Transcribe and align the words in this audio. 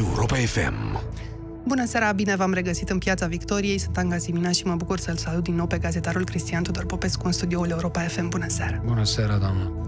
Europa 0.00 0.34
FM. 0.34 1.02
Bună 1.66 1.84
seara, 1.84 2.12
bine 2.12 2.36
v-am 2.36 2.52
regăsit 2.52 2.88
în 2.88 2.98
Piața 2.98 3.26
Victoriei. 3.26 3.78
Sunt 3.78 3.96
Anga 3.96 4.18
Simina 4.18 4.50
și 4.50 4.64
mă 4.64 4.74
bucur 4.74 4.98
să-l 4.98 5.16
salut 5.16 5.42
din 5.42 5.54
nou 5.54 5.66
pe 5.66 5.78
gazetarul 5.78 6.24
Cristian 6.24 6.62
Tudor 6.62 6.86
Popescu 6.86 7.26
în 7.26 7.32
studioul 7.32 7.70
Europa 7.70 8.00
FM. 8.00 8.28
Bună 8.28 8.48
seara! 8.48 8.82
Bună 8.84 9.04
seara, 9.04 9.36
doamnă! 9.36 9.86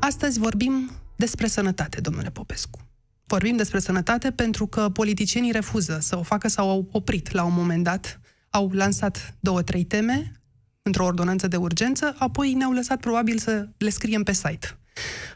Astăzi 0.00 0.38
vorbim 0.38 0.90
despre 1.16 1.46
sănătate, 1.46 2.00
domnule 2.00 2.30
Popescu. 2.30 2.78
Vorbim 3.26 3.56
despre 3.56 3.78
sănătate 3.78 4.30
pentru 4.30 4.66
că 4.66 4.88
politicienii 4.88 5.52
refuză 5.52 5.98
să 6.00 6.18
o 6.18 6.22
facă 6.22 6.48
sau 6.48 6.70
au 6.70 6.88
oprit 6.92 7.30
la 7.30 7.44
un 7.44 7.54
moment 7.54 7.84
dat. 7.84 8.20
Au 8.50 8.70
lansat 8.72 9.34
două, 9.40 9.62
trei 9.62 9.84
teme 9.84 10.32
într-o 10.82 11.04
ordonanță 11.04 11.48
de 11.48 11.56
urgență, 11.56 12.14
apoi 12.18 12.52
ne-au 12.52 12.72
lăsat 12.72 13.00
probabil 13.00 13.38
să 13.38 13.68
le 13.76 13.90
scriem 13.90 14.22
pe 14.22 14.32
site. 14.32 14.78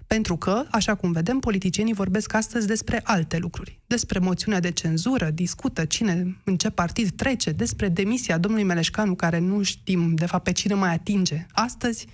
Pentru 0.07 0.37
că, 0.37 0.65
așa 0.71 0.95
cum 0.95 1.13
vedem, 1.13 1.39
politicienii 1.39 1.93
vorbesc 1.93 2.35
astăzi 2.35 2.67
despre 2.67 3.01
alte 3.05 3.39
lucruri. 3.39 3.81
Despre 3.87 4.19
moțiunea 4.19 4.61
de 4.61 4.71
cenzură, 4.71 5.31
discută 5.31 5.85
cine, 5.85 6.41
în 6.45 6.57
ce 6.57 6.71
partid 6.71 7.11
trece, 7.11 7.51
despre 7.51 7.89
demisia 7.89 8.39
domnului 8.39 8.67
Meleșcanu, 8.67 9.15
care 9.15 9.39
nu 9.39 9.63
știm, 9.63 10.15
de 10.15 10.27
fapt, 10.27 10.45
pe 10.45 10.53
cine 10.53 10.75
mai 10.75 10.93
atinge 10.93 11.47
astăzi, 11.53 12.07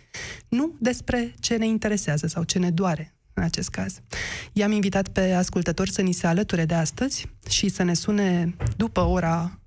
nu 0.48 0.74
despre 0.78 1.34
ce 1.40 1.56
ne 1.56 1.66
interesează 1.66 2.26
sau 2.26 2.42
ce 2.42 2.58
ne 2.58 2.70
doare 2.70 3.14
în 3.32 3.42
acest 3.42 3.68
caz. 3.68 4.00
I-am 4.52 4.72
invitat 4.72 5.08
pe 5.08 5.32
ascultători 5.32 5.92
să 5.92 6.02
ni 6.02 6.12
se 6.12 6.26
alăture 6.26 6.64
de 6.64 6.74
astăzi 6.74 7.26
și 7.48 7.68
să 7.68 7.82
ne 7.82 7.94
sune 7.94 8.56
după 8.76 9.00
ora 9.00 9.58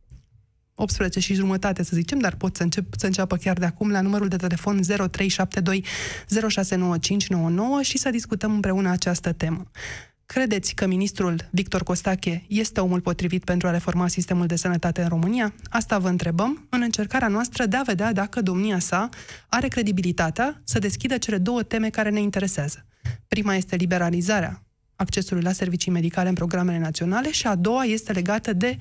18 0.81 1.19
și 1.19 1.33
jumătate, 1.33 1.83
să 1.83 1.95
zicem, 1.95 2.19
dar 2.19 2.35
pot 2.35 2.55
să, 2.55 2.63
încep, 2.63 2.85
să 2.97 3.05
înceapă 3.05 3.35
chiar 3.35 3.57
de 3.57 3.65
acum 3.65 3.89
la 3.91 4.01
numărul 4.01 4.27
de 4.27 4.35
telefon 4.35 4.81
0372 4.81 5.85
069599 6.27 7.81
și 7.81 7.97
să 7.97 8.09
discutăm 8.09 8.53
împreună 8.53 8.89
această 8.89 9.31
temă. 9.31 9.71
Credeți 10.25 10.73
că 10.73 10.87
ministrul 10.87 11.47
Victor 11.49 11.83
Costache 11.83 12.43
este 12.47 12.79
omul 12.79 13.01
potrivit 13.01 13.43
pentru 13.43 13.67
a 13.67 13.71
reforma 13.71 14.07
sistemul 14.07 14.45
de 14.45 14.55
sănătate 14.55 15.01
în 15.01 15.07
România? 15.07 15.53
Asta 15.69 15.97
vă 15.97 16.07
întrebăm 16.07 16.67
în 16.69 16.81
încercarea 16.81 17.27
noastră 17.27 17.65
de 17.65 17.75
a 17.75 17.81
vedea 17.81 18.13
dacă 18.13 18.41
domnia 18.41 18.79
sa 18.79 19.09
are 19.49 19.67
credibilitatea 19.67 20.61
să 20.63 20.79
deschidă 20.79 21.17
cele 21.17 21.37
două 21.37 21.63
teme 21.63 21.89
care 21.89 22.09
ne 22.09 22.21
interesează. 22.21 22.85
Prima 23.27 23.55
este 23.55 23.75
liberalizarea 23.75 24.63
accesului 24.95 25.43
la 25.43 25.51
servicii 25.51 25.91
medicale 25.91 26.29
în 26.29 26.35
programele 26.35 26.79
naționale 26.79 27.31
și 27.31 27.47
a 27.47 27.55
doua 27.55 27.83
este 27.83 28.11
legată 28.11 28.53
de 28.53 28.77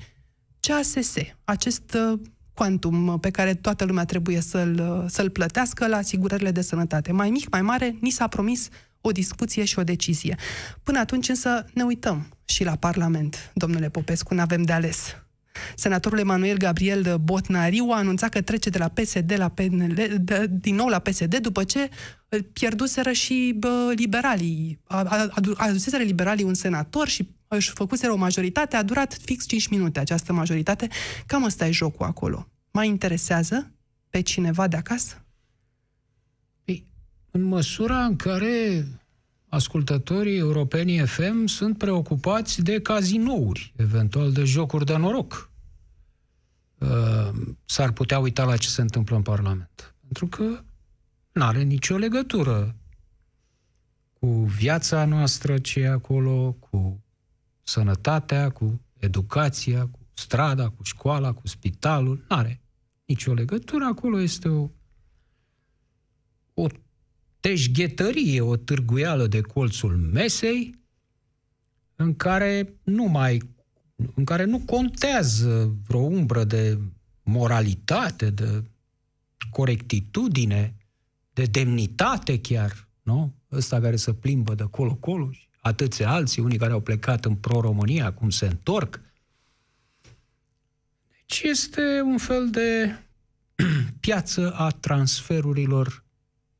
CASS, 0.61 1.13
acest 1.43 1.93
uh, 1.93 2.19
quantum 2.53 3.19
pe 3.19 3.29
care 3.29 3.53
toată 3.53 3.85
lumea 3.85 4.05
trebuie 4.05 4.41
să-l, 4.41 5.01
uh, 5.01 5.09
să-l 5.09 5.29
plătească 5.29 5.87
la 5.87 5.97
asigurările 5.97 6.51
de 6.51 6.61
sănătate. 6.61 7.11
Mai 7.11 7.29
mic, 7.29 7.49
mai 7.49 7.61
mare, 7.61 7.95
ni 8.01 8.09
s-a 8.09 8.27
promis 8.27 8.67
o 9.01 9.11
discuție 9.11 9.65
și 9.65 9.79
o 9.79 9.83
decizie. 9.83 10.35
Până 10.83 10.99
atunci 10.99 11.29
însă 11.29 11.65
ne 11.73 11.83
uităm 11.83 12.27
și 12.45 12.63
la 12.63 12.75
Parlament, 12.75 13.51
domnule 13.53 13.89
Popescu, 13.89 14.33
nu 14.33 14.41
avem 14.41 14.63
de 14.63 14.73
ales. 14.73 15.15
Senatorul 15.75 16.19
Emanuel 16.19 16.57
Gabriel 16.57 17.17
Botnariu 17.17 17.89
a 17.91 17.97
anunțat 17.97 18.29
că 18.29 18.41
trece 18.41 18.69
de 18.69 18.77
la 18.77 18.87
PSD 18.87 19.33
la 19.37 19.49
PNL, 19.49 20.15
de, 20.19 20.47
din 20.49 20.75
nou 20.75 20.87
la 20.87 20.99
PSD 20.99 21.37
după 21.37 21.63
ce 21.63 21.89
pierduseră 22.53 23.11
și 23.11 23.55
bă, 23.57 23.93
liberalii. 23.95 24.79
Aduseseră 25.55 26.03
liberalii 26.03 26.45
un 26.45 26.53
senator 26.53 27.07
și 27.07 27.29
își 27.55 27.71
făcuseră 27.71 28.11
o 28.11 28.15
majoritate, 28.15 28.75
a 28.75 28.83
durat 28.83 29.13
fix 29.13 29.45
5 29.45 29.67
minute 29.67 29.99
această 29.99 30.33
majoritate. 30.33 30.87
Cam 31.25 31.43
ăsta 31.43 31.67
e 31.67 31.71
jocul 31.71 32.05
acolo. 32.05 32.47
Mai 32.71 32.87
interesează 32.87 33.71
pe 34.09 34.21
cineva 34.21 34.67
de 34.67 34.75
acasă? 34.75 35.25
Păi, 36.63 36.87
în 37.31 37.41
măsura 37.41 38.05
în 38.05 38.15
care 38.15 38.85
ascultătorii 39.47 40.37
europenii 40.37 41.05
FM 41.05 41.45
sunt 41.45 41.77
preocupați 41.77 42.61
de 42.61 42.81
cazinouri, 42.81 43.73
eventual 43.75 44.31
de 44.31 44.43
jocuri 44.43 44.85
de 44.85 44.97
noroc. 44.97 45.49
Uh, 46.77 47.29
s-ar 47.65 47.91
putea 47.91 48.19
uita 48.19 48.43
la 48.43 48.57
ce 48.57 48.67
se 48.67 48.81
întâmplă 48.81 49.15
în 49.15 49.21
Parlament. 49.21 49.95
Pentru 50.01 50.27
că 50.27 50.63
nu 51.31 51.43
are 51.43 51.61
nicio 51.61 51.97
legătură 51.97 52.75
cu 54.19 54.27
viața 54.27 55.05
noastră 55.05 55.57
ce 55.57 55.79
e 55.79 55.87
acolo, 55.87 56.55
cu 56.59 57.00
sănătatea, 57.71 58.49
cu 58.49 58.81
educația, 58.97 59.87
cu 59.87 59.99
strada, 60.13 60.69
cu 60.69 60.83
școala, 60.83 61.33
cu 61.33 61.47
spitalul. 61.47 62.25
Nu 62.29 62.35
are 62.35 62.61
nicio 63.05 63.33
legătură. 63.33 63.85
Acolo 63.85 64.19
este 64.19 64.47
o, 64.47 64.69
o 66.53 66.67
teșghetărie, 67.39 68.41
o 68.41 68.55
târguială 68.55 69.27
de 69.27 69.41
colțul 69.41 69.97
mesei, 69.97 70.79
în 71.95 72.15
care 72.15 72.79
nu 72.83 73.03
mai 73.03 73.41
în 74.15 74.25
care 74.25 74.43
nu 74.43 74.59
contează 74.59 75.75
vreo 75.87 75.99
umbră 75.99 76.43
de 76.43 76.79
moralitate, 77.23 78.29
de 78.29 78.63
corectitudine, 79.49 80.75
de 81.33 81.43
demnitate 81.43 82.39
chiar, 82.39 82.89
nu? 83.01 83.35
Ăsta 83.51 83.79
care 83.79 83.95
să 83.95 84.13
plimbă 84.13 84.55
de 84.55 84.63
colo-colo 84.63 85.31
și 85.31 85.47
atâția 85.61 86.09
alții, 86.09 86.41
unii 86.41 86.57
care 86.57 86.71
au 86.71 86.79
plecat 86.79 87.25
în 87.25 87.35
pro-România, 87.35 88.05
acum 88.05 88.29
se 88.29 88.45
întorc. 88.45 88.99
Deci 91.09 91.41
este 91.43 92.01
un 92.03 92.17
fel 92.17 92.49
de 92.49 92.99
piață 93.99 94.53
a 94.57 94.69
transferurilor 94.69 96.03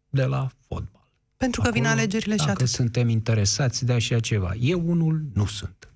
de 0.09 0.23
la 0.23 0.51
fotbal. 0.67 1.09
Pentru 1.37 1.61
că 1.61 1.67
Acolo, 1.67 1.83
vin 1.83 1.91
alegerile 1.91 2.35
și 2.35 2.49
atât. 2.49 2.67
suntem 2.67 3.09
interesați 3.09 3.85
de 3.85 3.93
așa 3.93 4.19
ceva. 4.19 4.53
Eu 4.59 4.81
unul 4.85 5.21
nu 5.33 5.45
sunt. 5.45 5.89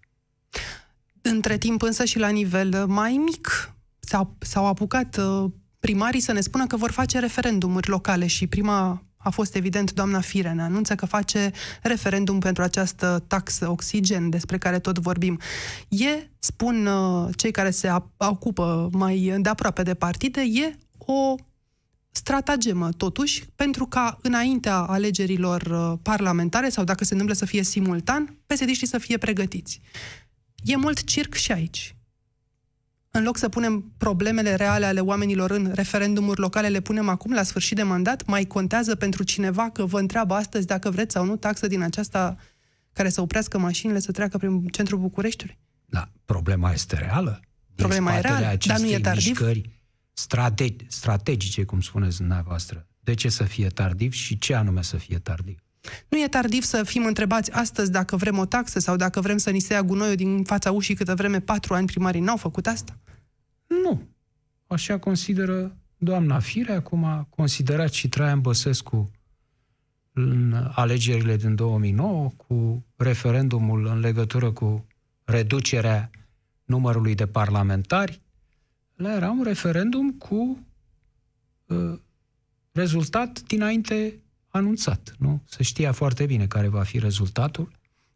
Între 1.22 1.58
timp 1.58 1.82
însă 1.82 2.06
și 2.06 2.20
la 2.20 2.30
nivel 2.30 2.86
mai 2.86 3.12
mic 3.26 3.74
s-au, 4.00 4.36
s-au 4.40 4.66
apucat 4.66 5.18
uh, 5.18 5.52
primarii 5.80 6.20
să 6.20 6.32
ne 6.32 6.42
spună 6.42 6.68
că 6.68 6.78
vor 6.78 6.92
face 6.92 7.20
referendumuri 7.20 7.90
locale 7.90 8.28
și 8.28 8.48
prima 8.48 9.04
a 9.26 9.30
fost 9.30 9.56
evident 9.56 9.94
doamna 9.94 10.20
Firen, 10.20 10.60
anunță 10.60 10.96
că 10.96 11.06
face 11.06 11.52
referendum 11.82 12.40
pentru 12.40 12.64
această 12.64 13.24
taxă 13.28 13.70
oxigen 13.70 14.30
despre 14.30 14.58
care 14.58 14.80
tot 14.80 15.00
vorbim. 15.00 15.40
E, 15.88 16.30
spun 16.40 16.86
uh, 16.86 17.30
cei 17.36 17.52
care 17.52 17.70
se 17.70 17.94
ocupă 18.18 18.90
mai 18.92 19.36
de 19.38 19.50
aproape 19.50 19.84
de 19.84 19.94
partide, 19.94 20.42
e 20.42 20.78
o 20.98 21.36
stratagemă, 22.12 22.92
totuși, 22.92 23.46
pentru 23.56 23.86
ca 23.86 24.18
înaintea 24.22 24.78
alegerilor 24.78 25.62
uh, 25.62 26.00
parlamentare, 26.02 26.70
sau 26.70 26.84
dacă 26.84 27.04
se 27.04 27.12
întâmplă 27.12 27.36
să 27.36 27.46
fie 27.46 27.64
simultan, 27.64 28.38
psd 28.46 28.88
să 28.88 28.98
fie 28.98 29.18
pregătiți. 29.18 29.82
E 30.64 30.76
mult 30.76 31.04
circ 31.04 31.34
și 31.34 31.52
aici. 31.52 31.95
În 33.16 33.24
loc 33.24 33.38
să 33.38 33.50
punem 33.50 33.94
problemele 33.98 34.56
reale 34.56 34.86
ale 34.86 35.00
oamenilor 35.00 35.52
în 35.52 35.72
referendumuri 35.74 36.40
locale, 36.40 36.68
le 36.68 36.80
punem 36.80 37.10
acum, 37.10 37.34
la 37.34 37.44
sfârșit 37.44 37.76
de 37.76 37.84
mandat? 37.84 38.26
Mai 38.26 38.46
contează 38.46 38.96
pentru 38.96 39.24
cineva 39.24 39.70
că 39.70 39.86
vă 39.86 40.00
întreabă 40.00 40.34
astăzi 40.34 40.66
dacă 40.66 40.90
vreți 40.90 41.14
sau 41.14 41.26
nu 41.26 41.36
taxă 41.36 41.68
din 41.68 41.82
aceasta 41.82 42.38
care 42.94 43.10
să 43.10 43.22
oprească 43.22 43.58
mașinile 43.58 44.00
să 44.00 44.12
treacă 44.12 44.38
prin 44.38 44.68
centrul 44.68 45.00
Bucureștiului? 45.00 45.58
Da, 45.86 46.10
problema 46.26 46.72
este 46.72 46.96
reală. 46.96 47.40
Problema 47.76 48.18
e 48.18 48.20
reală, 48.20 48.58
dar 48.66 48.80
nu 48.80 48.90
e 48.90 49.00
tardiv. 49.00 49.40
Mișcări, 49.40 49.70
strate- 50.14 50.76
strategice, 50.88 51.64
cum 51.64 51.82
spuneți 51.82 52.18
dumneavoastră. 52.18 52.88
De 53.00 53.14
ce 53.14 53.30
să 53.30 53.44
fie 53.44 53.68
tardiv 53.68 54.14
și 54.14 54.38
ce 54.38 54.56
anume 54.56 54.82
să 54.82 54.98
fie 54.98 55.20
tardiv? 55.20 55.65
Nu 56.10 56.22
e 56.22 56.28
tardiv 56.28 56.64
să 56.64 56.84
fim 56.84 57.06
întrebați 57.06 57.52
astăzi 57.52 57.92
dacă 57.92 58.16
vrem 58.16 58.38
o 58.38 58.46
taxă 58.46 58.80
sau 58.80 58.96
dacă 58.96 59.22
vrem 59.22 59.38
să 59.38 59.50
ni 59.50 59.60
se 59.60 59.74
ia 59.74 59.84
gunoiul 59.84 60.16
din 60.16 60.44
fața 60.44 60.72
ușii 60.72 60.96
câtă 60.96 61.16
vreme 61.16 61.40
patru 61.40 61.74
ani 61.74 61.88
primarii 61.88 62.22
n-au 62.22 62.38
făcut 62.38 62.68
asta? 62.68 62.98
Nu. 63.68 64.02
Așa 64.68 65.00
consideră 65.00 65.76
doamna 65.98 66.40
Fire, 66.40 66.74
acum 66.74 67.04
a 67.04 67.28
considerat 67.30 67.92
și 67.92 68.10
Traian 68.10 68.42
Băsescu 68.42 69.12
în 70.14 70.54
alegerile 70.76 71.36
din 71.36 71.56
2009 71.56 72.32
cu 72.38 72.86
referendumul 72.96 73.86
în 73.86 74.00
legătură 74.00 74.52
cu 74.52 74.86
reducerea 75.24 76.10
numărului 76.64 77.16
de 77.16 77.28
parlamentari 77.28 78.22
era 78.98 79.30
un 79.30 79.44
referendum 79.44 80.12
cu 80.12 80.66
uh, 81.66 82.00
rezultat 82.72 83.42
dinainte 83.42 84.20
anunțat. 84.56 85.16
Nu? 85.18 85.42
Se 85.46 85.64
știa 85.64 85.92
foarte 85.92 86.26
bine 86.26 86.48
care 86.48 86.68
va 86.68 86.84
fi 86.84 87.00
rezultatul. 87.00 87.72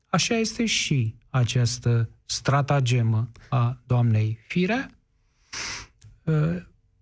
Așa 0.10 0.36
este 0.36 0.66
și 0.66 1.16
această 1.30 2.10
stratagemă 2.26 3.32
a 3.50 3.82
doamnei 3.86 4.40
Firea. 4.48 4.90
Uh, 6.24 6.56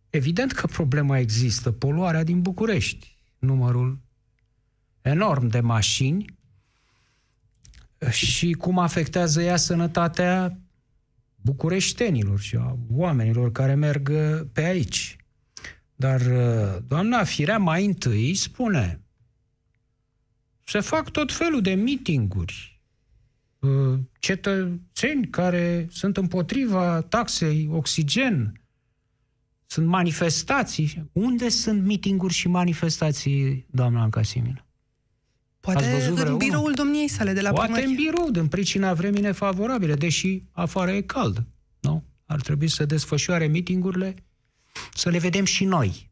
evident 0.09 0.51
că 0.51 0.67
problema 0.67 1.17
există, 1.17 1.71
poluarea 1.71 2.23
din 2.23 2.41
București, 2.41 3.17
numărul 3.39 3.99
enorm 5.01 5.47
de 5.47 5.59
mașini 5.59 6.25
și 8.09 8.51
cum 8.51 8.79
afectează 8.79 9.41
ea 9.41 9.55
sănătatea 9.55 10.57
bucureștenilor 11.41 12.39
și 12.39 12.55
a 12.55 12.77
oamenilor 12.91 13.51
care 13.51 13.73
merg 13.73 14.09
uh, 14.09 14.41
pe 14.53 14.63
aici. 14.63 15.15
Dar 15.95 16.21
uh, 16.21 16.77
doamna 16.87 17.23
Firea 17.23 17.57
mai 17.57 17.85
întâi 17.85 18.35
spune 18.35 19.01
se 20.67 20.79
fac 20.79 21.09
tot 21.09 21.31
felul 21.33 21.61
de 21.61 21.73
mitinguri 21.73 22.81
uh, 23.59 23.99
cetățeni 24.19 25.27
care 25.29 25.87
sunt 25.91 26.17
împotriva 26.17 27.01
taxei 27.01 27.69
oxigen, 27.71 28.61
sunt 29.65 29.87
manifestații. 29.87 31.09
Unde 31.11 31.49
sunt 31.49 31.83
mitinguri 31.83 32.33
și 32.33 32.47
manifestații, 32.47 33.65
doamna 33.71 34.01
Anca 34.01 34.21
Simina? 34.21 34.65
Poate 35.59 36.13
în 36.15 36.37
biroul 36.37 36.73
domniei 36.73 37.07
sale 37.07 37.33
de 37.33 37.41
la 37.41 37.51
Poate 37.51 37.71
primărie. 37.71 37.89
în 37.89 38.03
birou, 38.03 38.31
din 38.31 38.47
pricina 38.47 38.93
vremii 38.93 39.21
nefavorabile, 39.21 39.93
deși 39.93 40.43
afară 40.51 40.91
e 40.91 41.01
cald. 41.01 41.45
Nu? 41.79 42.03
Ar 42.25 42.41
trebui 42.41 42.67
să 42.67 42.85
desfășoare 42.85 43.47
mitingurile, 43.47 44.15
să 44.93 45.09
le 45.09 45.17
vedem 45.17 45.45
și 45.45 45.65
noi. 45.65 46.09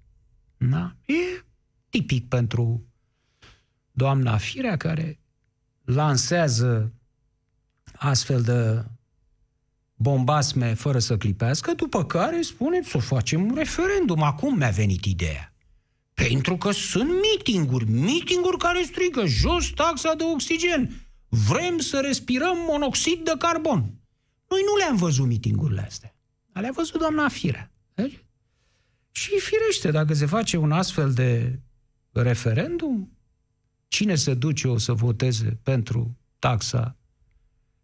Da? 0.57 0.95
E 1.05 1.43
tipic 1.89 2.27
pentru 2.27 2.85
doamna 3.95 4.37
Firea, 4.37 4.77
care 4.77 5.19
lansează 5.83 6.93
astfel 7.95 8.41
de 8.41 8.85
bombasme 9.95 10.73
fără 10.73 10.99
să 10.99 11.17
clipească, 11.17 11.73
după 11.73 12.05
care 12.05 12.41
spune 12.41 12.81
să 12.83 12.97
facem 12.97 13.45
un 13.45 13.55
referendum. 13.55 14.21
Acum 14.21 14.57
mi-a 14.57 14.69
venit 14.69 15.05
ideea. 15.05 15.53
Pentru 16.13 16.57
că 16.57 16.71
sunt 16.71 17.09
mitinguri, 17.33 17.89
mitinguri 17.89 18.57
care 18.57 18.83
strigă 18.83 19.25
jos 19.25 19.69
taxa 19.69 20.13
de 20.13 20.23
oxigen. 20.23 21.07
Vrem 21.27 21.79
să 21.79 21.99
respirăm 21.99 22.57
monoxid 22.67 23.23
de 23.23 23.33
carbon. 23.37 23.79
Noi 24.49 24.61
nu 24.65 24.75
le-am 24.77 24.95
văzut 24.95 25.27
mitingurile 25.27 25.81
astea. 25.81 26.15
Le-a 26.53 26.71
văzut 26.73 26.99
doamna 26.99 27.27
Firea. 27.27 27.71
Deci? 27.93 28.23
Și 29.11 29.39
firește, 29.39 29.91
dacă 29.91 30.13
se 30.13 30.25
face 30.25 30.57
un 30.57 30.71
astfel 30.71 31.13
de 31.13 31.59
referendum, 32.11 33.14
cine 33.95 34.15
se 34.15 34.33
duce 34.33 34.67
o 34.67 34.77
să 34.77 34.93
voteze 34.93 35.57
pentru 35.63 36.17
taxa 36.39 36.95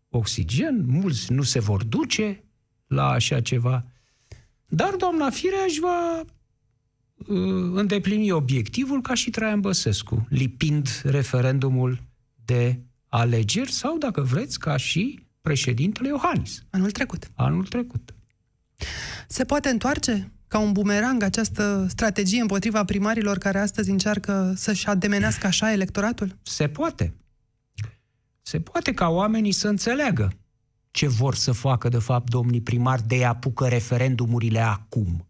oxigen, 0.09 0.85
mulți 0.85 1.31
nu 1.31 1.41
se 1.41 1.59
vor 1.59 1.83
duce 1.83 2.43
la 2.87 3.09
așa 3.09 3.41
ceva. 3.41 3.85
Dar 4.67 4.95
doamna 4.95 5.29
Firea 5.29 5.63
își 5.67 5.79
va 5.79 6.19
uh, 6.19 6.27
îndeplini 7.73 8.31
obiectivul 8.31 9.01
ca 9.01 9.13
și 9.13 9.29
Traian 9.29 9.59
Băsescu, 9.59 10.27
lipind 10.29 11.01
referendumul 11.03 12.01
de 12.45 12.79
alegeri 13.07 13.71
sau, 13.71 13.97
dacă 13.97 14.21
vreți, 14.21 14.59
ca 14.59 14.77
și 14.77 15.25
președintele 15.41 16.07
Iohannis. 16.07 16.63
Anul 16.69 16.91
trecut. 16.91 17.31
Anul 17.35 17.65
trecut. 17.65 18.13
Se 19.27 19.43
poate 19.43 19.69
întoarce 19.69 20.31
ca 20.51 20.59
un 20.59 20.71
bumerang 20.71 21.23
această 21.23 21.85
strategie 21.89 22.41
împotriva 22.41 22.85
primarilor 22.85 23.37
care 23.37 23.59
astăzi 23.59 23.89
încearcă 23.89 24.53
să-și 24.55 24.87
ademenească 24.87 25.47
așa 25.47 25.71
electoratul? 25.71 26.37
Se 26.41 26.67
poate. 26.67 27.13
Se 28.41 28.59
poate 28.59 28.93
ca 28.93 29.07
oamenii 29.07 29.51
să 29.51 29.67
înțeleagă 29.67 30.31
ce 30.91 31.07
vor 31.07 31.35
să 31.35 31.51
facă, 31.51 31.89
de 31.89 31.97
fapt, 31.97 32.29
domnii 32.29 32.61
primari 32.61 33.07
de 33.07 33.25
apucă 33.25 33.67
referendumurile 33.67 34.59
acum, 34.59 35.27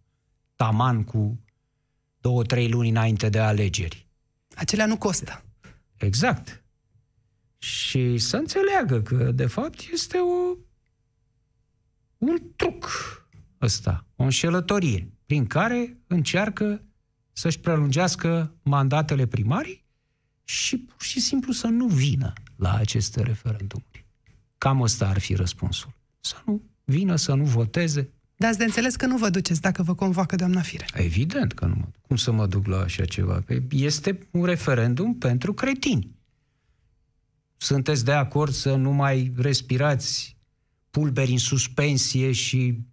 taman 0.56 1.04
cu 1.04 1.40
două, 2.22 2.44
trei 2.44 2.70
luni 2.70 2.90
înainte 2.90 3.30
de 3.30 3.40
alegeri. 3.40 4.08
Acelea 4.56 4.86
nu 4.86 4.98
costă. 4.98 5.44
Exact. 5.98 6.64
Și 7.58 8.18
să 8.18 8.38
înțeleagă 8.38 9.02
că, 9.02 9.32
de 9.32 9.46
fapt, 9.46 9.80
este 9.92 10.18
o, 10.18 10.56
un 12.18 12.38
truc 12.56 12.90
ăsta, 13.62 14.06
o 14.16 14.24
înșelătorie, 14.24 15.12
prin 15.26 15.46
care 15.46 15.98
încearcă 16.08 16.82
să-și 17.32 17.60
prelungească 17.60 18.56
mandatele 18.64 19.26
primarii 19.26 19.86
și 20.44 20.78
pur 20.78 21.02
și 21.02 21.20
simplu 21.20 21.52
să 21.52 21.68
nu 21.68 21.88
vină 21.88 22.34
la 22.56 22.74
aceste 22.74 23.22
referendumuri. 23.22 24.06
Cam 24.58 24.82
ăsta 24.82 25.08
ar 25.08 25.20
fi 25.20 25.34
răspunsul. 25.34 25.94
Să 26.20 26.36
nu 26.46 26.62
vină, 26.84 27.16
să 27.16 27.34
nu 27.34 27.44
voteze. 27.44 28.10
Dați 28.36 28.58
de 28.58 28.64
înțeles 28.64 28.96
că 28.96 29.06
nu 29.06 29.18
vă 29.18 29.30
duceți 29.30 29.62
dacă 29.62 29.84
vă 29.84 29.96
convoacă 29.96 30.36
doamna 30.36 30.62
Fire. 30.62 30.86
Evident 30.94 31.54
că 31.54 31.66
nu 31.66 31.76
mă 31.78 31.86
Cum 32.02 32.16
să 32.16 32.32
mă 32.32 32.48
duc 32.48 32.66
la 32.66 32.80
așa 32.80 33.06
ceva? 33.06 33.42
Păi 33.46 33.64
este 33.70 34.28
un 34.32 34.44
referendum 34.44 35.16
pentru 35.16 35.54
cretini. 35.54 36.16
Sunteți 37.58 38.06
de 38.06 38.12
acord 38.12 38.54
să 38.54 38.76
nu 38.76 38.92
mai 38.92 39.32
respirați 39.38 40.38
pulberi 40.90 41.32
în 41.32 41.38
suspensie 41.38 42.32
și 42.32 42.78
uh, 42.78 42.91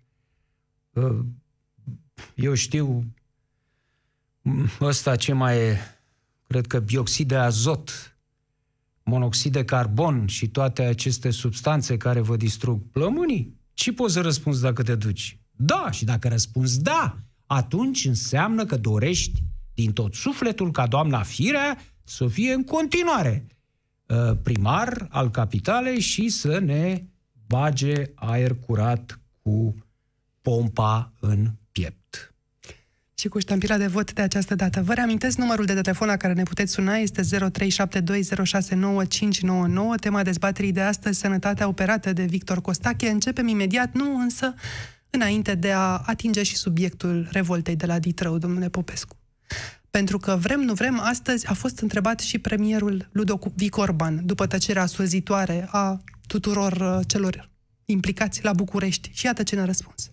eu 2.34 2.54
știu 2.54 3.04
ăsta 4.80 5.16
ce 5.16 5.32
mai 5.32 5.58
e 5.58 5.78
cred 6.46 6.66
că 6.66 6.80
bioxid 6.80 7.28
de 7.28 7.36
azot 7.36 8.16
monoxid 9.02 9.52
de 9.52 9.64
carbon 9.64 10.26
și 10.26 10.48
toate 10.48 10.82
aceste 10.82 11.30
substanțe 11.30 11.96
care 11.96 12.20
vă 12.20 12.36
distrug 12.36 12.82
plămânii? 12.92 13.56
Ce 13.72 13.92
poți 13.92 14.12
să 14.12 14.20
răspunzi 14.20 14.62
dacă 14.62 14.82
te 14.82 14.94
duci? 14.94 15.38
Da, 15.56 15.90
și 15.90 16.04
dacă 16.04 16.28
răspunzi 16.28 16.82
da, 16.82 17.18
atunci 17.46 18.04
înseamnă 18.04 18.64
că 18.64 18.76
dorești 18.76 19.42
din 19.74 19.92
tot 19.92 20.14
sufletul 20.14 20.70
ca 20.70 20.86
doamna 20.86 21.22
Firea 21.22 21.78
să 22.04 22.26
fie 22.26 22.52
în 22.52 22.64
continuare 22.64 23.46
uh, 24.06 24.36
primar 24.42 25.06
al 25.10 25.30
capitalei 25.30 26.00
și 26.00 26.28
să 26.28 26.58
ne 26.58 27.04
bage 27.46 28.04
aer 28.14 28.54
curat 28.54 29.20
cu 29.42 29.74
pompa 30.48 31.12
în 31.20 31.50
piept 31.72 32.34
și 33.14 33.28
cu 33.28 33.38
ștampila 33.38 33.76
de 33.76 33.86
vot 33.86 34.12
de 34.12 34.22
această 34.22 34.54
dată. 34.54 34.82
Vă 34.82 34.94
reamintesc 34.94 35.36
numărul 35.36 35.64
de 35.64 35.74
telefon 35.74 36.06
la 36.08 36.16
care 36.16 36.32
ne 36.32 36.42
puteți 36.42 36.72
suna 36.72 36.96
este 36.96 37.22
0372069599. 37.22 37.24
Tema 40.00 40.22
dezbaterii 40.22 40.72
de 40.72 40.80
astăzi, 40.80 41.18
sănătatea 41.18 41.68
operată 41.68 42.12
de 42.12 42.24
Victor 42.24 42.60
Costache. 42.60 43.08
Începem 43.08 43.48
imediat, 43.48 43.94
nu 43.94 44.18
însă 44.18 44.54
înainte 45.10 45.54
de 45.54 45.72
a 45.72 46.02
atinge 46.06 46.42
și 46.42 46.56
subiectul 46.56 47.28
revoltei 47.30 47.76
de 47.76 47.86
la 47.86 47.98
Ditrău, 47.98 48.38
domnule 48.38 48.68
Popescu. 48.68 49.16
Pentru 49.90 50.18
că 50.18 50.36
vrem, 50.40 50.60
nu 50.60 50.72
vrem, 50.72 51.00
astăzi 51.00 51.46
a 51.46 51.52
fost 51.52 51.80
întrebat 51.80 52.20
și 52.20 52.38
premierul 52.38 53.08
Ludovic 53.12 53.76
Orban, 53.76 54.26
după 54.26 54.46
tăcerea 54.46 54.86
suzitoare 54.86 55.68
a 55.70 56.00
tuturor 56.26 56.72
uh, 56.72 56.98
celor 57.06 57.50
implicați 57.84 58.44
la 58.44 58.52
București. 58.52 59.10
Și 59.12 59.26
iată 59.26 59.42
ce 59.42 59.54
ne-a 59.54 59.64
răspuns. 59.64 60.10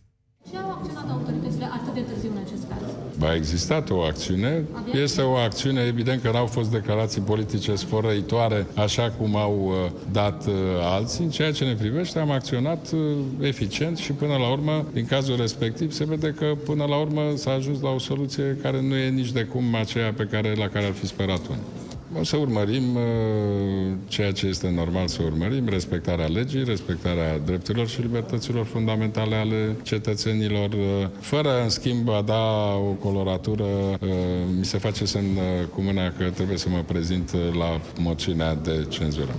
Ce 0.52 0.58
au 0.58 0.70
acționat 0.72 1.10
autoritățile 1.10 1.66
atât 1.74 1.94
de 1.94 2.00
târziu 2.00 2.30
în 2.36 2.42
acest 2.46 2.64
caz? 2.70 3.30
A 3.30 3.36
existat 3.36 3.90
o 3.90 4.00
acțiune. 4.00 4.66
Este 4.94 5.22
o 5.22 5.34
acțiune, 5.34 5.82
evident 5.82 6.22
că 6.22 6.32
n-au 6.32 6.46
fost 6.46 6.72
declarații 6.72 7.22
politice 7.22 7.76
sporăitoare, 7.76 8.66
așa 8.76 9.14
cum 9.18 9.36
au 9.36 9.66
uh, 9.68 9.92
dat 10.12 10.48
uh, 10.48 10.54
alții. 10.82 11.24
În 11.24 11.30
ceea 11.30 11.52
ce 11.52 11.64
ne 11.64 11.74
privește, 11.74 12.20
am 12.20 12.32
acționat 12.32 12.92
uh, 12.92 13.00
eficient 13.40 13.98
și 13.98 14.12
până 14.12 14.36
la 14.36 14.52
urmă, 14.52 14.86
din 14.94 15.06
cazul 15.06 15.36
respectiv, 15.36 15.92
se 15.92 16.06
vede 16.06 16.34
că 16.38 16.46
până 16.66 16.86
la 16.86 16.98
urmă 16.98 17.22
s-a 17.36 17.52
ajuns 17.52 17.82
la 17.82 17.90
o 17.90 18.00
soluție 18.00 18.58
care 18.62 18.82
nu 18.82 18.96
e 18.96 19.10
nici 19.10 19.32
de 19.32 19.44
cum 19.44 19.76
aceea 19.76 20.14
pe 20.14 20.28
care, 20.32 20.56
la 20.56 20.68
care 20.68 20.86
ar 20.86 20.94
fi 20.94 21.08
sperat 21.08 21.48
unul. 21.48 21.85
O 22.20 22.24
să 22.24 22.36
urmărim 22.36 22.96
uh, 22.96 23.94
ceea 24.08 24.32
ce 24.32 24.48
este 24.48 24.70
normal 24.70 25.08
să 25.08 25.22
urmărim, 25.22 25.68
respectarea 25.68 26.28
legii, 26.28 26.64
respectarea 26.64 27.40
drepturilor 27.40 27.88
și 27.88 28.02
libertăților 28.02 28.66
fundamentale 28.66 29.36
ale 29.36 29.76
cetățenilor, 29.84 30.74
uh, 30.74 31.10
fără, 31.20 31.64
în 31.64 31.70
schimb, 31.70 32.10
a 32.10 32.22
da 32.22 32.74
o 32.74 32.92
coloratură. 32.92 33.64
Uh, 33.64 34.10
mi 34.58 34.66
se 34.66 34.78
face 34.78 35.06
semn 35.06 35.38
cu 35.74 35.82
mâna 35.82 36.12
că 36.12 36.30
trebuie 36.30 36.58
să 36.58 36.70
mă 36.70 36.84
prezint 36.84 37.32
la 37.54 37.82
moțiunea 38.00 38.56
de 38.56 38.86
cenzură. 38.90 39.36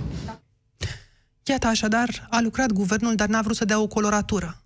Iată, 1.43 1.67
așadar, 1.67 2.27
a 2.29 2.41
lucrat 2.41 2.71
guvernul, 2.71 3.15
dar 3.15 3.27
n-a 3.27 3.41
vrut 3.41 3.55
să 3.55 3.65
dea 3.65 3.81
o 3.81 3.87
coloratură. 3.87 4.61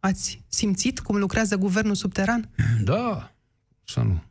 Ați 0.00 0.44
simțit 0.48 0.98
cum 0.98 1.16
lucrează 1.16 1.56
guvernul 1.56 1.94
subteran? 1.94 2.48
Da, 2.84 3.32
să 3.84 4.00
nu. 4.00 4.22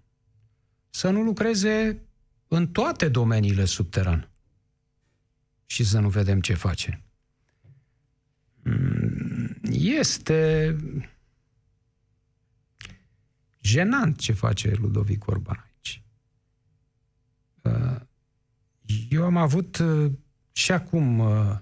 Să 0.90 1.10
nu 1.10 1.22
lucreze 1.22 2.02
în 2.48 2.68
toate 2.68 3.10
domeniile 3.10 3.66
subteran 3.66 4.30
și 5.66 5.84
să 5.84 6.00
nu 6.00 6.10
vedem 6.10 6.42
ce 6.42 6.54
face. 6.54 7.02
Mm, 8.64 9.58
este 9.72 10.76
jenant 13.62 14.18
ce 14.18 14.34
face 14.34 14.74
Ludovic 14.76 15.28
Orban 15.28 15.66
aici. 15.66 16.04
Uh, 17.62 18.00
eu 19.10 19.26
am 19.26 19.38
avut 19.38 19.78
uh, 19.78 20.12
și 20.52 20.72
acum 20.72 21.20
uh, 21.20 21.58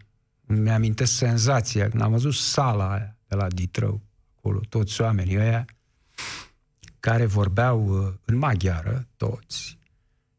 mi-amintesc 0.45 1.13
senzația 1.13 1.89
când 1.89 2.01
am 2.01 2.11
văzut 2.11 2.33
sala 2.33 2.91
aia 2.91 3.17
de 3.27 3.35
la 3.35 3.47
Ditrău, 3.47 4.01
acolo, 4.37 4.59
toți 4.69 5.01
oamenii 5.01 5.37
ăia 5.37 5.65
care 6.99 7.25
vorbeau 7.25 7.87
în 8.25 8.37
maghiară, 8.37 9.07
toți, 9.17 9.77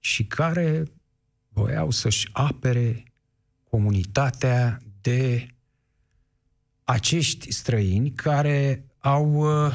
și 0.06 0.24
care 0.24 0.84
voiau 1.48 1.90
să-și 1.90 2.28
apere 2.32 3.12
comunitatea 3.70 4.80
de 5.00 5.48
acești 6.84 7.52
străini 7.52 8.10
care 8.10 8.86
au 8.98 9.32
uh, 9.34 9.74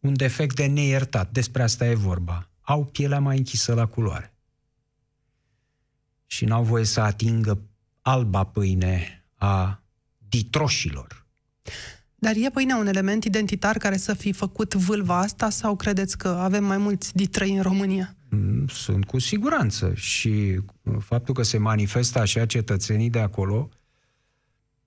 un 0.00 0.16
defect 0.16 0.56
de 0.56 0.66
neiertat. 0.66 1.32
Despre 1.32 1.62
asta 1.62 1.86
e 1.86 1.94
vorba. 1.94 2.48
Au 2.60 2.84
pielea 2.84 3.20
mai 3.20 3.36
închisă 3.36 3.74
la 3.74 3.86
culoare. 3.86 4.34
Și 6.26 6.44
n-au 6.44 6.64
voie 6.64 6.84
să 6.84 7.00
atingă 7.00 7.62
alba 8.00 8.44
pâine 8.44 9.24
a 9.34 9.82
ditroșilor. 10.28 11.26
Dar 12.14 12.34
e 12.36 12.50
pâinea 12.50 12.76
un 12.76 12.86
element 12.86 13.24
identitar 13.24 13.78
care 13.78 13.96
să 13.96 14.14
fi 14.14 14.32
făcut 14.32 14.74
vâlva 14.74 15.18
asta 15.18 15.50
sau 15.50 15.76
credeți 15.76 16.18
că 16.18 16.28
avem 16.28 16.64
mai 16.64 16.78
mulți 16.78 17.16
ditrăi 17.16 17.56
în 17.56 17.62
România? 17.62 18.16
Mm, 18.34 18.66
Sunt 18.66 19.04
cu 19.04 19.18
siguranță 19.18 19.94
și 19.94 20.60
uh, 20.82 20.96
faptul 20.98 21.34
că 21.34 21.42
se 21.42 21.58
manifestă 21.58 22.18
așa 22.18 22.46
cetățenii 22.46 23.10
de 23.10 23.20
acolo, 23.20 23.68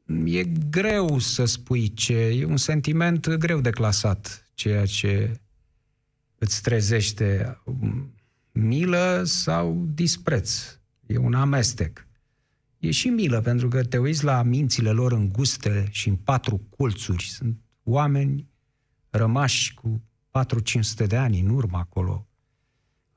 mm, 0.03 0.25
e 0.27 0.43
greu 0.69 1.19
să 1.19 1.45
spui 1.45 1.93
ce, 1.93 2.13
e 2.13 2.45
un 2.45 2.57
sentiment 2.57 3.35
greu 3.35 3.61
de 3.61 3.69
clasat, 3.69 4.49
ceea 4.53 4.85
ce 4.85 5.39
îți 6.37 6.61
trezește 6.61 7.61
mm, 7.65 8.13
milă 8.51 9.21
sau 9.25 9.87
dispreț. 9.93 10.79
E 11.05 11.17
un 11.17 11.33
amestec. 11.33 12.07
E 12.79 12.91
și 12.91 13.07
milă, 13.07 13.41
pentru 13.41 13.67
că 13.67 13.83
te 13.83 13.97
uiți 13.97 14.23
la 14.23 14.43
mințile 14.43 14.91
lor 14.91 15.11
înguste 15.11 15.87
și 15.91 16.09
în 16.09 16.15
patru 16.15 16.61
colțuri. 16.77 17.23
Sunt 17.23 17.57
oameni 17.83 18.47
rămași 19.09 19.73
cu 19.73 20.03
4-500 21.03 21.07
de 21.07 21.17
ani 21.17 21.39
în 21.39 21.49
urmă 21.49 21.77
acolo, 21.77 22.27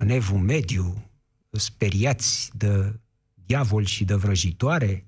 în 0.00 0.08
evul 0.08 0.38
mediu, 0.38 1.10
speriați 1.50 2.50
de 2.56 3.00
diavol 3.34 3.84
și 3.84 4.04
de 4.04 4.14
vrăjitoare, 4.14 5.06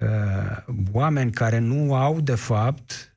uh, 0.00 0.74
oameni 0.92 1.32
care 1.32 1.58
nu 1.58 1.94
au, 1.94 2.20
de 2.20 2.34
fapt, 2.34 3.16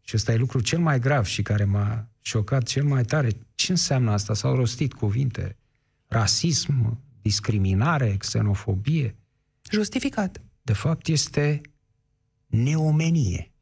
și 0.00 0.16
ăsta 0.16 0.32
e 0.32 0.36
lucru 0.36 0.60
cel 0.60 0.78
mai 0.78 0.98
grav 0.98 1.24
și 1.24 1.42
care 1.42 1.64
m-a 1.64 2.08
șocat 2.20 2.62
cel 2.62 2.84
mai 2.84 3.04
tare, 3.04 3.30
ce 3.54 3.70
înseamnă 3.70 4.10
asta? 4.10 4.34
S-au 4.34 4.54
rostit 4.54 4.92
cuvinte, 4.92 5.56
rasism, 6.06 7.00
discriminare, 7.22 8.16
xenofobie. 8.16 9.16
Justificat. 9.70 10.40
De 10.62 10.72
fapt, 10.72 11.06
este 11.06 11.60
neomenie. 12.46 13.52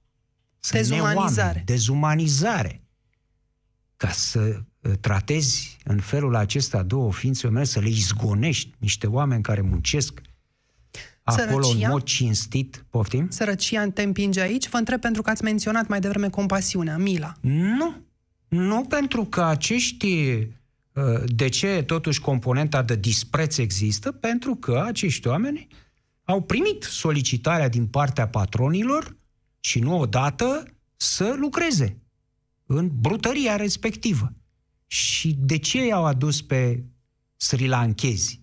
Sunt 0.60 0.80
Dezumanizare. 0.80 1.42
neoameni, 1.42 1.64
dezumanizare. 1.64 2.82
Ca 3.96 4.10
să 4.10 4.40
uh, 4.40 4.58
tratezi 5.00 5.78
în 5.84 5.98
felul 6.00 6.34
acesta 6.34 6.82
două 6.82 7.12
ființe 7.12 7.46
umane, 7.46 7.64
să 7.64 7.80
le 7.80 7.88
izgonești 7.88 8.70
niște 8.78 9.06
oameni 9.06 9.42
care 9.42 9.60
muncesc 9.60 10.20
acolo 11.22 11.62
Sărăcia? 11.62 11.86
în 11.86 11.92
mod 11.92 12.02
cinstit. 12.02 12.84
Poftim? 12.90 13.28
Sărăcia 13.30 13.88
te 13.90 14.02
împinge 14.02 14.40
aici? 14.40 14.68
Vă 14.68 14.76
întreb 14.76 15.00
pentru 15.00 15.22
că 15.22 15.30
ați 15.30 15.44
menționat 15.44 15.88
mai 15.88 16.00
devreme 16.00 16.28
compasiunea, 16.30 16.96
mila. 16.98 17.34
Nu. 17.40 17.94
Nu 18.48 18.84
pentru 18.84 19.24
că 19.24 19.42
acești... 19.42 20.06
uh, 20.92 21.22
De 21.26 21.48
ce 21.48 21.82
totuși 21.86 22.20
componenta 22.20 22.82
de 22.82 22.96
dispreț 22.96 23.56
există? 23.56 24.12
Pentru 24.12 24.54
că 24.54 24.82
acești 24.86 25.26
oameni 25.26 25.66
au 26.24 26.42
primit 26.42 26.82
solicitarea 26.82 27.68
din 27.68 27.86
partea 27.86 28.28
patronilor 28.28 29.16
și 29.60 29.78
nu 29.78 29.98
odată 29.98 30.62
să 30.96 31.34
lucreze 31.38 31.96
în 32.66 32.90
brutăria 33.00 33.56
respectivă. 33.56 34.32
Și 34.90 35.34
de 35.38 35.58
ce 35.58 35.86
i-au 35.86 36.04
adus 36.04 36.42
pe 36.42 36.84
sri 37.36 37.66
lankezi? 37.66 38.42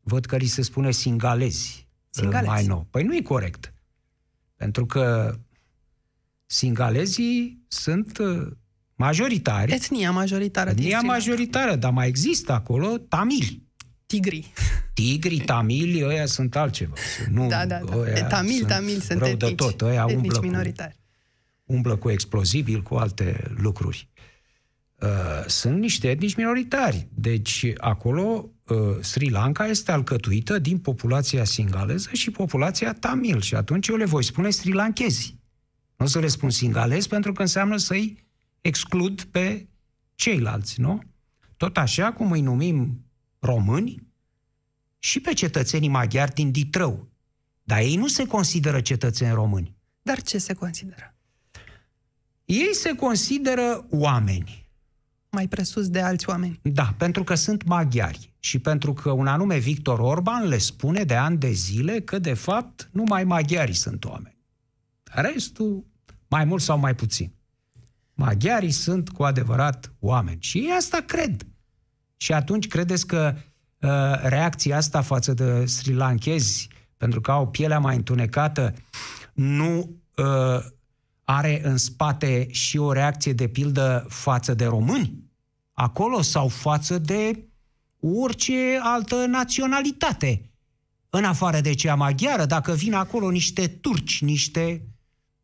Văd 0.00 0.24
că 0.24 0.36
li 0.36 0.46
se 0.46 0.62
spune 0.62 0.90
singalezi, 0.90 1.88
Singalezi. 2.10 2.46
mai 2.50 2.66
nou. 2.66 2.86
Păi 2.90 3.02
nu 3.02 3.14
e 3.16 3.20
corect. 3.22 3.72
Pentru 4.56 4.86
că 4.86 5.34
singalezii 6.46 7.64
sunt 7.68 8.18
uh, 8.18 8.46
majoritari. 8.94 9.72
Etnia 9.72 10.10
majoritară 10.10 10.72
din 10.72 10.78
Etnia 10.84 10.98
Sri 10.98 11.06
Lanka. 11.08 11.12
majoritară, 11.28 11.76
dar 11.76 11.92
mai 11.92 12.08
există 12.08 12.52
acolo 12.52 12.96
tamili. 12.98 13.62
Tigri. 14.06 14.52
Tigrii, 14.94 15.40
tamili, 15.54 16.04
ăia 16.04 16.26
sunt 16.26 16.56
altceva. 16.56 16.94
Nu, 17.30 17.48
Da, 17.48 17.66
da, 17.66 17.78
da. 17.84 17.96
ăia 17.96 18.16
E 18.16 18.22
tamil, 18.22 18.56
sunt 18.56 18.68
tamil 18.68 19.00
sunt 19.00 19.18
rău 19.18 19.28
etnici. 19.28 19.48
de 19.48 19.54
tot. 19.54 19.80
Ăia 19.80 20.00
etnici 20.08 20.16
umblă 20.16 20.38
cu, 20.38 20.44
minoritari. 20.44 20.96
umblă 21.64 21.96
cu 21.96 22.10
explozibil, 22.10 22.82
cu 22.82 22.94
alte 22.94 23.52
lucruri. 23.56 24.08
Uh, 25.02 25.44
sunt 25.46 25.78
niște 25.78 26.10
etnici 26.10 26.34
minoritari. 26.34 27.08
Deci 27.14 27.72
acolo 27.76 28.50
uh, 28.66 28.76
Sri 29.00 29.30
Lanka 29.30 29.66
este 29.66 29.92
alcătuită 29.92 30.58
din 30.58 30.78
populația 30.78 31.44
singaleză 31.44 32.08
și 32.12 32.30
populația 32.30 32.92
tamil. 32.92 33.40
Și 33.40 33.54
atunci 33.54 33.88
eu 33.88 33.96
le 33.96 34.04
voi 34.04 34.24
spune 34.24 34.50
sri 34.50 34.72
lankezi. 34.72 35.36
Nu 35.96 36.04
o 36.04 36.08
să 36.08 36.18
le 36.18 36.26
spun 36.26 36.50
singalezi 36.50 37.08
pentru 37.08 37.32
că 37.32 37.42
înseamnă 37.42 37.76
să-i 37.76 38.26
exclud 38.60 39.22
pe 39.22 39.68
ceilalți, 40.14 40.80
nu? 40.80 41.02
Tot 41.56 41.76
așa 41.76 42.12
cum 42.12 42.30
îi 42.30 42.40
numim 42.40 43.04
români 43.38 44.06
și 44.98 45.20
pe 45.20 45.32
cetățenii 45.32 45.88
maghiari 45.88 46.34
din 46.34 46.50
Ditrău. 46.50 47.08
Dar 47.62 47.78
ei 47.78 47.96
nu 47.96 48.06
se 48.06 48.26
consideră 48.26 48.80
cetățeni 48.80 49.34
români. 49.34 49.76
Dar 50.02 50.22
ce 50.22 50.38
se 50.38 50.54
consideră? 50.54 51.14
Ei 52.44 52.74
se 52.74 52.94
consideră 52.94 53.86
oameni. 53.90 54.67
Mai 55.30 55.48
presus 55.48 55.88
de 55.88 56.00
alți 56.00 56.28
oameni. 56.28 56.60
Da, 56.62 56.94
pentru 56.96 57.24
că 57.24 57.34
sunt 57.34 57.64
maghiari 57.64 58.34
și 58.38 58.58
pentru 58.58 58.92
că 58.92 59.10
un 59.10 59.26
anume 59.26 59.58
Victor 59.58 59.98
Orban 59.98 60.48
le 60.48 60.58
spune 60.58 61.04
de 61.04 61.14
ani 61.14 61.38
de 61.38 61.50
zile 61.50 62.00
că, 62.00 62.18
de 62.18 62.34
fapt, 62.34 62.88
numai 62.92 63.24
maghiarii 63.24 63.74
sunt 63.74 64.04
oameni. 64.04 64.38
Restul, 65.02 65.86
mai 66.28 66.44
mult 66.44 66.62
sau 66.62 66.78
mai 66.78 66.94
puțin. 66.94 67.32
Maghiarii 68.14 68.70
sunt 68.70 69.08
cu 69.08 69.22
adevărat 69.22 69.92
oameni. 69.98 70.40
Și 70.40 70.58
ei 70.58 70.74
asta 70.76 70.98
cred. 71.06 71.46
Și 72.16 72.32
atunci 72.32 72.68
credeți 72.68 73.06
că 73.06 73.34
uh, 73.78 74.20
reacția 74.22 74.76
asta 74.76 75.00
față 75.00 75.34
de 75.34 75.66
sri 75.66 75.92
lankezi, 75.94 76.68
pentru 76.96 77.20
că 77.20 77.30
au 77.30 77.48
pielea 77.48 77.78
mai 77.78 77.96
întunecată, 77.96 78.74
nu 79.34 79.96
uh, 80.16 80.64
are 81.30 81.60
în 81.62 81.76
spate 81.76 82.46
și 82.50 82.78
o 82.78 82.92
reacție 82.92 83.32
de 83.32 83.48
pildă 83.48 84.06
față 84.08 84.54
de 84.54 84.64
români? 84.64 85.24
Acolo 85.72 86.22
sau 86.22 86.48
față 86.48 86.98
de 86.98 87.48
orice 88.00 88.78
altă 88.82 89.26
naționalitate? 89.26 90.50
În 91.10 91.24
afară 91.24 91.60
de 91.60 91.74
cea 91.74 91.94
maghiară, 91.94 92.44
dacă 92.44 92.72
vin 92.72 92.94
acolo 92.94 93.30
niște 93.30 93.66
turci, 93.66 94.22
niște 94.22 94.82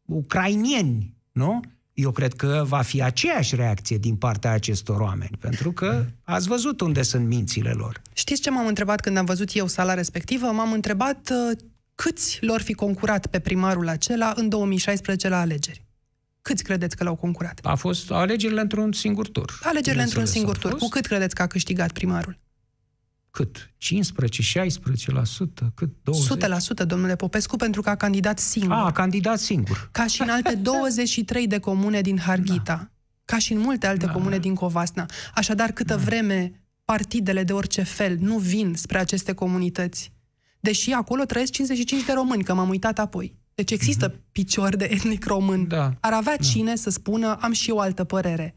ucrainieni, 0.05 1.15
nu? 1.33 1.61
Eu 1.95 2.11
cred 2.11 2.35
că 2.35 2.65
va 2.67 2.83
fi 2.83 3.03
aceeași 3.03 3.55
reacție 3.55 3.99
din 3.99 4.17
partea 4.17 4.51
acestor 4.51 5.01
oameni, 5.01 5.37
pentru 5.41 5.73
că 5.73 6.05
ați 6.23 6.49
văzut 6.49 6.81
unde 6.81 7.03
sunt 7.03 7.27
mințile 7.27 7.71
lor. 7.71 8.03
Știți 8.13 8.41
ce 8.41 8.51
m-am 8.51 8.67
întrebat 8.67 9.01
când 9.01 9.17
am 9.17 9.25
văzut 9.25 9.55
eu 9.55 9.67
sala 9.67 9.95
respectivă? 9.95 10.47
M-am 10.47 10.73
întrebat 10.73 11.31
uh, 11.31 11.59
câți 11.95 12.39
lor 12.41 12.61
fi 12.61 12.73
concurat 12.73 13.27
pe 13.27 13.39
primarul 13.39 13.89
acela 13.89 14.33
în 14.37 14.49
2016 14.49 15.29
la 15.29 15.41
alegeri. 15.41 15.85
Câți 16.43 16.63
credeți 16.63 16.97
că 16.97 17.05
l-au 17.05 17.15
concurat? 17.17 17.61
A 17.63 17.75
fost 17.75 18.11
alegerile 18.11 18.61
într-un 18.61 18.93
singur 18.93 19.29
tur. 19.29 19.59
Alegerile 19.63 20.03
într-un 20.03 20.23
Bineînțeles, 20.25 20.31
singur 20.31 20.55
au 20.55 20.61
tur. 20.61 20.71
fost. 20.71 20.83
Cu 20.83 20.89
cât 20.89 21.07
credeți 21.07 21.35
că 21.35 21.43
a 21.43 21.47
câștigat 21.47 21.93
primarul? 21.93 22.39
Cât? 23.31 23.73
15, 23.77 24.43
16%? 24.43 25.75
Cât? 25.75 25.91
20? 26.03 26.83
100%, 26.83 26.87
domnule 26.87 27.17
Popescu, 27.17 27.57
pentru 27.57 27.83
că 27.83 27.91
a 27.91 27.95
candidat 27.95 28.39
singur. 28.39 28.73
A, 28.73 28.85
a 28.85 28.93
candidat 28.93 29.39
singur. 29.39 29.89
Ca 29.93 30.07
și 30.07 30.23
în 30.23 30.29
alte 30.29 30.55
23 30.71 31.47
de 31.47 31.59
comune 31.59 32.01
din 32.01 32.19
Harghita. 32.19 32.63
Da. 32.65 32.91
Ca 33.25 33.39
și 33.39 33.53
în 33.53 33.59
multe 33.59 33.87
alte 33.87 34.07
da. 34.07 34.13
comune 34.13 34.39
din 34.39 34.55
Covasna. 34.55 35.07
Așadar, 35.35 35.73
câtă 35.73 35.95
da. 35.95 36.03
vreme 36.03 36.65
partidele 36.85 37.45
de 37.45 37.53
orice 37.53 37.83
fel 37.83 38.17
nu 38.21 38.39
vin 38.39 38.75
spre 38.75 38.99
aceste 38.99 39.33
comunități, 39.33 40.13
deși 40.65 40.91
acolo 40.91 41.25
trăiesc 41.25 41.53
55 41.53 42.05
de 42.05 42.13
români, 42.13 42.43
că 42.45 42.55
m-am 42.55 42.69
uitat 42.69 42.99
apoi. 42.99 43.37
Deci 43.55 43.71
există 43.71 44.11
mm-hmm. 44.11 44.33
picior 44.33 44.77
de 44.77 44.89
etnic 44.91 45.27
român. 45.27 45.69
Da. 45.69 45.93
Ar 46.01 46.13
avea 46.13 46.37
cine 46.37 46.77
să 46.77 46.91
spună, 46.91 47.37
am 47.41 47.53
și 47.53 47.71
eu 47.71 47.79
altă 47.79 48.05
părere. 48.05 48.55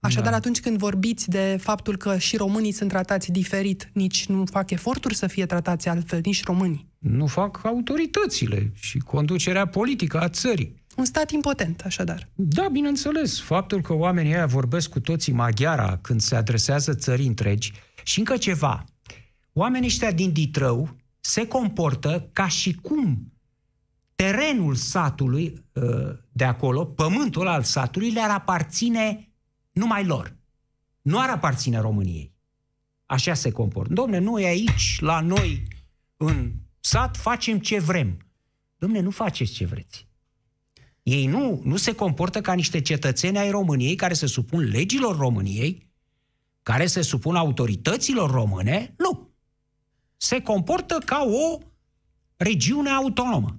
Așadar, 0.00 0.30
Da. 0.30 0.36
atunci 0.36 0.60
când 0.60 0.78
vorbiți 0.78 1.28
de 1.28 1.58
faptul 1.60 1.96
că 1.96 2.18
și 2.18 2.36
românii 2.36 2.72
sunt 2.72 2.88
tratați 2.88 3.32
diferit, 3.32 3.90
nici 3.92 4.26
nu 4.26 4.44
fac 4.50 4.70
eforturi 4.70 5.14
să 5.14 5.26
fie 5.26 5.46
tratați 5.46 5.88
altfel, 5.88 6.20
nici 6.24 6.44
românii. 6.44 6.88
Nu 6.98 7.26
fac 7.26 7.60
autoritățile 7.64 8.72
și 8.74 8.98
conducerea 8.98 9.66
politică 9.66 10.20
a 10.20 10.28
țării. 10.28 10.82
Un 10.96 11.04
stat 11.04 11.30
impotent, 11.30 11.80
așadar. 11.84 12.28
Da, 12.34 12.68
bineînțeles. 12.72 13.40
Faptul 13.40 13.80
că 13.80 13.92
oamenii 13.92 14.32
ăia 14.32 14.46
vorbesc 14.46 14.88
cu 14.88 15.00
toții 15.00 15.32
maghiara 15.32 15.98
când 16.02 16.20
se 16.20 16.34
adresează 16.36 16.94
țării 16.94 17.26
întregi 17.26 17.72
și 18.02 18.18
încă 18.18 18.36
ceva. 18.36 18.84
Oamenii 19.52 19.88
ăștia 19.88 20.12
din 20.12 20.32
Ditrău 20.32 20.96
se 21.26 21.46
comportă 21.46 22.28
ca 22.32 22.48
și 22.48 22.74
cum 22.74 23.32
terenul 24.14 24.74
satului 24.74 25.64
uh, 25.72 25.82
de 26.32 26.44
acolo, 26.44 26.84
pământul 26.84 27.46
al 27.46 27.62
satului, 27.62 28.10
le-ar 28.10 28.30
aparține 28.30 29.32
numai 29.72 30.04
lor. 30.04 30.36
Nu 31.02 31.20
ar 31.20 31.28
aparține 31.28 31.80
României. 31.80 32.34
Așa 33.06 33.34
se 33.34 33.50
comportă. 33.50 33.92
Domne, 33.92 34.18
noi 34.18 34.44
aici, 34.44 34.96
la 35.00 35.20
noi, 35.20 35.62
în 36.16 36.52
sat, 36.80 37.16
facem 37.16 37.58
ce 37.58 37.80
vrem. 37.80 38.18
Domne, 38.78 39.00
nu 39.00 39.10
faceți 39.10 39.52
ce 39.52 39.66
vreți. 39.66 40.08
Ei 41.02 41.26
nu, 41.26 41.60
nu 41.64 41.76
se 41.76 41.94
comportă 41.94 42.40
ca 42.40 42.52
niște 42.52 42.80
cetățeni 42.80 43.38
ai 43.38 43.50
României 43.50 43.94
care 43.94 44.14
se 44.14 44.26
supun 44.26 44.60
legilor 44.60 45.16
României, 45.16 45.90
care 46.62 46.86
se 46.86 47.02
supun 47.02 47.36
autorităților 47.36 48.30
române, 48.30 48.94
nu. 48.98 49.23
Se 50.24 50.40
comportă 50.40 50.98
ca 51.04 51.24
o 51.26 51.58
regiune 52.36 52.90
autonomă. 52.90 53.58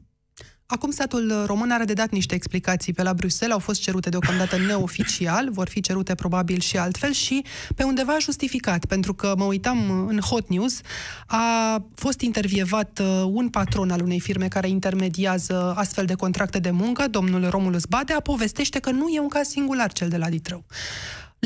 Acum 0.66 0.92
statul 0.92 1.44
român 1.46 1.72
are 1.72 1.84
de 1.84 1.94
dat 1.94 2.10
niște 2.10 2.36
explicații 2.36 2.94
pe 2.94 3.04
la 3.04 3.14
Bruxelles, 3.14 3.56
au 3.56 3.62
fost 3.62 3.82
cerute 3.82 4.10
deocamdată 4.10 4.58
neoficial, 4.58 5.52
vor 5.52 5.70
fi 5.70 5.82
cerute 5.82 6.16
probabil 6.16 6.60
și 6.60 6.78
altfel 6.78 7.12
și 7.12 7.46
pe 7.76 7.84
undeva 7.84 8.18
justificat, 8.20 8.86
pentru 8.86 9.14
că 9.14 9.34
mă 9.38 9.44
uitam 9.44 10.08
în 10.08 10.20
Hot 10.20 10.50
News, 10.50 10.82
a 11.28 11.84
fost 11.96 12.22
intervievat 12.22 13.00
uh, 13.02 13.24
un 13.26 13.50
patron 13.50 13.92
al 13.92 14.02
unei 14.02 14.20
firme 14.20 14.48
care 14.48 14.68
intermediază 14.68 15.74
astfel 15.78 16.06
de 16.06 16.14
contracte 16.14 16.60
de 16.60 16.72
muncă, 16.72 17.08
domnul 17.08 17.50
Romulus 17.50 17.86
Badea, 17.86 18.20
povestește 18.20 18.80
că 18.80 18.92
nu 18.92 19.08
e 19.08 19.20
un 19.20 19.28
caz 19.28 19.48
singular 19.48 19.92
cel 19.92 20.10
de 20.10 20.18
la 20.18 20.30
Ditrău. 20.30 20.66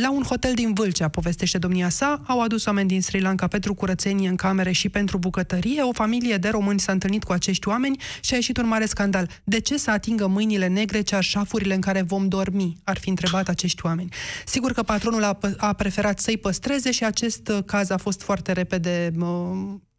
La 0.01 0.11
un 0.11 0.23
hotel 0.23 0.53
din 0.53 0.73
Vâlcea, 0.73 1.07
povestește 1.07 1.57
domnia 1.57 1.89
sa, 1.89 2.21
au 2.27 2.41
adus 2.41 2.65
oameni 2.65 2.87
din 2.87 3.01
Sri 3.01 3.21
Lanka 3.21 3.47
pentru 3.47 3.73
curățenie 3.73 4.29
în 4.29 4.35
camere 4.35 4.71
și 4.71 4.89
pentru 4.89 5.17
bucătărie. 5.17 5.81
O 5.81 5.91
familie 5.91 6.37
de 6.37 6.49
români 6.49 6.79
s-a 6.79 6.91
întâlnit 6.91 7.23
cu 7.23 7.31
acești 7.31 7.67
oameni 7.67 8.01
și 8.21 8.33
a 8.33 8.35
ieșit 8.35 8.57
un 8.57 8.67
mare 8.67 8.85
scandal. 8.85 9.29
De 9.43 9.59
ce 9.59 9.77
să 9.77 9.91
atingă 9.91 10.27
mâinile 10.27 10.67
negre 10.67 11.01
cearșafurile 11.01 11.73
în 11.73 11.81
care 11.81 12.01
vom 12.01 12.27
dormi? 12.27 12.77
Ar 12.83 12.97
fi 12.97 13.09
întrebat 13.09 13.47
acești 13.47 13.85
oameni. 13.85 14.09
Sigur 14.45 14.71
că 14.71 14.83
patronul 14.83 15.23
a, 15.23 15.37
a 15.57 15.73
preferat 15.73 16.19
să-i 16.19 16.37
păstreze 16.37 16.91
și 16.91 17.05
acest 17.05 17.51
caz 17.65 17.89
a 17.89 17.97
fost 17.97 18.21
foarte 18.21 18.51
repede 18.51 19.11
uh, 19.19 19.27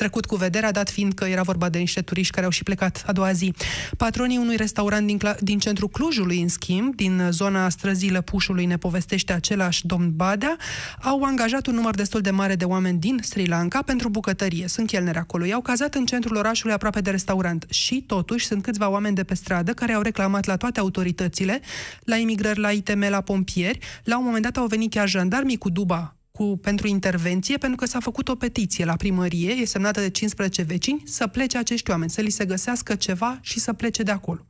trecut 0.01 0.27
cu 0.27 0.37
vederea, 0.37 0.71
dat 0.71 0.91
fiind 0.91 1.13
că 1.13 1.25
era 1.25 1.43
vorba 1.43 1.69
de 1.69 1.79
niște 1.79 2.01
turiști 2.01 2.33
care 2.33 2.45
au 2.45 2.53
și 2.53 2.63
plecat 2.63 3.03
a 3.07 3.13
doua 3.13 3.33
zi. 3.33 3.55
Patronii 3.97 4.37
unui 4.37 4.57
restaurant 4.57 5.07
din, 5.07 5.19
din 5.41 5.59
centrul 5.59 5.89
Clujului, 5.89 6.41
în 6.41 6.49
schimb, 6.49 6.95
din 6.95 7.29
zona 7.31 7.69
străzii 7.69 8.11
Lăpușului, 8.11 8.65
ne 8.65 8.77
povestește 8.77 9.33
același 9.33 9.87
domn 9.87 10.11
Badea, 10.17 10.57
au 11.03 11.23
angajat 11.23 11.67
un 11.67 11.75
număr 11.75 11.95
destul 11.95 12.21
de 12.21 12.31
mare 12.31 12.55
de 12.55 12.65
oameni 12.65 12.99
din 12.99 13.19
Sri 13.23 13.47
Lanka 13.47 13.83
pentru 13.83 14.09
bucătărie. 14.09 14.69
Sunt 14.69 14.87
chelneri 14.87 15.19
acolo. 15.19 15.45
I-au 15.45 15.61
cazat 15.61 15.95
în 15.95 16.07
centrul 16.07 16.37
orașului 16.37 16.75
aproape 16.75 17.01
de 17.01 17.11
restaurant. 17.11 17.67
Și, 17.71 18.05
totuși, 18.07 18.47
sunt 18.47 18.63
câțiva 18.63 18.89
oameni 18.89 19.15
de 19.15 19.25
pe 19.25 19.35
stradă 19.35 19.73
care 19.73 19.93
au 19.93 20.03
reclamat 20.03 20.45
la 20.45 20.57
toate 20.57 20.81
autoritățile, 20.81 21.61
la 22.05 22.17
imigrări, 22.17 22.59
la 22.59 22.71
ITM, 22.71 23.05
la 23.09 23.21
pompieri. 23.21 23.79
La 24.05 24.19
un 24.19 24.25
moment 24.25 24.43
dat 24.43 24.57
au 24.57 24.67
venit 24.67 24.91
chiar 24.91 25.09
jandarmii 25.09 25.59
cu 25.59 25.71
duba 25.71 26.15
cu, 26.41 26.59
pentru 26.63 26.87
intervenție, 26.87 27.57
pentru 27.57 27.77
că 27.77 27.87
s-a 27.87 28.01
făcut 28.01 28.29
o 28.29 28.35
petiție 28.35 28.85
la 28.85 28.97
primărie, 28.97 29.51
e 29.51 29.65
semnată 29.65 30.01
de 30.01 30.11
15 30.11 30.63
vecini, 30.63 31.03
să 31.05 31.27
plece 31.27 31.59
acești 31.59 31.91
oameni, 31.91 32.11
să 32.11 32.21
li 32.21 32.31
se 32.31 32.45
găsească 32.45 32.95
ceva 32.95 33.39
și 33.43 33.59
să 33.59 33.73
plece 33.73 34.03
de 34.03 34.11
acolo. 34.11 34.47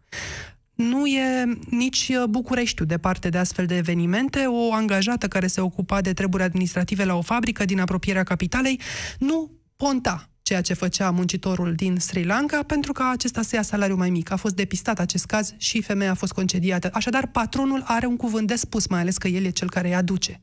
Nu 0.74 1.06
e 1.06 1.58
nici 1.70 2.10
Bucureștiul 2.28 2.86
departe 2.86 3.28
de 3.28 3.38
astfel 3.38 3.66
de 3.66 3.76
evenimente. 3.76 4.44
O 4.46 4.72
angajată 4.72 5.28
care 5.28 5.46
se 5.46 5.60
ocupa 5.60 6.00
de 6.00 6.12
treburi 6.12 6.42
administrative 6.42 7.04
la 7.04 7.14
o 7.14 7.22
fabrică 7.22 7.64
din 7.64 7.80
apropierea 7.80 8.22
capitalei 8.22 8.80
nu 9.18 9.50
ponta 9.76 10.30
ceea 10.42 10.60
ce 10.60 10.74
făcea 10.74 11.10
muncitorul 11.10 11.74
din 11.74 11.96
Sri 11.98 12.24
Lanka 12.24 12.62
pentru 12.62 12.92
ca 12.92 13.08
acesta 13.08 13.42
să 13.42 13.56
ia 13.56 13.62
salariu 13.62 13.96
mai 13.96 14.10
mic. 14.10 14.30
A 14.30 14.36
fost 14.36 14.54
depistat 14.54 14.98
acest 14.98 15.26
caz 15.26 15.54
și 15.56 15.82
femeia 15.82 16.10
a 16.10 16.14
fost 16.14 16.32
concediată. 16.32 16.90
Așadar, 16.92 17.26
patronul 17.26 17.82
are 17.86 18.06
un 18.06 18.16
cuvânt 18.16 18.46
de 18.46 18.54
spus, 18.54 18.86
mai 18.86 19.00
ales 19.00 19.16
că 19.16 19.28
el 19.28 19.44
e 19.44 19.50
cel 19.50 19.70
care 19.70 19.88
îi 19.88 19.94
aduce 19.94 20.40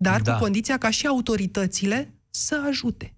dar 0.00 0.20
da. 0.20 0.32
cu 0.32 0.38
condiția 0.38 0.78
ca 0.78 0.90
și 0.90 1.06
autoritățile 1.06 2.14
să 2.30 2.62
ajute. 2.66 3.14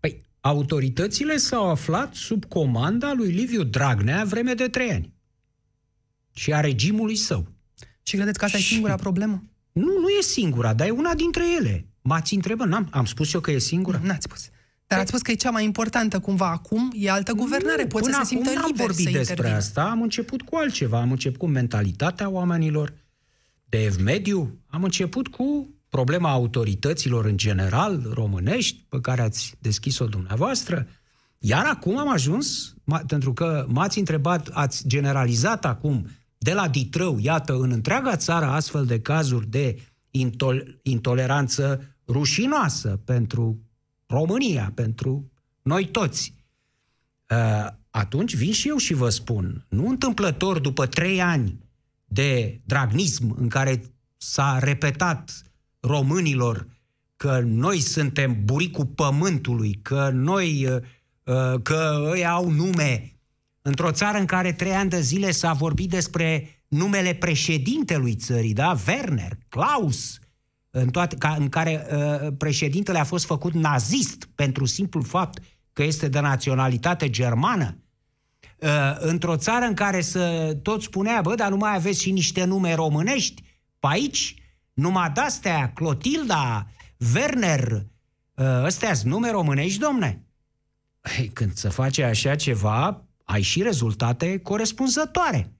Păi, 0.00 0.22
autoritățile 0.40 1.36
s-au 1.36 1.70
aflat 1.70 2.14
sub 2.14 2.44
comanda 2.44 3.12
lui 3.12 3.30
Liviu 3.30 3.62
Dragnea 3.62 4.24
vreme 4.24 4.54
de 4.54 4.68
trei 4.68 4.90
ani. 4.90 5.12
Și 6.34 6.52
a 6.52 6.60
regimului 6.60 7.16
său. 7.16 7.46
Și 8.02 8.16
credeți 8.16 8.38
că 8.38 8.44
asta 8.44 8.58
și... 8.58 8.64
e 8.64 8.66
singura 8.66 8.94
problemă? 8.94 9.42
Nu, 9.72 9.98
nu 10.00 10.08
e 10.18 10.22
singura, 10.22 10.74
dar 10.74 10.86
e 10.86 10.90
una 10.90 11.14
dintre 11.14 11.44
ele. 11.58 11.86
M-ați 12.02 12.34
întrebat, 12.34 12.68
n-am, 12.68 12.88
am 12.90 13.04
spus 13.04 13.32
eu 13.32 13.40
că 13.40 13.50
e 13.50 13.58
singura? 13.58 13.98
Nu, 13.98 14.06
n-ați 14.06 14.22
spus. 14.22 14.48
Dar 14.86 14.98
ați 14.98 15.08
spus 15.08 15.20
că 15.22 15.30
e 15.30 15.34
cea 15.34 15.50
mai 15.50 15.64
importantă 15.64 16.18
cumva 16.18 16.50
acum, 16.50 16.92
e 16.94 17.10
altă 17.10 17.32
guvernare, 17.32 17.82
nu, 17.82 17.88
poți 17.88 18.10
să 18.10 18.18
se 18.18 18.24
simtă 18.24 18.50
liber 18.50 18.86
vorbit 18.86 19.04
să 19.04 19.10
despre 19.10 19.20
intervină. 19.20 19.56
asta, 19.56 19.82
am 19.82 20.02
început 20.02 20.42
cu 20.42 20.56
altceva, 20.56 21.00
am 21.00 21.10
început 21.10 21.38
cu 21.38 21.46
mentalitatea 21.46 22.28
oamenilor, 22.28 22.94
de 23.68 23.84
evmediu, 23.84 24.60
am 24.66 24.84
început 24.84 25.28
cu 25.28 25.74
problema 25.88 26.30
autorităților 26.30 27.24
în 27.24 27.36
general 27.36 28.10
românești, 28.12 28.84
pe 28.88 29.00
care 29.00 29.22
ați 29.22 29.54
deschis-o 29.58 30.06
dumneavoastră, 30.06 30.86
iar 31.38 31.66
acum 31.66 31.98
am 31.98 32.08
ajuns, 32.08 32.74
pentru 33.06 33.32
că 33.32 33.66
m-ați 33.68 33.98
întrebat, 33.98 34.48
ați 34.52 34.88
generalizat 34.88 35.64
acum 35.64 36.06
de 36.38 36.52
la 36.52 36.68
Ditrău, 36.68 37.18
iată, 37.18 37.54
în 37.54 37.70
întreaga 37.70 38.16
țară 38.16 38.46
astfel 38.46 38.84
de 38.84 39.00
cazuri 39.00 39.46
de 39.46 39.78
intol- 40.10 40.78
intoleranță 40.82 41.96
rușinoasă 42.08 43.00
pentru 43.04 43.60
România, 44.06 44.72
pentru 44.74 45.30
noi 45.62 45.86
toți. 45.86 46.34
Uh, 47.30 47.66
atunci 47.90 48.36
vin 48.36 48.52
și 48.52 48.68
eu 48.68 48.76
și 48.76 48.94
vă 48.94 49.08
spun, 49.08 49.66
nu 49.68 49.88
întâmplător 49.88 50.58
după 50.58 50.86
trei 50.86 51.22
ani 51.22 51.67
de 52.08 52.60
dragnism 52.64 53.34
în 53.38 53.48
care 53.48 53.82
s-a 54.16 54.58
repetat 54.58 55.42
românilor 55.80 56.66
că 57.16 57.40
noi 57.44 57.80
suntem 57.80 58.44
buricul 58.44 58.86
pământului, 58.86 59.78
că 59.82 60.10
noi, 60.12 60.66
uh, 60.66 60.76
uh, 61.22 61.62
că 61.62 62.12
ei 62.14 62.26
au 62.26 62.50
nume. 62.50 63.12
Într-o 63.62 63.92
țară 63.92 64.18
în 64.18 64.24
care 64.24 64.52
trei 64.52 64.72
ani 64.72 64.90
de 64.90 65.00
zile 65.00 65.30
s-a 65.30 65.52
vorbit 65.52 65.90
despre 65.90 66.48
numele 66.68 67.14
președintelui 67.14 68.14
țării, 68.14 68.52
da? 68.52 68.76
Werner, 68.86 69.38
Klaus, 69.48 70.18
în, 70.70 70.88
toate, 70.88 71.16
ca, 71.16 71.36
în 71.38 71.48
care 71.48 71.86
uh, 71.90 72.32
președintele 72.38 72.98
a 72.98 73.04
fost 73.04 73.24
făcut 73.24 73.52
nazist 73.52 74.28
pentru 74.34 74.64
simplul 74.64 75.04
fapt 75.04 75.42
că 75.72 75.82
este 75.82 76.08
de 76.08 76.20
naționalitate 76.20 77.10
germană, 77.10 77.66
Uh, 77.66 77.87
într-o 78.98 79.36
țară 79.36 79.64
în 79.64 79.74
care 79.74 80.00
să 80.00 80.56
tot 80.62 80.82
spunea, 80.82 81.20
bă, 81.20 81.34
dar 81.34 81.50
nu 81.50 81.56
mai 81.56 81.74
aveți 81.74 82.02
și 82.02 82.10
niște 82.10 82.44
nume 82.44 82.74
românești 82.74 83.42
pe 83.80 83.86
aici, 83.90 84.34
numai 84.72 85.10
de-astea, 85.10 85.72
Clotilda, 85.72 86.66
Werner, 87.14 87.86
uh, 88.34 88.44
ăstea 88.64 88.94
sunt 88.94 89.12
nume 89.12 89.30
românești, 89.30 89.78
domne. 89.78 90.22
Hey, 91.00 91.30
când 91.32 91.54
se 91.54 91.68
face 91.68 92.04
așa 92.04 92.34
ceva, 92.34 93.04
ai 93.24 93.42
și 93.42 93.62
rezultate 93.62 94.38
corespunzătoare. 94.38 95.52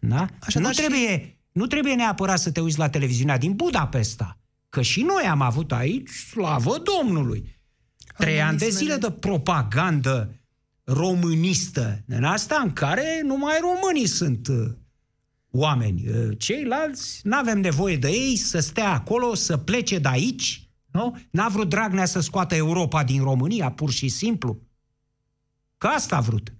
Da? 0.00 0.26
Așa, 0.40 0.60
nu, 0.60 0.70
trebuie, 0.70 1.18
și... 1.18 1.36
nu 1.52 1.66
trebuie 1.66 1.94
neapărat 1.94 2.38
să 2.38 2.50
te 2.50 2.60
uiți 2.60 2.78
la 2.78 2.88
televiziunea 2.88 3.38
din 3.38 3.52
Budapesta, 3.52 4.38
că 4.68 4.82
și 4.82 5.02
noi 5.02 5.22
am 5.22 5.40
avut 5.40 5.72
aici, 5.72 6.10
slavă 6.10 6.82
Domnului, 6.98 7.60
trei 8.16 8.42
ani 8.42 8.58
de 8.58 8.68
zile 8.68 8.96
de 8.96 9.10
propagandă 9.10 10.39
românistă, 10.92 12.04
în 12.06 12.24
asta 12.24 12.60
în 12.64 12.72
care 12.72 13.20
numai 13.24 13.58
românii 13.60 14.06
sunt 14.06 14.48
uh, 14.48 14.70
oameni. 15.50 16.08
Uh, 16.08 16.38
ceilalți 16.38 17.20
nu 17.22 17.36
avem 17.36 17.60
nevoie 17.60 17.96
de 17.96 18.08
ei 18.08 18.36
să 18.36 18.60
stea 18.60 18.92
acolo, 18.92 19.34
să 19.34 19.56
plece 19.56 19.98
de 19.98 20.08
aici. 20.08 20.68
Nu? 20.90 21.18
N-a 21.30 21.48
vrut 21.48 21.68
Dragnea 21.68 22.04
să 22.04 22.20
scoată 22.20 22.54
Europa 22.54 23.04
din 23.04 23.22
România, 23.22 23.70
pur 23.70 23.90
și 23.90 24.08
simplu. 24.08 24.62
Că 25.78 25.86
asta 25.86 26.16
a 26.16 26.20
vrut. 26.20 26.52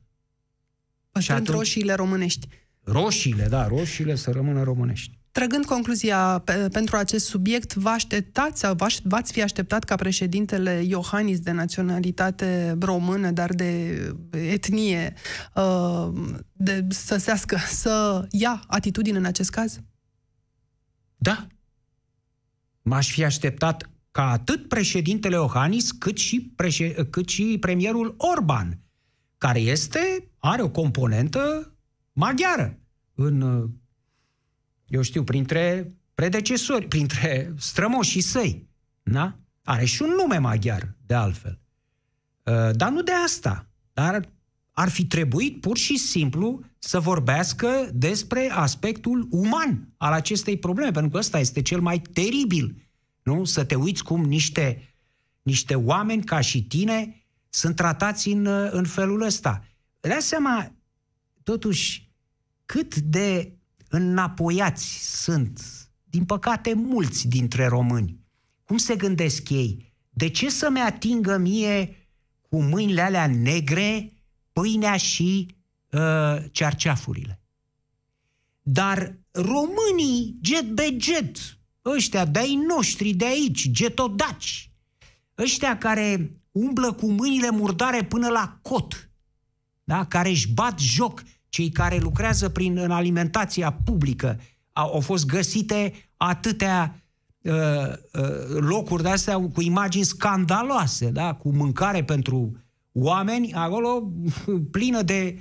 Păstrând 1.11 1.41
atunci... 1.41 1.57
roșiile 1.57 1.95
românești. 1.95 2.49
Roșiile, 2.83 3.47
da, 3.49 3.67
roșiile 3.67 4.15
să 4.15 4.31
rămână 4.31 4.63
românești. 4.63 5.20
Trăgând 5.33 5.65
concluzia 5.65 6.39
pe, 6.45 6.69
pentru 6.73 6.97
acest 6.97 7.27
subiect, 7.27 7.75
vă 7.75 7.89
așteptați 7.89 8.61
sau 8.61 8.77
v-ați 9.03 9.33
fi 9.33 9.43
așteptat 9.43 9.85
ca 9.85 9.95
președintele 9.95 10.83
Iohannis 10.87 11.39
de 11.39 11.51
naționalitate 11.51 12.77
română, 12.81 13.31
dar 13.31 13.53
de 13.53 14.03
etnie, 14.31 15.15
uh, 15.55 16.09
de 16.53 16.87
săsească, 16.89 17.57
să 17.69 18.27
ia 18.31 18.63
atitudine 18.67 19.19
în 19.19 19.25
acest 19.25 19.51
caz? 19.51 19.81
Da. 21.17 21.47
M-aș 22.83 23.11
fi 23.13 23.25
așteptat 23.25 23.91
ca 24.11 24.31
atât 24.31 24.69
președintele 24.69 25.35
Iohannis 25.35 25.91
cât 25.91 26.19
și, 26.19 26.53
președ... 26.57 27.11
cât 27.11 27.29
și 27.29 27.57
premierul 27.61 28.15
Orban, 28.19 28.79
care 29.39 29.59
este, 29.59 30.31
are 30.39 30.63
o 30.63 30.71
componentă 30.71 31.75
maghiară 32.13 32.79
în 33.15 33.67
eu 34.91 35.03
știu, 35.03 35.25
printre 35.25 35.95
predecesori, 36.15 36.89
printre 36.89 37.55
strămoșii 37.59 38.21
săi. 38.21 38.69
Da? 39.03 39.39
Are 39.63 39.85
și 39.85 40.03
un 40.03 40.09
nume 40.09 40.39
maghiar, 40.39 40.95
de 41.07 41.15
altfel. 41.15 41.61
Uh, 42.43 42.71
dar 42.73 42.91
nu 42.91 43.03
de 43.03 43.13
asta. 43.13 43.69
Dar 43.93 44.29
ar 44.73 44.89
fi 44.89 45.05
trebuit 45.07 45.61
pur 45.61 45.77
și 45.77 45.97
simplu 45.97 46.61
să 46.79 47.01
vorbească 47.01 47.91
despre 47.95 48.51
aspectul 48.53 49.29
uman 49.31 49.89
al 49.97 50.13
acestei 50.13 50.59
probleme, 50.59 50.91
pentru 50.91 51.11
că 51.11 51.19
ăsta 51.19 51.39
este 51.39 51.63
cel 51.63 51.81
mai 51.81 51.99
teribil. 52.01 52.89
Nu? 53.23 53.45
Să 53.45 53.65
te 53.65 53.75
uiți 53.75 54.05
cum 54.05 54.25
niște, 54.25 54.95
niște 55.43 55.75
oameni 55.75 56.25
ca 56.25 56.41
și 56.41 56.65
tine 56.65 57.25
sunt 57.49 57.77
tratați 57.77 58.29
în, 58.29 58.47
în 58.71 58.85
felul 58.85 59.23
ăsta. 59.23 59.65
Dați 60.01 60.27
seama, 60.27 60.73
totuși, 61.43 62.11
cât 62.67 62.97
de 62.97 63.55
înapoiați 63.91 65.23
sunt, 65.23 65.61
din 66.05 66.25
păcate, 66.25 66.75
mulți 66.75 67.29
dintre 67.29 67.67
români. 67.67 68.21
Cum 68.65 68.77
se 68.77 68.97
gândesc 68.97 69.49
ei? 69.49 69.93
De 70.11 70.29
ce 70.29 70.51
să-mi 70.51 70.81
atingă 70.81 71.37
mie 71.37 71.97
cu 72.49 72.63
mâinile 72.63 73.01
alea 73.01 73.27
negre 73.27 74.13
pâinea 74.53 74.97
și 74.97 75.55
uh, 75.91 76.37
cerceafurile. 76.51 77.41
Dar 78.63 79.19
românii, 79.31 80.39
jet 80.43 80.71
be 80.71 80.97
jet, 81.01 81.59
ăștia 81.85 82.25
de-ai 82.25 82.55
noștri 82.55 83.13
de 83.13 83.25
aici, 83.25 83.71
getodaci, 83.71 84.73
ăștia 85.39 85.79
care 85.79 86.35
umblă 86.53 86.93
cu 86.93 87.11
mâinile 87.11 87.51
murdare 87.51 88.05
până 88.05 88.29
la 88.29 88.59
cot, 88.63 89.11
da? 89.85 90.07
care 90.07 90.29
își 90.29 90.53
bat 90.53 90.79
joc, 90.79 91.23
cei 91.51 91.71
care 91.71 91.99
lucrează 91.99 92.49
prin, 92.49 92.77
în 92.77 92.91
alimentația 92.91 93.73
publică, 93.73 94.41
au, 94.73 94.93
au 94.93 95.01
fost 95.01 95.27
găsite 95.27 95.93
atâtea 96.17 97.05
uh, 97.43 97.53
uh, 97.53 98.57
locuri 98.59 99.03
de 99.03 99.09
astea 99.09 99.39
cu 99.39 99.61
imagini 99.61 100.05
scandaloase, 100.05 101.11
da? 101.11 101.35
cu 101.35 101.51
mâncare 101.51 102.05
pentru 102.05 102.53
oameni, 102.93 103.53
acolo 103.53 104.13
plină 104.71 105.03
de 105.03 105.39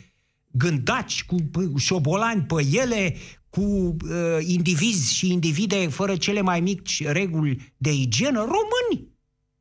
gândaci, 0.52 1.26
cu 1.26 1.36
șobolani 1.78 2.42
pe 2.42 2.68
ele, 2.72 3.16
cu 3.50 3.62
uh, 3.62 3.98
indivizi 4.40 5.14
și 5.14 5.32
individe 5.32 5.88
fără 5.88 6.16
cele 6.16 6.42
mai 6.42 6.60
mici 6.60 7.06
reguli 7.06 7.74
de 7.78 7.94
igienă, 7.94 8.40
români 8.40 9.08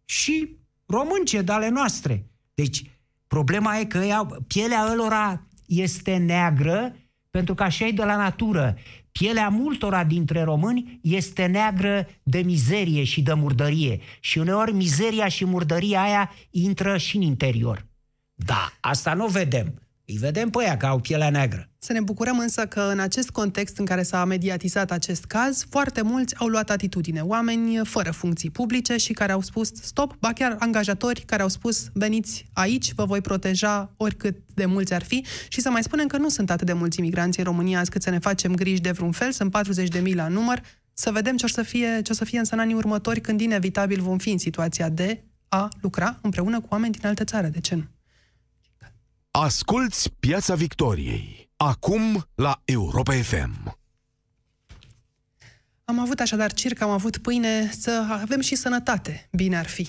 și 0.05 0.57
românce 0.87 1.43
de 1.43 1.53
ale 1.53 1.69
noastre. 1.69 2.31
Deci, 2.55 2.83
problema 3.27 3.79
e 3.79 3.85
că 3.85 3.99
ea, 3.99 4.27
pielea 4.47 4.89
ălora 4.93 5.48
este 5.69 6.17
neagră 6.17 6.95
pentru 7.31 7.55
că 7.55 7.63
așa 7.63 7.87
e 7.87 7.91
de 7.91 8.05
la 8.05 8.17
natură. 8.17 8.77
Pielea 9.13 9.49
multora 9.49 10.05
dintre 10.05 10.43
români 10.43 11.01
este 11.03 11.47
neagră 11.47 12.09
de 12.23 12.39
mizerie 12.39 13.05
și 13.05 13.23
de 13.23 13.33
murdărie. 13.33 14.01
Și 14.21 14.39
uneori 14.39 14.73
mizeria 14.73 15.29
și 15.29 15.45
murdăria 15.45 16.03
aia 16.03 16.33
intră 16.51 16.97
și 16.97 17.17
în 17.17 17.23
interior. 17.23 17.87
Da, 18.35 18.73
asta 18.81 19.15
nu 19.15 19.27
vedem. 19.27 19.88
Îi 20.11 20.17
vedem 20.17 20.51
pe 20.51 20.63
ea 20.65 20.77
că 20.77 20.87
au 20.87 20.99
pielea 20.99 21.31
neagră. 21.31 21.69
Să 21.79 21.93
ne 21.93 22.01
bucurăm 22.01 22.39
însă 22.39 22.67
că 22.67 22.81
în 22.93 22.99
acest 22.99 23.31
context 23.31 23.79
în 23.79 23.85
care 23.85 24.03
s-a 24.03 24.25
mediatizat 24.25 24.91
acest 24.91 25.25
caz, 25.25 25.67
foarte 25.71 26.03
mulți 26.03 26.37
au 26.39 26.47
luat 26.47 26.71
atitudine. 26.71 27.21
Oameni 27.21 27.81
fără 27.85 28.11
funcții 28.11 28.51
publice 28.51 28.97
și 28.97 29.13
care 29.13 29.33
au 29.33 29.41
spus 29.41 29.71
stop, 29.75 30.17
ba 30.21 30.33
chiar 30.33 30.57
angajatori 30.59 31.21
care 31.21 31.43
au 31.43 31.49
spus 31.49 31.89
veniți 31.93 32.45
aici, 32.53 32.93
vă 32.95 33.05
voi 33.05 33.21
proteja 33.21 33.93
oricât 33.97 34.37
de 34.55 34.65
mulți 34.65 34.95
ar 34.95 35.03
fi 35.03 35.25
și 35.49 35.61
să 35.61 35.71
mai 35.71 35.83
spunem 35.83 36.07
că 36.07 36.17
nu 36.17 36.29
sunt 36.29 36.51
atât 36.51 36.67
de 36.67 36.73
mulți 36.73 36.99
imigranți 36.99 37.39
în 37.39 37.45
România 37.45 37.79
azi 37.79 37.91
cât 37.91 38.03
să 38.03 38.11
ne 38.11 38.19
facem 38.19 38.55
griji 38.55 38.81
de 38.81 38.91
vreun 38.91 39.13
fel, 39.13 39.33
sunt 39.33 39.51
40 39.51 39.89
de 39.89 39.99
mii 39.99 40.15
la 40.15 40.29
număr, 40.29 40.63
să 40.93 41.11
vedem 41.11 41.37
ce 41.37 41.45
o 41.45 41.49
să 41.49 41.63
fie, 41.63 42.01
ce 42.03 42.13
o 42.13 42.15
să 42.15 42.25
fie 42.25 42.39
însă 42.39 42.55
în 42.55 42.61
anii 42.61 42.75
următori 42.75 43.21
când 43.21 43.41
inevitabil 43.41 44.01
vom 44.01 44.19
fi 44.19 44.31
în 44.31 44.39
situația 44.39 44.89
de 44.89 45.23
a 45.49 45.69
lucra 45.81 46.19
împreună 46.23 46.61
cu 46.61 46.67
oameni 46.71 46.93
din 46.93 47.07
altă 47.07 47.25
țară. 47.25 47.47
De 47.47 47.61
ce 47.61 47.75
nu? 47.75 47.98
Asculți 49.31 50.13
Piața 50.21 50.55
Victoriei. 50.55 51.51
Acum 51.57 52.29
la 52.35 52.61
Europa 52.65 53.13
FM. 53.13 53.79
Am 55.85 55.99
avut 55.99 56.21
așadar 56.21 56.53
circ, 56.53 56.81
am 56.81 56.91
avut 56.91 57.19
pâine, 57.19 57.71
să 57.79 58.07
avem 58.11 58.41
și 58.41 58.55
sănătate. 58.55 59.29
Bine 59.33 59.59
ar 59.59 59.67
fi. 59.67 59.89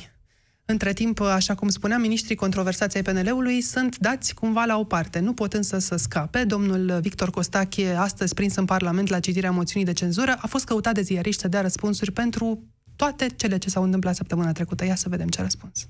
Între 0.66 0.94
timp, 0.94 1.20
așa 1.20 1.56
cum 1.56 1.70
spuneam, 1.70 2.02
ministrii 2.02 2.36
controversați 2.36 2.96
ai 2.96 3.04
PNL-ului 3.04 3.62
sunt 3.62 3.98
dați 3.98 4.34
cumva 4.34 4.66
la 4.66 4.78
o 4.78 4.84
parte. 4.84 5.20
Nu 5.20 5.34
pot 5.34 5.54
însă 5.54 5.80
să 5.80 5.96
scape. 5.96 6.44
Domnul 6.44 7.00
Victor 7.02 7.30
Costache, 7.30 7.94
astăzi 7.94 8.34
prins 8.34 8.56
în 8.56 8.66
Parlament 8.66 9.10
la 9.10 9.20
citirea 9.20 9.52
moțiunii 9.52 9.88
de 9.88 9.94
cenzură, 9.94 10.38
a 10.42 10.48
fost 10.48 10.66
căutat 10.66 10.94
de 10.94 11.02
ziariști 11.02 11.42
să 11.42 11.48
dea 11.48 11.62
răspunsuri 11.62 12.12
pentru 12.12 12.64
toate 12.96 13.28
cele 13.36 13.58
ce 13.58 13.70
s-au 13.70 13.84
întâmplat 13.84 14.16
săptămâna 14.16 14.52
trecută. 14.52 14.86
Ia 14.86 14.96
să 14.96 15.10
vedem 15.10 15.28
ce 15.28 15.40
a 15.40 15.44
răspuns. 15.44 15.88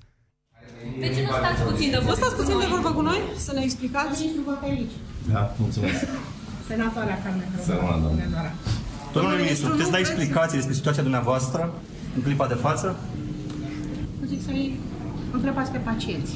De 1.04 1.08
ce 1.16 1.20
nu 1.28 1.32
stați 1.42 1.62
puțin 1.70 1.90
de 1.94 1.98
Nu 2.00 2.06
vorbă? 2.08 2.20
stați 2.22 2.36
puțin 2.42 2.58
de 2.64 2.68
vorbă 2.74 2.90
cu 2.98 3.02
noi? 3.10 3.20
Să 3.46 3.52
ne 3.58 3.62
explicați? 3.68 4.20
Da, 5.34 5.42
mulțumesc. 5.64 6.02
Senatoarea 6.72 7.18
Carmen 7.24 7.48
Să 7.68 7.72
rămână, 7.80 7.98
doamne. 8.04 8.24
Domnule 9.16 9.38
ministru, 9.44 9.66
nu 9.68 9.72
puteți 9.76 9.92
da 9.92 9.98
vreți? 9.98 10.12
explicații 10.12 10.58
despre 10.60 10.76
situația 10.80 11.04
dumneavoastră 11.08 11.62
în 12.16 12.22
clipa 12.26 12.48
de 12.54 12.58
față? 12.66 12.88
Zic 14.32 14.42
să-i 14.48 14.80
întrebați 15.38 15.72
pe 15.72 15.78
pacienți. 15.90 16.34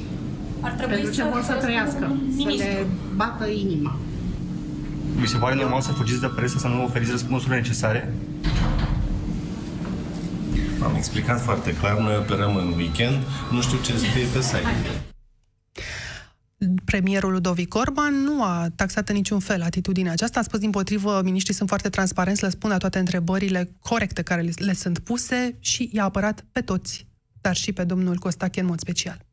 Ar 0.62 0.72
trebui 0.72 0.94
Pentru 0.96 1.12
ce 1.14 1.24
vor 1.24 1.42
să 1.50 1.54
trăiască, 1.54 2.00
să 2.00 2.36
Ministru. 2.42 2.68
le 2.68 2.86
bată 3.16 3.46
inima. 3.66 3.92
Mi 5.22 5.28
se 5.28 5.38
pare 5.38 5.56
normal 5.56 5.82
să 5.82 5.92
fugiți 5.92 6.20
de 6.20 6.28
presă, 6.36 6.58
să 6.58 6.68
nu 6.68 6.84
oferiți 6.84 7.12
răspunsurile 7.12 7.56
necesare? 7.60 8.14
Am 10.84 10.96
explicat 10.96 11.42
foarte 11.42 11.74
clar, 11.74 11.98
noi 11.98 12.18
operăm 12.18 12.56
în 12.56 12.74
weekend, 12.74 13.24
nu 13.52 13.62
știu 13.62 13.78
ce 13.82 13.98
scrie 13.98 14.26
pe 14.26 14.42
site. 14.42 15.02
Premierul 16.86 17.32
Ludovic 17.32 17.76
Orban 17.76 18.14
nu 18.14 18.44
a 18.44 18.68
taxat 18.76 19.10
în 19.10 19.16
niciun 19.16 19.40
fel 19.40 19.62
atitudinea 19.62 20.12
aceasta. 20.12 20.40
A 20.40 20.44
spus 20.44 20.60
din 20.60 20.70
potrivă, 20.70 21.22
miniștrii 21.24 21.56
sunt 21.56 21.68
foarte 21.68 21.90
transparenți, 21.90 22.44
le 22.44 22.50
spun 22.50 22.70
la 22.70 22.78
toate 22.78 23.00
întrebările 23.00 23.76
corecte 23.80 24.22
care 24.22 24.42
le, 24.42 24.52
le 24.56 24.74
sunt 24.74 25.00
puse 25.00 25.58
și 25.60 25.90
i-a 25.94 26.04
apărat 26.04 26.46
pe 26.52 26.62
toți, 26.62 27.08
dar 27.42 27.56
și 27.56 27.72
pe 27.72 27.84
domnul 27.84 28.18
Costache 28.18 28.60
în 28.60 28.66
mod 28.66 28.80
special. 28.80 29.26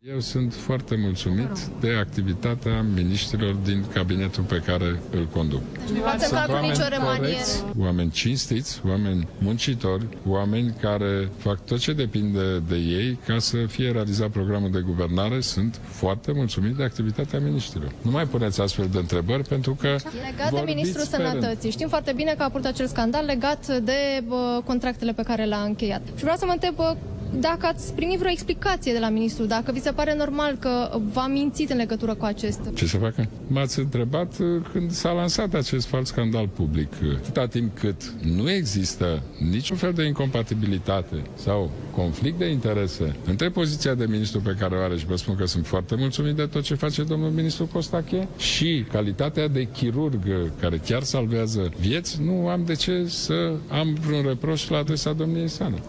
Eu 0.00 0.20
sunt 0.20 0.54
foarte 0.54 0.96
mulțumit 0.96 1.58
de 1.80 1.90
activitatea 2.00 2.82
miniștrilor 2.94 3.54
din 3.54 3.84
cabinetul 3.92 4.42
pe 4.42 4.62
care 4.66 5.00
îl 5.10 5.26
conduc. 5.32 5.60
Nu 5.94 6.00
v-ați 6.00 6.24
încalcat 6.30 6.62
nicio 6.62 6.88
remanieră. 6.88 7.16
corecți, 7.18 7.64
oameni 7.78 8.10
cinstiți, 8.10 8.80
oameni 8.88 9.28
muncitori, 9.38 10.06
oameni 10.26 10.74
care 10.80 11.28
fac 11.36 11.64
tot 11.64 11.78
ce 11.78 11.92
depinde 11.92 12.58
de 12.68 12.76
ei 12.76 13.18
ca 13.26 13.38
să 13.38 13.56
fie 13.68 13.90
realizat 13.90 14.28
programul 14.28 14.70
de 14.70 14.80
guvernare. 14.80 15.40
Sunt 15.40 15.80
foarte 15.84 16.32
mulțumit 16.32 16.74
de 16.74 16.82
activitatea 16.84 17.40
miniștrilor. 17.40 17.92
Nu 18.02 18.10
mai 18.10 18.24
puneți 18.26 18.60
astfel 18.60 18.88
de 18.92 18.98
întrebări 18.98 19.42
pentru 19.42 19.74
că 19.74 19.88
Legat 19.88 20.50
de 20.50 20.56
vorbiți 20.56 20.74
Ministrul 20.74 21.06
pe 21.10 21.16
rând. 21.16 21.28
Sănătății. 21.30 21.70
Știm 21.70 21.88
foarte 21.88 22.12
bine 22.12 22.34
că 22.36 22.42
a 22.42 22.48
purtat 22.48 22.72
acel 22.72 22.86
scandal 22.86 23.24
legat 23.24 23.66
de 23.78 24.22
bă, 24.26 24.60
contractele 24.64 25.12
pe 25.12 25.22
care 25.22 25.44
le-a 25.44 25.62
încheiat. 25.62 26.02
Și 26.16 26.22
vreau 26.22 26.36
să 26.36 26.44
mă 26.46 26.52
întreb 26.52 26.74
bă, 26.74 26.96
dacă 27.40 27.66
ați 27.66 27.94
primit 27.94 28.18
vreo 28.18 28.30
explicație 28.30 28.92
de 28.92 28.98
la 28.98 29.08
ministru, 29.08 29.44
dacă 29.44 29.72
vi 29.72 29.80
se 29.80 29.90
pare 29.92 30.14
normal 30.14 30.56
că 30.60 30.98
v-a 31.12 31.26
mințit 31.26 31.70
în 31.70 31.76
legătură 31.76 32.14
cu 32.14 32.24
acest. 32.24 32.60
Ce 32.74 32.86
să 32.86 32.96
facă? 32.96 33.28
M-ați 33.46 33.78
întrebat 33.78 34.38
uh, 34.38 34.46
când 34.72 34.90
s-a 34.90 35.10
lansat 35.12 35.54
acest 35.54 35.86
fals 35.86 36.08
scandal 36.08 36.48
public. 36.48 36.92
Atâta 37.16 37.46
timp 37.46 37.78
cât 37.78 38.02
nu 38.22 38.50
există 38.50 39.22
niciun 39.50 39.76
fel 39.76 39.92
de 39.92 40.04
incompatibilitate 40.04 41.22
sau 41.34 41.70
conflict 41.90 42.38
de 42.38 42.46
interese 42.50 43.16
între 43.26 43.48
poziția 43.50 43.94
de 43.94 44.06
ministru 44.08 44.40
pe 44.40 44.56
care 44.58 44.74
o 44.76 44.80
are 44.82 44.96
și 44.96 45.06
vă 45.06 45.16
spun 45.16 45.36
că 45.36 45.44
sunt 45.46 45.66
foarte 45.66 45.94
mulțumit 45.98 46.34
de 46.34 46.46
tot 46.46 46.62
ce 46.62 46.74
face 46.74 47.02
domnul 47.02 47.30
ministru 47.30 47.66
Costache 47.72 48.28
și 48.38 48.84
calitatea 48.92 49.48
de 49.48 49.62
chirurg 49.72 50.22
care 50.60 50.76
chiar 50.76 51.02
salvează 51.02 51.70
vieți, 51.80 52.22
nu 52.22 52.48
am 52.48 52.64
de 52.64 52.74
ce 52.74 53.04
să 53.08 53.52
am 53.68 53.94
vreun 54.06 54.22
reproș 54.26 54.68
la 54.68 54.78
adresa 54.78 55.12
domniei 55.12 55.48
sale. 55.48 55.82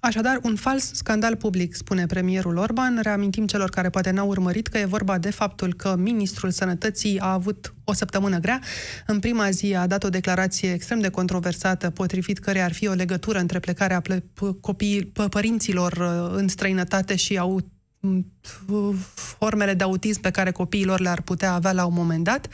Așadar, 0.00 0.38
un 0.42 0.56
fals 0.56 0.92
scandal 0.92 1.36
public, 1.36 1.74
spune 1.74 2.06
premierul 2.06 2.56
Orban. 2.56 2.98
Reamintim 3.02 3.46
celor 3.46 3.70
care 3.70 3.90
poate 3.90 4.10
n-au 4.10 4.28
urmărit 4.28 4.66
că 4.66 4.78
e 4.78 4.84
vorba 4.84 5.18
de 5.18 5.30
faptul 5.30 5.74
că 5.74 5.96
ministrul 5.98 6.50
sănătății 6.50 7.18
a 7.18 7.32
avut 7.32 7.74
o 7.84 7.92
săptămână 7.92 8.38
grea. 8.38 8.60
În 9.06 9.18
prima 9.18 9.50
zi 9.50 9.74
a 9.74 9.86
dat 9.86 10.04
o 10.04 10.08
declarație 10.08 10.72
extrem 10.72 11.00
de 11.00 11.08
controversată, 11.08 11.90
potrivit 11.90 12.38
care 12.38 12.60
ar 12.60 12.72
fi 12.72 12.88
o 12.88 12.92
legătură 12.92 13.38
între 13.38 13.58
plecarea 13.58 14.00
ple- 14.00 14.24
p- 14.24 14.60
copiii, 14.60 15.12
p- 15.12 15.28
părinților 15.30 15.92
uh, 15.92 16.36
în 16.36 16.48
străinătate 16.48 17.16
și 17.16 17.38
au 17.38 17.60
uh, 18.00 18.94
formele 19.14 19.74
de 19.74 19.84
autism 19.84 20.20
pe 20.20 20.30
care 20.30 20.50
copiilor 20.50 21.00
le-ar 21.00 21.20
putea 21.20 21.52
avea 21.52 21.72
la 21.72 21.84
un 21.84 21.94
moment 21.94 22.24
dat. 22.24 22.48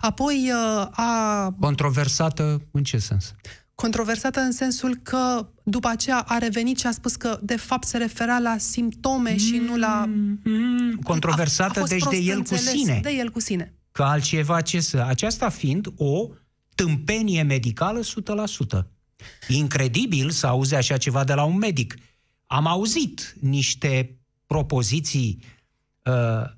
Apoi 0.00 0.50
uh, 0.52 0.86
a 0.90 1.54
Controversată 1.60 2.62
în 2.70 2.82
ce 2.82 2.98
sens? 2.98 3.34
Controversată 3.82 4.40
în 4.40 4.52
sensul 4.52 4.96
că 5.02 5.48
după 5.62 5.88
aceea 5.88 6.18
a 6.18 6.38
revenit 6.38 6.78
și 6.78 6.86
a 6.86 6.90
spus 6.90 7.16
că 7.16 7.38
de 7.42 7.56
fapt 7.56 7.86
se 7.86 7.98
referea 7.98 8.38
la 8.38 8.58
simptome 8.58 9.36
și 9.36 9.56
nu 9.56 9.76
la... 9.76 10.04
Mm, 10.44 10.98
controversată, 11.02 11.78
fost 11.78 11.90
deci 11.90 12.02
de 12.02 12.08
prost 12.08 12.28
el 12.28 12.32
cu 12.32 12.38
înțeles, 12.38 12.72
sine. 12.72 13.00
De 13.02 13.10
el 13.10 13.30
cu 13.30 13.40
sine. 13.40 13.74
Că 13.92 14.02
altceva 14.02 14.60
ce 14.60 14.80
să... 14.80 15.04
Aceasta 15.06 15.48
fiind 15.48 15.92
o 15.96 16.28
tâmpenie 16.74 17.42
medicală 17.42 18.00
100%. 18.00 18.04
Incredibil 19.48 20.30
să 20.30 20.46
auzi 20.46 20.74
așa 20.74 20.96
ceva 20.96 21.24
de 21.24 21.34
la 21.34 21.44
un 21.44 21.56
medic. 21.58 21.94
Am 22.46 22.66
auzit 22.66 23.36
niște 23.40 24.16
propoziții 24.46 25.42
uh, 26.04 26.50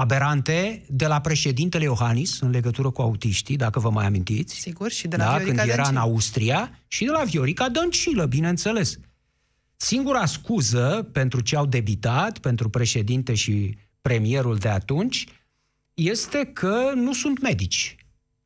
aberante 0.00 0.84
de 0.88 1.06
la 1.06 1.20
președintele 1.20 1.84
Iohannis 1.84 2.40
în 2.40 2.50
legătură 2.50 2.90
cu 2.90 3.02
autiștii, 3.02 3.56
dacă 3.56 3.78
vă 3.80 3.90
mai 3.90 4.06
amintiți. 4.06 4.54
Sigur, 4.54 4.90
și 4.90 5.08
de 5.08 5.16
la 5.16 5.24
da, 5.24 5.36
Viorica 5.36 5.56
când 5.56 5.68
era 5.68 5.88
în 5.88 5.94
Dăncilă. 5.94 6.00
Austria 6.00 6.78
și 6.86 7.04
de 7.04 7.10
la 7.10 7.22
Viorica 7.24 7.68
Dăncilă, 7.68 8.26
bineînțeles. 8.26 8.98
Singura 9.76 10.26
scuză 10.26 11.08
pentru 11.12 11.40
ce 11.40 11.56
au 11.56 11.66
debitat, 11.66 12.38
pentru 12.38 12.68
președinte 12.68 13.34
și 13.34 13.76
premierul 14.02 14.56
de 14.56 14.68
atunci, 14.68 15.26
este 15.94 16.44
că 16.44 16.92
nu 16.94 17.12
sunt 17.12 17.40
medici. 17.40 17.96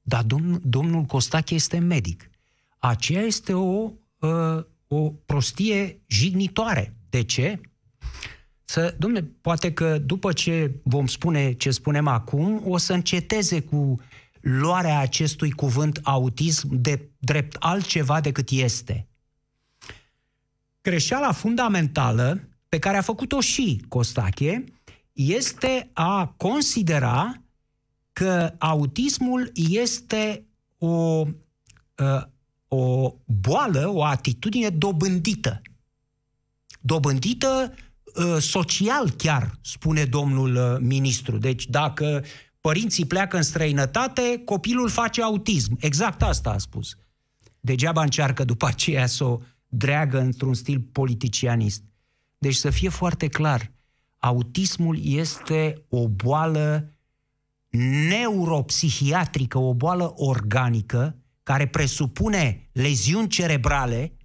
Dar 0.03 0.23
domn, 0.23 0.61
domnul 0.64 1.03
Costache 1.03 1.55
este 1.55 1.79
medic. 1.79 2.31
Aceea 2.79 3.23
este 3.23 3.53
o, 3.53 3.93
uh, 4.19 4.64
o 4.88 5.11
prostie 5.11 6.01
jignitoare. 6.07 6.97
De 7.09 7.23
ce? 7.23 7.61
Să, 8.64 8.94
domne, 8.98 9.22
poate 9.40 9.72
că 9.72 9.98
după 9.98 10.33
ce 10.33 10.81
vom 10.83 11.07
spune 11.07 11.53
ce 11.53 11.70
spunem 11.70 12.07
acum, 12.07 12.62
o 12.64 12.77
să 12.77 12.92
înceteze 12.92 13.61
cu 13.61 14.00
luarea 14.40 14.98
acestui 14.98 15.50
cuvânt 15.50 16.00
autism 16.03 16.68
de 16.70 17.09
drept 17.18 17.57
altceva 17.59 18.20
decât 18.20 18.50
este. 18.50 19.09
Greșeala 20.83 21.33
fundamentală 21.33 22.48
pe 22.68 22.79
care 22.79 22.96
a 22.96 23.03
făcut-o 23.03 23.40
și 23.40 23.85
Costache 23.88 24.64
este 25.12 25.90
a 25.92 26.27
considera 26.27 27.42
că 28.12 28.55
autismul 28.59 29.50
este 29.55 30.46
o, 30.79 30.87
uh, 30.87 32.22
o 32.68 33.14
boală, 33.24 33.88
o 33.88 34.05
atitudine 34.05 34.68
dobândită. 34.68 35.62
Dobândită 36.81 37.72
uh, 37.72 37.84
social 38.38 39.11
chiar, 39.11 39.59
spune 39.61 40.05
domnul 40.05 40.57
uh, 40.57 40.77
ministru. 40.81 41.38
Deci 41.38 41.66
dacă 41.66 42.24
părinții 42.61 43.07
pleacă 43.07 43.37
în 43.37 43.42
străinătate, 43.42 44.42
copilul 44.44 44.88
face 44.88 45.22
autism. 45.22 45.77
Exact 45.81 46.22
asta 46.22 46.50
a 46.50 46.59
spus. 46.59 46.96
Degeaba 47.61 48.03
încearcă 48.03 48.44
după 48.44 48.66
aceea 48.66 49.07
să 49.07 49.24
o 49.24 49.40
dreagă 49.68 50.20
într-un 50.20 50.55
stil 50.55 50.81
politicianist. 50.92 51.83
Deci 52.38 52.55
să 52.55 52.70
fie 52.70 52.88
foarte 52.88 53.29
clar, 53.29 53.72
autismul 54.18 54.98
este 55.03 55.85
o 55.88 56.09
boală 56.09 56.92
neuropsihiatrică, 58.09 59.59
o 59.59 59.74
boală 59.74 60.12
organică, 60.16 61.16
care 61.42 61.66
presupune 61.66 62.68
leziuni 62.72 63.29
cerebrale 63.29 64.16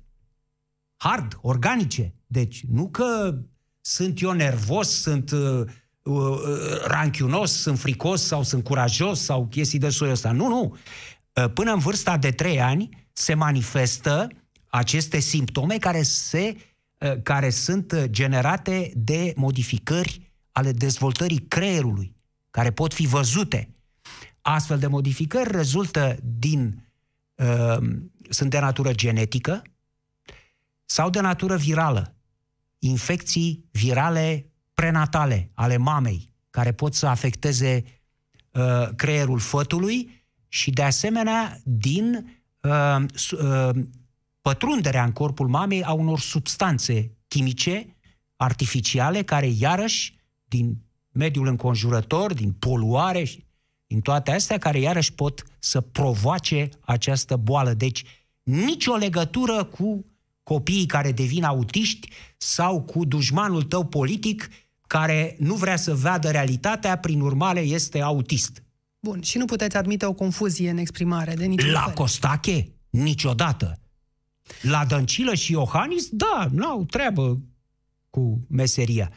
hard, 0.98 1.38
organice. 1.42 2.14
Deci 2.28 2.64
nu 2.72 2.90
că 2.90 3.40
sunt 3.90 4.22
eu 4.22 4.32
nervos, 4.32 5.02
sunt 5.02 5.32
uh, 5.32 5.66
uh, 6.04 6.40
ranchiunos, 6.86 7.52
sunt 7.52 7.80
fricos 7.80 8.26
sau 8.26 8.44
sunt 8.44 8.64
curajos 8.64 9.22
sau 9.22 9.48
chestii 9.48 9.80
de 9.80 9.90
soiul 9.90 10.14
ăsta. 10.14 10.32
Nu, 10.32 10.48
nu. 10.48 10.78
Uh, 11.34 11.52
până 11.54 11.72
în 11.74 11.80
vârsta 11.80 12.18
de 12.18 12.32
3 12.32 12.62
ani 12.62 13.08
se 13.14 13.34
manifestă 13.34 14.28
aceste 14.68 15.20
simptome 15.20 15.78
care, 15.78 16.02
se, 16.02 16.56
uh, 16.98 17.22
care 17.24 17.50
sunt 17.50 17.92
uh, 17.92 18.04
generate 18.06 18.92
de 18.96 19.34
modificări 19.36 20.34
ale 20.52 20.72
dezvoltării 20.72 21.46
creierului, 21.48 22.16
care 22.52 22.72
pot 22.72 22.94
fi 22.94 23.06
văzute. 23.08 23.76
Astfel 24.42 24.80
de 24.80 24.88
modificări 24.88 25.52
rezultă 25.52 26.18
din 26.24 26.88
uh, 27.36 27.78
sunt 28.30 28.50
de 28.50 28.60
natură 28.60 28.94
genetică 28.94 29.62
sau 30.86 31.10
de 31.10 31.20
natură 31.20 31.56
virală. 31.56 32.19
Infecții 32.80 33.66
virale 33.72 34.52
prenatale 34.74 35.52
ale 35.54 35.78
mamei, 35.78 36.34
care 36.50 36.72
pot 36.72 36.94
să 36.94 37.08
afecteze 37.08 37.84
uh, 38.52 38.90
creierul 38.96 39.40
fătului 39.40 40.26
și, 40.48 40.72
de 40.72 40.84
asemenea, 40.84 41.60
din 41.64 42.34
uh, 42.62 43.06
uh, 43.32 43.70
pătrunderea 44.42 45.04
în 45.04 45.12
corpul 45.12 45.48
mamei 45.48 45.84
a 45.84 45.92
unor 45.92 46.20
substanțe 46.20 47.18
chimice 47.28 47.96
artificiale 48.36 49.24
care, 49.24 49.48
iarăși, 49.48 50.18
din 50.44 50.78
mediul 51.12 51.48
înconjurător, 51.48 52.34
din 52.34 52.52
poluare 52.52 53.24
și 53.24 53.48
din 53.88 54.02
toate 54.02 54.32
astea, 54.32 54.58
care 54.58 54.80
iarăși 54.80 55.14
pot 55.14 55.44
să 55.60 55.82
provoace 55.82 56.70
această 56.80 57.36
boală. 57.36 57.74
Deci, 57.74 58.04
nicio 58.44 58.96
legătură 58.96 59.64
cu 59.64 60.06
copiii 60.50 60.86
care 60.86 61.12
devin 61.12 61.44
autiști 61.44 62.10
sau 62.38 62.82
cu 62.82 63.06
dușmanul 63.06 63.64
tău 63.64 63.86
politic 63.86 64.50
care 64.88 65.36
nu 65.40 65.56
vrea 65.56 65.76
să 65.76 65.96
vadă 65.96 66.30
realitatea, 66.30 66.98
prin 66.98 67.22
urmare 67.22 67.60
este 67.60 68.02
autist. 68.02 68.64
Bun, 69.00 69.22
și 69.22 69.38
nu 69.38 69.46
puteți 69.46 69.78
admite 69.78 70.06
o 70.06 70.14
confuzie 70.14 70.70
în 70.70 70.78
exprimare 70.78 71.34
de 71.34 71.46
niciun 71.46 71.72
La 71.72 71.82
fel. 71.82 71.94
Costache? 71.94 72.72
Niciodată. 72.90 73.80
La 74.62 74.86
Dăncilă 74.86 75.34
și 75.34 75.52
Iohannis? 75.52 76.08
Da, 76.12 76.48
n-au 76.52 76.86
treabă 76.86 77.40
cu 78.10 78.46
meseria. 78.48 79.12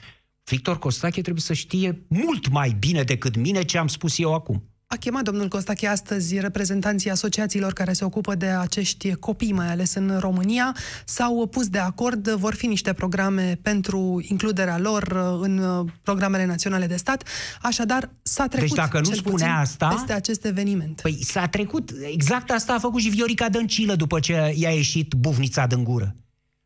Victor 0.45 0.79
Costache 0.79 1.21
trebuie 1.21 1.43
să 1.43 1.53
știe 1.53 2.07
mult 2.09 2.49
mai 2.49 2.77
bine 2.79 3.03
decât 3.03 3.37
mine 3.37 3.63
ce 3.63 3.79
am 3.79 3.89
spus 3.89 4.19
eu 4.19 4.35
acum. 4.35 4.72
A 4.93 4.97
chemat 4.97 5.23
domnul 5.23 5.49
Costache 5.49 5.87
astăzi 5.87 6.39
reprezentanții 6.39 7.11
asociațiilor 7.11 7.73
care 7.73 7.93
se 7.93 8.05
ocupă 8.05 8.35
de 8.35 8.47
acești 8.47 9.15
copii, 9.15 9.53
mai 9.53 9.71
ales 9.71 9.95
în 9.95 10.17
România. 10.19 10.77
S-au 11.05 11.47
pus 11.47 11.69
de 11.69 11.79
acord, 11.79 12.29
vor 12.31 12.55
fi 12.55 12.67
niște 12.67 12.93
programe 12.93 13.59
pentru 13.63 14.25
includerea 14.29 14.79
lor 14.79 15.37
în 15.41 15.85
programele 16.03 16.45
naționale 16.45 16.87
de 16.87 16.97
stat. 16.97 17.29
Așadar, 17.63 18.11
s-a 18.23 18.47
trecut 18.47 18.69
Deci 18.69 18.77
dacă 18.77 18.99
nu 18.99 19.05
cel 19.05 19.15
spunea 19.15 19.37
puțin 19.37 19.49
asta- 19.49 19.89
peste 19.89 20.13
acest 20.13 20.45
eveniment. 20.45 21.01
Păi 21.01 21.25
s-a 21.25 21.47
trecut, 21.47 21.91
exact 22.13 22.51
asta 22.51 22.75
a 22.75 22.79
făcut 22.79 23.01
și 23.01 23.09
Viorica 23.09 23.49
Dăncilă 23.49 23.95
după 23.95 24.21
ce 24.21 24.55
i-a 24.57 24.71
ieșit 24.71 25.13
bufnița 25.15 25.67
din 25.67 25.85
gură. 25.85 26.17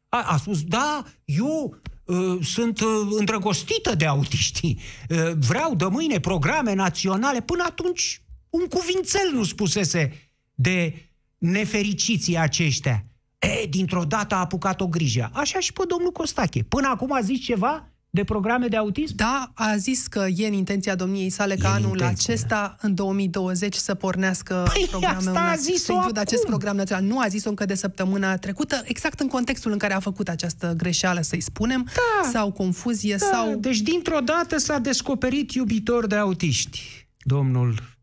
A, 0.09 0.23
a 0.23 0.37
spus, 0.37 0.62
da, 0.62 1.05
eu 1.25 1.71
uh, 1.73 1.95
sunt 2.42 2.81
uh, 2.81 2.88
îndrăgostită 3.11 3.95
de 3.95 4.07
autiști, 4.07 4.77
uh, 5.09 5.33
vreau 5.38 5.75
de 5.75 5.85
mâine 5.85 6.21
programe 6.21 6.75
naționale. 6.75 7.40
Până 7.40 7.64
atunci 7.66 8.23
un 8.51 8.66
cuvințel 8.66 9.31
nu 9.33 9.45
spusese 9.45 10.31
de 10.55 11.11
nefericiții 11.38 12.38
aceștia. 12.38 13.05
E, 13.38 13.66
dintr-o 13.66 14.05
dată 14.05 14.35
a 14.35 14.38
apucat 14.38 14.81
o 14.81 14.87
grijă. 14.87 15.31
Așa 15.33 15.61
și 15.61 15.73
pe 15.73 15.83
domnul 15.88 16.12
Costache. 16.12 16.62
Până 16.62 16.88
acum 16.88 17.12
a 17.12 17.21
zis 17.21 17.40
ceva 17.40 17.90
de 18.11 18.25
programe 18.25 18.66
de 18.66 18.77
autism? 18.77 19.14
Da, 19.16 19.51
a 19.55 19.77
zis 19.77 20.07
că 20.07 20.27
e 20.37 20.47
în 20.47 20.53
intenția 20.53 20.95
domniei 20.95 21.31
sale 21.31 21.53
E 21.53 21.57
ca 21.57 21.69
în 21.69 21.75
anul 21.75 21.90
intenția, 21.99 22.33
acesta, 22.35 22.77
în 22.81 22.95
2020, 22.95 23.75
să 23.75 23.95
pornească 23.95 24.64
Păi, 24.73 24.87
programul 24.90 25.27
asta 25.29 25.40
a 25.40 25.55
naț- 25.55 25.59
zis-o 25.61 25.85
să 25.85 25.92
includă 25.92 26.21
acest 26.21 26.40
acum. 26.42 26.51
program 26.51 26.77
național. 26.77 27.05
Nu 27.05 27.19
a 27.21 27.27
zis-o 27.29 27.49
încă 27.49 27.64
de 27.64 27.75
săptămâna 27.75 28.37
trecută, 28.37 28.81
exact 28.85 29.21
în 29.21 29.29
contextul 29.29 29.73
în 29.73 29.79
care 29.79 29.92
a 29.95 30.01
făcut 30.01 30.29
această 30.29 30.75
greșeală, 30.77 31.21
să-i 31.21 31.40
spunem, 31.40 31.87
Da. 31.95 32.29
sau 32.31 32.53
confuzie, 32.53 33.16
Da, 33.19 33.27
sau... 33.33 33.57
Deci 33.57 33.79
dintr-o 33.81 34.19
dată 34.21 34.59
s-a 34.59 34.79
descoperit 34.79 35.53
iubitor 35.53 36.07
de 36.07 36.14
autiști, 36.16 37.09
domnul 37.19 37.95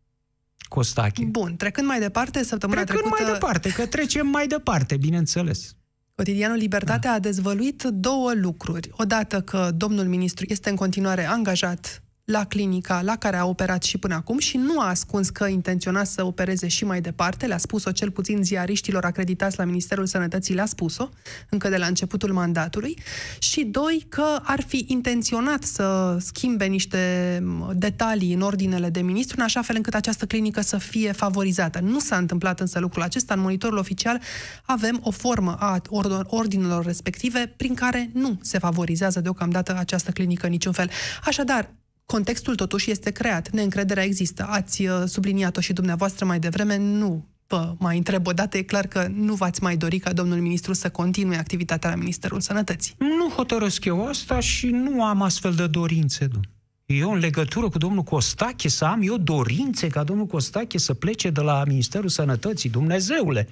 Costache. 0.69 1.23
Bun, 1.25 1.55
trecând 1.55 1.87
mai 1.87 1.99
departe, 1.99 2.43
săptămâna 2.43 2.83
Trecând 2.83 3.01
trecută... 3.05 3.23
mai 3.23 3.33
departe, 3.39 3.69
că 3.69 3.85
trecem 3.85 4.27
mai 4.27 4.47
departe, 4.47 4.97
bineînțeles. 4.97 5.75
Cotidianul 6.15 6.57
Libertatea 6.57 7.09
Da. 7.09 7.15
a 7.15 7.19
dezvăluit 7.19 7.83
două 7.83 8.33
lucruri. 8.33 8.89
Odată 8.91 9.41
că 9.41 9.71
domnul 9.75 10.05
ministru 10.05 10.45
este 10.49 10.69
în 10.69 10.75
continuare 10.75 11.25
angajat 11.25 12.02
la 12.25 12.45
clinica 12.45 13.01
la 13.01 13.15
care 13.15 13.37
a 13.37 13.45
operat 13.45 13.83
și 13.83 13.97
până 13.97 14.15
acum 14.15 14.37
și 14.37 14.57
nu 14.57 14.79
a 14.79 14.87
ascuns 14.87 15.29
că 15.29 15.45
intenționa 15.45 16.03
să 16.03 16.25
opereze 16.25 16.67
și 16.67 16.85
mai 16.85 17.01
departe. 17.01 17.45
Le-a 17.45 17.57
spus-o 17.57 17.91
cel 17.91 18.11
puțin 18.11 18.43
ziariștilor 18.43 19.05
acreditați 19.05 19.57
la 19.57 19.63
Ministerul 19.63 20.05
Sănătății, 20.05 20.53
le-a 20.53 20.65
spus-o 20.65 21.09
încă 21.49 21.69
de 21.69 21.77
la 21.77 21.85
începutul 21.85 22.33
mandatului. 22.33 22.97
Și 23.39 23.63
doi, 23.63 24.05
că 24.09 24.39
ar 24.43 24.61
fi 24.61 24.85
intenționat 24.87 25.63
să 25.63 26.17
schimbe 26.19 26.65
niște 26.65 27.43
detalii 27.73 28.33
în 28.33 28.41
ordinele 28.41 28.89
de 28.89 29.01
ministru, 29.01 29.35
în 29.37 29.43
așa 29.43 29.61
fel 29.61 29.75
încât 29.75 29.93
această 29.93 30.25
clinică 30.25 30.61
să 30.61 30.77
fie 30.77 31.11
favorizată. 31.11 31.79
Nu 31.79 31.99
s-a 31.99 32.17
întâmplat 32.17 32.59
însă 32.59 32.79
lucrul 32.79 33.03
acesta. 33.03 33.33
În 33.33 33.39
monitorul 33.39 33.77
oficial 33.77 34.21
avem 34.65 34.99
o 35.03 35.11
formă 35.11 35.55
a 35.59 35.79
ordon- 35.79 36.25
ordinelor 36.25 36.85
respective 36.85 37.53
prin 37.57 37.73
care 37.73 38.09
nu 38.13 38.39
se 38.41 38.57
favorizează 38.57 39.19
deocamdată 39.21 39.75
această 39.77 40.11
clinică 40.11 40.45
în 40.45 40.51
niciun 40.51 40.71
fel. 40.71 40.89
Așadar, 41.23 41.69
contextul 42.05 42.55
totuși 42.55 42.91
este 42.91 43.11
creat, 43.11 43.49
neîncrederea 43.49 44.03
există. 44.03 44.45
Ați 44.49 44.85
uh, 44.85 45.03
subliniat-o 45.05 45.61
și 45.61 45.73
dumneavoastră 45.73 46.25
mai 46.25 46.39
devreme, 46.39 46.77
nu 46.77 47.25
vă 47.47 47.75
mai 47.79 47.97
întreb 47.97 48.27
o 48.27 48.31
dată, 48.31 48.57
e 48.57 48.61
clar 48.61 48.87
că 48.87 49.07
nu 49.13 49.33
v-ați 49.33 49.63
mai 49.63 49.77
dori 49.77 49.99
ca 49.99 50.13
domnul 50.13 50.39
ministru 50.39 50.73
să 50.73 50.89
continue 50.89 51.37
activitatea 51.37 51.89
la 51.89 51.95
Ministerul 51.95 52.39
Sănătății. 52.39 52.95
Nu 52.97 53.29
hotărăsc 53.29 53.85
eu 53.85 54.07
asta 54.07 54.39
și 54.39 54.67
nu 54.67 55.03
am 55.03 55.21
astfel 55.21 55.53
de 55.53 55.67
dorințe, 55.67 56.25
domn. 56.25 56.47
Eu, 56.85 57.11
în 57.11 57.19
legătură 57.19 57.69
cu 57.69 57.77
domnul 57.77 58.03
Costache, 58.03 58.69
să 58.69 58.85
am 58.85 59.01
eu 59.03 59.17
dorințe 59.17 59.87
ca 59.87 60.03
domnul 60.03 60.25
Costache 60.25 60.77
să 60.77 60.93
plece 60.93 61.29
de 61.29 61.41
la 61.41 61.63
Ministerul 61.67 62.09
Sănătății, 62.09 62.69
Dumnezeule. 62.69 63.49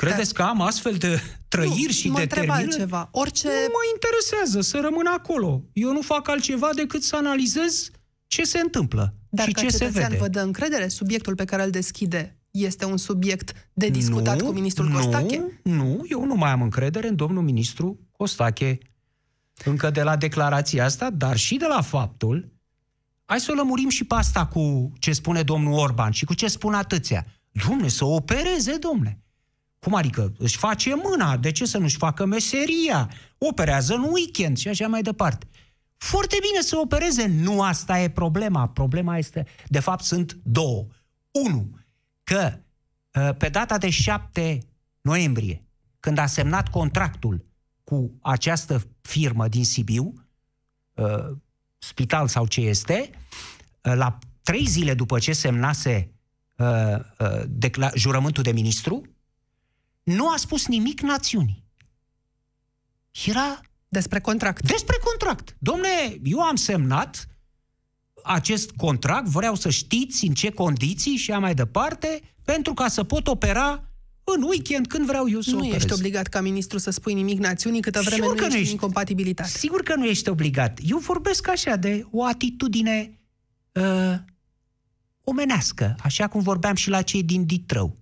Credeți 0.00 0.34
că 0.34 0.42
am 0.42 0.60
astfel 0.60 0.94
de 0.94 1.20
trăiri 1.48 1.82
nu, 1.84 1.92
și 1.92 2.08
mă 2.08 2.18
întreb 2.18 2.28
determinări? 2.28 2.70
altceva. 2.70 3.08
Orice... 3.12 3.46
Nu 3.46 3.52
mă 3.52 3.82
interesează 3.94 4.60
să 4.60 4.80
rămân 4.82 5.06
acolo. 5.06 5.64
Eu 5.72 5.92
nu 5.92 6.00
fac 6.00 6.28
altceva 6.28 6.70
decât 6.74 7.02
să 7.02 7.16
analizez 7.16 7.90
ce 8.26 8.44
se 8.44 8.58
întâmplă 8.58 9.14
Dar 9.28 9.46
și 9.46 9.52
ca 9.52 9.60
ce 9.60 9.68
se 9.68 9.78
cetățean 9.78 10.08
vede. 10.08 10.20
vă 10.20 10.28
dă 10.28 10.40
încredere? 10.40 10.88
Subiectul 10.88 11.34
pe 11.34 11.44
care 11.44 11.64
îl 11.64 11.70
deschide 11.70 12.38
este 12.50 12.84
un 12.84 12.96
subiect 12.96 13.70
de 13.72 13.88
discutat 13.88 14.40
nu, 14.40 14.46
cu 14.46 14.52
ministrul 14.52 14.88
nu, 14.88 14.94
Costache? 14.94 15.60
Nu, 15.62 16.04
eu 16.08 16.24
nu 16.24 16.34
mai 16.34 16.50
am 16.50 16.62
încredere 16.62 17.08
în 17.08 17.16
domnul 17.16 17.42
ministru 17.42 17.98
Costache. 18.12 18.78
Încă 19.64 19.90
de 19.90 20.02
la 20.02 20.16
declarația 20.16 20.84
asta, 20.84 21.10
dar 21.10 21.36
și 21.36 21.56
de 21.56 21.66
la 21.66 21.80
faptul, 21.80 22.52
hai 23.24 23.40
să 23.40 23.50
o 23.52 23.54
lămurim 23.54 23.88
și 23.88 24.04
pe 24.04 24.14
asta 24.14 24.46
cu 24.46 24.92
ce 24.98 25.12
spune 25.12 25.42
domnul 25.42 25.78
Orban 25.78 26.10
și 26.10 26.24
cu 26.24 26.34
ce 26.34 26.46
spun 26.46 26.74
atâția. 26.74 27.26
Domne, 27.68 27.88
să 27.88 28.04
opereze, 28.04 28.76
domne. 28.76 29.20
Cum 29.80 29.94
adică? 29.94 30.32
Își 30.38 30.56
face 30.56 30.94
mâna, 30.94 31.36
de 31.36 31.50
ce 31.52 31.64
să 31.64 31.78
nu-și 31.78 31.96
facă 31.96 32.24
meseria? 32.24 33.10
Operează 33.38 33.94
în 33.94 34.02
weekend 34.12 34.56
și 34.56 34.68
așa 34.68 34.86
mai 34.86 35.02
departe. 35.02 35.46
foarte 35.96 36.36
bine 36.40 36.62
să 36.62 36.76
opereze. 36.76 37.26
Nu 37.26 37.62
asta 37.62 38.00
e 38.00 38.10
problema. 38.10 38.68
Problema 38.68 39.18
este, 39.18 39.46
de 39.66 39.80
fapt, 39.80 40.04
sunt 40.04 40.38
două. 40.42 40.86
Unu, 41.30 41.78
că 42.24 42.58
uh, 43.14 43.36
pe 43.36 43.48
data 43.48 43.78
de 43.78 43.90
7 43.90 44.58
noiembrie, 45.00 45.64
când 46.00 46.18
a 46.18 46.26
semnat 46.26 46.68
contractul 46.68 47.44
cu 47.84 48.18
această 48.22 48.82
firmă 49.00 49.48
din 49.48 49.64
Sibiu, 49.64 50.12
uh, 50.94 51.36
spital 51.78 52.28
sau 52.28 52.46
ce 52.46 52.60
este, 52.60 53.10
uh, 53.82 53.92
la 53.94 54.18
trei 54.42 54.66
zile 54.66 54.94
după 54.94 55.18
ce 55.18 55.32
semnase 55.32 56.14
decla- 57.46 57.94
jurământul 57.94 58.42
de 58.42 58.52
ministru, 58.52 59.02
nu 60.14 60.28
a 60.28 60.36
spus 60.36 60.66
nimic 60.66 61.00
națiunii. 61.00 61.64
Era 63.26 63.60
despre 63.88 64.20
contract. 64.20 64.66
Despre 64.66 64.96
contract. 65.04 65.56
Domne, 65.58 65.88
eu 66.22 66.40
am 66.40 66.56
semnat 66.56 67.28
acest 68.24 68.70
contract, 68.70 69.26
vreau 69.28 69.54
să 69.54 69.70
știți 69.70 70.26
în 70.26 70.34
ce 70.34 70.50
condiții 70.50 71.16
și 71.16 71.32
a 71.32 71.38
mai 71.38 71.54
departe, 71.54 72.20
pentru 72.44 72.74
ca 72.74 72.88
să 72.88 73.04
pot 73.04 73.26
opera 73.26 73.84
în 74.24 74.42
weekend 74.42 74.86
când 74.86 75.06
vreau 75.06 75.28
eu 75.28 75.40
să 75.40 75.50
Nu 75.50 75.56
operez. 75.58 75.74
ești 75.76 75.92
obligat 75.92 76.26
ca 76.26 76.40
ministru 76.40 76.78
să 76.78 76.90
spui 76.90 77.14
nimic 77.14 77.38
națiunii 77.38 77.80
câtă 77.80 78.00
vreme 78.00 78.14
Sigur 78.22 78.28
nu 78.30 78.34
că 78.36 78.40
ești 78.42 78.48
nu 78.50 78.56
în 78.56 78.60
ești. 78.60 78.72
incompatibilitate. 78.72 79.48
Sigur 79.48 79.82
că 79.82 79.94
nu 79.94 80.04
ești 80.06 80.28
obligat. 80.28 80.78
Eu 80.82 80.98
vorbesc 80.98 81.48
așa 81.48 81.76
de 81.76 82.06
o 82.10 82.24
atitudine 82.24 83.20
uh, 83.72 84.14
omenească, 85.24 85.96
așa 86.02 86.28
cum 86.28 86.40
vorbeam 86.40 86.74
și 86.74 86.88
la 86.88 87.02
cei 87.02 87.22
din 87.22 87.46
Ditrău. 87.46 87.96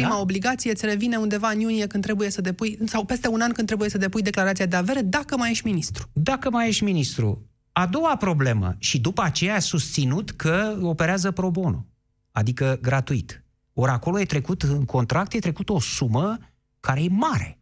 Prima 0.00 0.14
Da? 0.14 0.20
obligație 0.20 0.70
îți 0.70 0.86
revine 0.86 1.16
undeva 1.16 1.48
în 1.50 1.60
iunie 1.60 1.86
când 1.86 2.02
trebuie 2.02 2.30
să 2.30 2.40
depui, 2.40 2.78
sau 2.84 3.04
peste 3.04 3.28
un 3.28 3.40
an 3.40 3.52
când 3.52 3.66
trebuie 3.66 3.88
să 3.88 3.98
depui 3.98 4.22
declarația 4.22 4.66
de 4.66 4.76
avere, 4.76 5.02
dacă 5.02 5.36
mai 5.36 5.50
ești 5.50 5.66
ministru. 5.66 6.08
Dacă 6.12 6.50
mai 6.50 6.68
ești 6.68 6.84
ministru. 6.84 7.48
A 7.72 7.86
doua 7.86 8.16
problemă, 8.16 8.76
și 8.78 9.00
după 9.00 9.22
aceea 9.22 9.54
a 9.54 9.58
susținut 9.58 10.30
că 10.30 10.78
operează 10.82 11.30
pro 11.30 11.50
bono, 11.50 11.86
adică 12.32 12.78
gratuit. 12.82 13.44
Ori 13.72 13.90
acolo 13.90 14.20
e 14.20 14.24
trecut, 14.24 14.62
în 14.62 14.84
contract, 14.84 15.32
e 15.32 15.38
trecut 15.38 15.68
o 15.68 15.80
sumă 15.80 16.38
care 16.80 17.02
e 17.02 17.08
mare. 17.10 17.58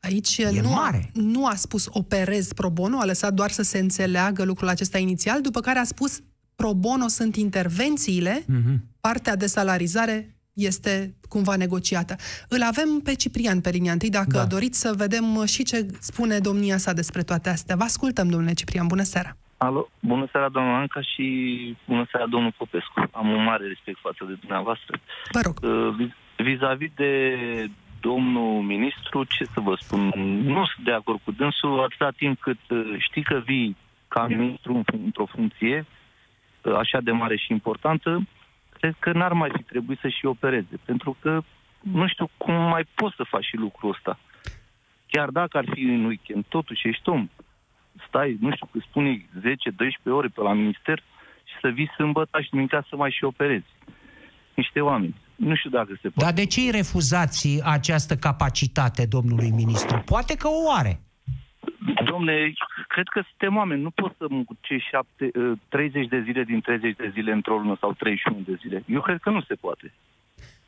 Aici 0.00 0.38
E 0.38 0.60
nu, 0.60 0.68
mare. 0.68 1.10
A, 1.16 1.20
nu 1.20 1.46
a 1.46 1.54
spus 1.54 1.86
operez 1.90 2.52
pro 2.52 2.70
bono, 2.70 2.98
a 2.98 3.04
lăsat 3.04 3.34
doar 3.34 3.50
să 3.50 3.62
se 3.62 3.78
înțeleagă 3.78 4.44
lucrul 4.44 4.68
acesta 4.68 4.98
inițial, 4.98 5.40
după 5.40 5.60
care 5.60 5.78
a 5.78 5.84
spus 5.84 6.20
pro 6.54 6.74
bono 6.74 7.08
sunt 7.08 7.36
intervențiile, 7.36 8.44
Mm-hmm. 8.44 8.78
partea 9.00 9.36
de 9.36 9.46
salarizare 9.46 10.34
este 10.54 11.14
cumva 11.28 11.56
negociată. 11.56 12.16
Îl 12.48 12.62
avem 12.62 13.00
pe 13.04 13.14
Ciprian 13.14 13.60
pe 13.60 13.70
linia 13.70 13.92
întâi, 13.92 14.10
dacă 14.10 14.26
Da. 14.38 14.44
doriți 14.44 14.80
să 14.80 14.94
vedem 14.96 15.44
și 15.44 15.62
ce 15.64 15.86
spune 16.00 16.38
domnia 16.38 16.76
sa 16.76 16.92
despre 16.92 17.22
toate 17.22 17.48
astea. 17.48 17.76
Vă 17.76 17.82
ascultăm, 17.82 18.28
domnule 18.28 18.52
Ciprian, 18.52 18.86
bună 18.86 19.02
seara! 19.02 19.36
Alo, 19.56 19.88
bună 20.00 20.28
seara, 20.32 20.48
doamna 20.48 20.78
Anca 20.78 21.00
și 21.00 21.24
bună 21.86 22.06
seara, 22.10 22.26
domnul 22.26 22.54
Popescu. 22.56 23.08
Am 23.12 23.28
un 23.28 23.42
mare 23.44 23.66
respect 23.66 23.98
față 24.00 24.24
de 24.28 24.32
dumneavoastră. 24.40 25.00
Vă 25.32 25.40
rog. 25.44 25.56
Uh, 25.62 25.94
vis- 25.96 26.14
Vis-a-vis 26.44 26.90
de 26.96 27.12
domnul 28.00 28.62
ministru, 28.62 29.24
ce 29.24 29.44
să 29.44 29.60
vă 29.60 29.74
spun, 29.80 30.00
nu 30.44 30.64
sunt 30.74 30.84
de 30.84 30.92
acord 30.92 31.20
cu 31.24 31.30
dânsul 31.30 31.82
atâta 31.82 32.10
timp 32.16 32.40
cât 32.40 32.58
uh, 32.70 32.94
știi 32.98 33.22
că 33.22 33.42
vii 33.44 33.76
ca 34.08 34.26
ministru 34.26 34.74
în 34.74 34.82
fun- 34.82 35.04
într-o 35.04 35.26
funcție 35.26 35.86
uh, 36.62 36.74
așa 36.74 36.98
de 37.00 37.10
mare 37.10 37.36
și 37.36 37.52
importantă, 37.52 38.26
cred 38.80 38.96
că 38.98 39.12
n-ar 39.12 39.32
mai 39.32 39.50
fi 39.56 39.62
trebuit 39.62 39.98
să 39.98 40.08
și 40.08 40.26
opereze, 40.26 40.76
pentru 40.84 41.16
că 41.20 41.40
nu 41.80 42.08
știu 42.08 42.30
cum 42.36 42.54
mai 42.54 42.84
poți 42.94 43.16
să 43.16 43.24
faci 43.28 43.44
și 43.44 43.56
lucrul 43.56 43.90
ăsta. 43.90 44.18
Chiar 45.06 45.28
dacă 45.28 45.58
ar 45.58 45.64
fi 45.72 45.80
în 45.82 46.04
weekend, 46.04 46.44
totuși 46.48 46.88
ești 46.88 47.08
om, 47.08 47.28
stai, 48.06 48.36
nu 48.40 48.50
știu, 48.54 48.68
îți 48.72 48.86
spune 48.88 49.26
10-12 49.40 49.42
ore 50.04 50.28
pe 50.28 50.40
la 50.40 50.52
minister 50.52 50.98
și 51.44 51.54
să 51.60 51.68
vii 51.68 51.90
sâmbătă 51.96 52.40
și 52.40 52.50
duminica 52.50 52.84
să 52.88 52.96
mai 52.96 53.10
și 53.10 53.24
operezi. 53.24 53.66
Niște 54.54 54.80
oameni. 54.80 55.14
Nu 55.36 55.54
știu 55.54 55.70
dacă 55.70 55.92
se 56.02 56.08
poate. 56.08 56.24
Dar 56.24 56.32
de 56.32 56.46
ce 56.46 56.60
îi 56.60 56.70
refuzați 56.70 57.60
această 57.64 58.16
capacitate 58.16 59.06
domnului 59.06 59.50
ministru? 59.50 60.02
Poate 60.04 60.36
că 60.36 60.48
o 60.48 60.72
are. 60.78 61.00
Domne, 62.04 62.52
cred 62.94 63.08
că 63.14 63.20
suntem 63.28 63.56
oameni. 63.56 63.82
Nu 63.82 63.90
poți 63.90 64.16
să 64.18 64.24
muncești 64.28 64.88
șapte, 64.90 65.30
uh, 65.34 65.58
30 65.68 66.08
de 66.08 66.20
zile 66.26 66.42
din 66.44 66.60
30 66.60 66.96
de 66.96 67.10
zile 67.14 67.32
într-o 67.32 67.58
lună 67.58 67.76
sau 67.80 67.92
31 67.92 68.40
de 68.46 68.58
zile. 68.62 68.82
Eu 68.86 69.00
cred 69.00 69.18
că 69.24 69.30
nu 69.30 69.42
se 69.42 69.54
poate. 69.54 69.92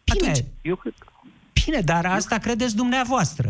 Bine, 0.04 0.28
Atunci, 0.30 0.44
Eu 0.62 0.76
cred 0.76 0.94
că... 0.98 1.06
bine, 1.64 1.80
dar 1.80 2.04
asta 2.06 2.38
credeți 2.38 2.76
dumneavoastră. 2.76 3.48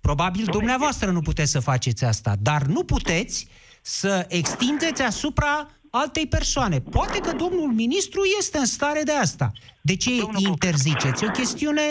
Probabil 0.00 0.44
dumneavoastră 0.44 1.10
nu 1.10 1.20
puteți 1.20 1.50
să 1.50 1.60
faceți 1.60 2.04
asta, 2.04 2.32
dar 2.42 2.62
nu 2.62 2.84
puteți 2.84 3.48
să 3.82 4.26
extindeți 4.28 5.02
asupra 5.02 5.68
altei 5.90 6.26
persoane. 6.26 6.80
Poate 6.80 7.18
că 7.20 7.32
domnul 7.32 7.72
ministru 7.72 8.20
este 8.38 8.58
în 8.58 8.64
stare 8.66 9.02
de 9.04 9.12
asta. 9.12 9.50
De 9.82 9.96
ce 9.96 10.10
Domnul 10.18 10.40
îi 10.42 10.48
interziceți? 10.48 11.24
E 11.24 11.26
o 11.26 11.30
chestiune 11.30 11.82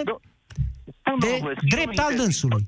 Spun, 1.00 1.20
de 1.20 1.28
domnule, 1.32 1.56
și 1.60 1.66
drept 1.76 1.98
eu 1.98 2.06
al 2.06 2.12
interzic. 2.12 2.18
dânsului. 2.22 2.64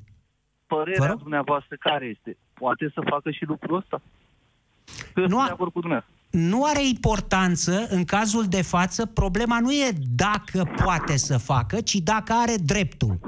Vă 0.67 0.75
Părerea 0.75 1.07
rog? 1.07 1.19
dumneavoastră 1.19 1.75
care 1.79 2.05
este? 2.05 2.37
Poate 2.53 2.91
să 2.93 3.01
facă 3.09 3.31
și 3.31 3.43
lucrul 3.45 3.77
ăsta? 3.77 4.01
Că 5.13 5.19
Nu 5.21 5.27
sunt 5.27 5.41
a- 5.41 5.45
de 5.45 5.51
acord 5.51 5.71
cu 5.71 5.79
dumneavoastră. 5.79 6.15
nu 6.29 6.63
are 6.63 6.87
importanță 6.87 7.87
în 7.89 8.03
cazul 8.05 8.45
de 8.45 8.61
față, 8.61 9.05
problema 9.05 9.59
nu 9.59 9.71
e 9.71 9.89
dacă 10.15 10.73
poate 10.83 11.17
să 11.17 11.37
facă, 11.37 11.81
ci 11.81 11.93
dacă 11.95 12.33
are 12.33 12.55
dreptul. 12.65 13.19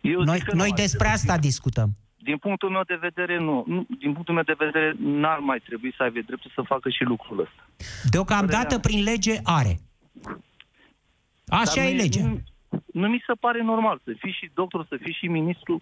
Eu 0.00 0.22
Noi, 0.22 0.36
zic 0.36 0.44
că 0.44 0.52
nu 0.54 0.58
noi 0.58 0.70
are 0.72 0.82
despre 0.82 1.06
de- 1.06 1.12
asta 1.12 1.38
discutăm. 1.38 1.90
Din 2.22 2.36
punctul 2.38 2.70
meu 2.70 2.82
de 2.86 2.94
vedere, 3.00 3.38
nu. 3.38 3.64
nu. 3.66 3.86
Din 3.98 4.12
punctul 4.12 4.34
meu 4.34 4.42
de 4.42 4.54
vedere, 4.58 4.94
n-ar 4.98 5.38
mai 5.38 5.58
trebui 5.58 5.94
să 5.96 6.02
aibă 6.02 6.18
dreptul 6.26 6.50
să 6.54 6.62
facă 6.66 6.88
și 6.88 7.02
lucrul 7.02 7.40
ăsta. 7.40 7.66
Deocamdată, 8.10 8.56
Părerea- 8.62 8.78
prin 8.80 9.02
lege, 9.02 9.34
are. 9.42 9.78
Așa 11.46 11.72
Dar 11.76 11.84
e 11.84 11.90
nu 11.90 11.96
legea. 11.96 12.22
Nu, 12.26 12.40
nu 12.92 13.08
mi 13.08 13.22
se 13.26 13.32
pare 13.40 13.62
normal 13.62 14.00
să 14.04 14.12
fii 14.18 14.32
și 14.32 14.50
doctor, 14.54 14.86
să 14.88 14.96
fii 15.02 15.12
și 15.12 15.26
ministru, 15.26 15.80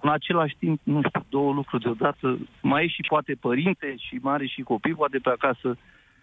în 0.00 0.10
același 0.10 0.56
timp, 0.58 0.80
nu 0.82 1.00
știu, 1.08 1.26
două 1.28 1.52
lucruri 1.52 1.82
deodată. 1.82 2.38
Mai 2.62 2.84
e 2.84 2.88
și 2.88 3.04
poate 3.08 3.36
părinte 3.40 3.94
și 3.98 4.18
mai 4.22 4.34
are 4.34 4.46
și 4.46 4.62
copii, 4.62 4.94
poate 4.94 5.18
pe 5.18 5.30
acasă. 5.30 5.76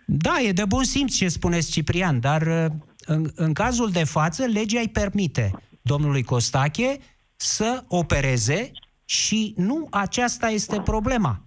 Da, 0.05 0.39
e 0.39 0.51
de 0.51 0.65
bun 0.65 0.83
simț 0.83 1.15
ce 1.15 1.27
spuneți, 1.27 1.71
Ciprian, 1.71 2.19
dar 2.19 2.41
uh, 2.41 2.65
în, 3.05 3.25
în 3.35 3.53
cazul 3.53 3.89
de 3.89 4.03
față, 4.03 4.45
legea 4.45 4.79
îi 4.79 4.89
permite 4.89 5.51
domnului 5.81 6.23
Costache 6.23 6.97
să 7.35 7.83
opereze 7.87 8.71
și 9.05 9.53
nu 9.57 9.87
aceasta 9.91 10.47
este 10.49 10.81
problema. 10.81 11.46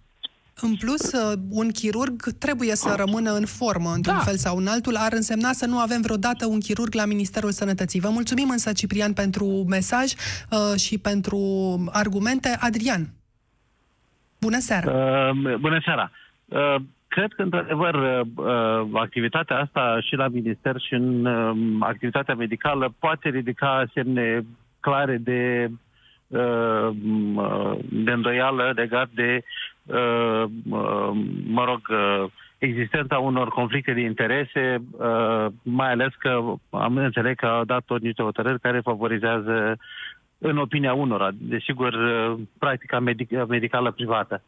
În 0.63 0.77
plus, 0.77 1.13
uh, 1.13 1.33
un 1.51 1.71
chirurg 1.71 2.23
trebuie 2.39 2.75
să 2.75 2.95
rămână 2.99 3.31
în 3.33 3.47
formă, 3.47 3.91
într-un 3.95 4.15
Da. 4.17 4.21
fel 4.23 4.37
sau 4.37 4.57
în 4.57 4.67
altul. 4.67 4.97
Ar 4.97 5.13
însemna 5.13 5.53
să 5.53 5.67
nu 5.67 5.79
avem 5.79 6.01
vreodată 6.01 6.47
un 6.47 6.61
chirurg 6.61 6.95
la 6.95 7.05
Ministerul 7.05 7.51
Sănătății. 7.51 8.01
Vă 8.01 8.09
mulțumim 8.09 8.49
însă, 8.51 8.73
Ciprian, 8.73 9.13
pentru 9.13 9.45
mesaj 9.69 10.13
uh, 10.13 10.81
și 10.81 10.99
pentru 10.99 11.39
argumente. 11.93 12.57
Adrian, 12.61 13.09
bună 14.41 14.59
seara! 14.59 14.93
Uh, 14.93 15.55
bună 15.61 15.81
seara! 15.85 16.11
Uh, 16.45 16.75
cred 17.09 17.33
că, 17.37 17.43
într-adevăr, 17.43 17.95
uh, 17.95 18.21
uh, 18.35 19.01
activitatea 19.01 19.57
asta 19.59 19.99
și 20.01 20.15
la 20.15 20.29
minister 20.29 20.75
și 20.81 20.95
în 20.95 21.25
uh, 21.25 21.77
activitatea 21.81 22.35
medicală 22.35 22.95
poate 22.99 23.29
ridica 23.29 23.85
semne 23.95 24.45
clare 24.81 25.17
de, 25.17 25.71
uh, 26.27 26.89
m- 26.91 27.35
uh, 27.35 27.79
de 27.91 28.11
îndoială 28.11 28.73
legat 28.75 29.09
de, 29.15 29.31
uh, 29.37 29.43
uh, 29.43 29.70
mă 31.47 31.65
rog, 31.65 31.81
uh, 31.89 32.31
existența 32.59 33.19
unor 33.19 33.49
conflicte 33.49 33.93
de 33.93 34.01
interese, 34.01 34.83
uh, 34.91 35.47
mai 35.63 35.91
ales 35.91 36.15
că 36.19 36.43
am 36.71 36.97
înțeles 36.97 37.35
că 37.37 37.47
au 37.47 37.65
dat 37.65 37.83
tot 37.85 38.01
niște 38.01 38.23
hotărâri 38.23 38.61
care 38.61 38.81
favorizează 38.81 39.77
în 40.39 40.59
opinia 40.59 40.95
unora, 40.95 41.29
desigur, 41.33 41.93
uh, 41.93 42.39
practica 42.59 43.01
medic- 43.01 43.47
medicală 43.49 43.91
privată. 43.91 44.43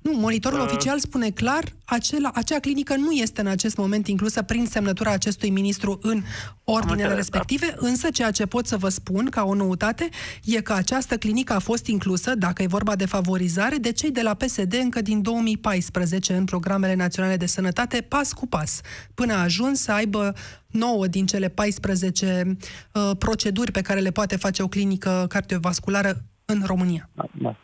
Nu, 0.00 0.12
monitorul 0.12 0.58
Uh, 0.58 0.64
oficial 0.64 0.98
spune 0.98 1.30
clar, 1.30 1.64
acela, 1.84 2.30
acea 2.34 2.58
clinică 2.58 2.96
nu 2.96 3.10
este 3.10 3.40
în 3.40 3.46
acest 3.46 3.76
moment 3.76 4.06
inclusă 4.08 4.42
prin 4.42 4.66
semnătura 4.66 5.10
acestui 5.10 5.50
ministru 5.50 5.98
în 6.02 6.22
ordinele 6.64 7.02
înțeles, 7.02 7.16
respective, 7.16 7.74
însă 7.76 8.10
ceea 8.10 8.30
ce 8.30 8.46
pot 8.46 8.66
să 8.66 8.76
vă 8.76 8.88
spun 8.88 9.26
ca 9.30 9.44
o 9.44 9.54
noutate 9.54 10.08
e 10.44 10.60
că 10.60 10.72
această 10.72 11.16
clinică 11.16 11.52
a 11.52 11.58
fost 11.58 11.86
inclusă, 11.86 12.34
dacă 12.34 12.62
e 12.62 12.66
vorba 12.66 12.96
de 12.96 13.06
favorizare, 13.06 13.76
de 13.76 13.92
cei 13.92 14.10
de 14.10 14.22
la 14.22 14.34
PSD 14.34 14.74
încă 14.82 15.00
din 15.00 15.22
2014 15.22 16.34
în 16.34 16.44
programele 16.44 16.94
naționale 16.94 17.36
de 17.36 17.46
sănătate, 17.46 18.00
pas 18.00 18.32
cu 18.32 18.46
pas, 18.46 18.80
până 19.14 19.32
a 19.32 19.42
ajuns 19.42 19.80
să 19.80 19.92
aibă 19.92 20.34
9 20.66 21.06
din 21.06 21.26
cele 21.26 21.48
14 21.48 22.56
uh, 22.92 23.10
proceduri 23.18 23.72
pe 23.72 23.80
care 23.80 24.00
le 24.00 24.10
poate 24.10 24.36
face 24.36 24.62
o 24.62 24.68
clinică 24.68 25.26
cardiovasculară 25.28 26.24
în 26.44 26.62
România. 26.64 27.08
Da. 27.14 27.24
Uh, 27.42 27.56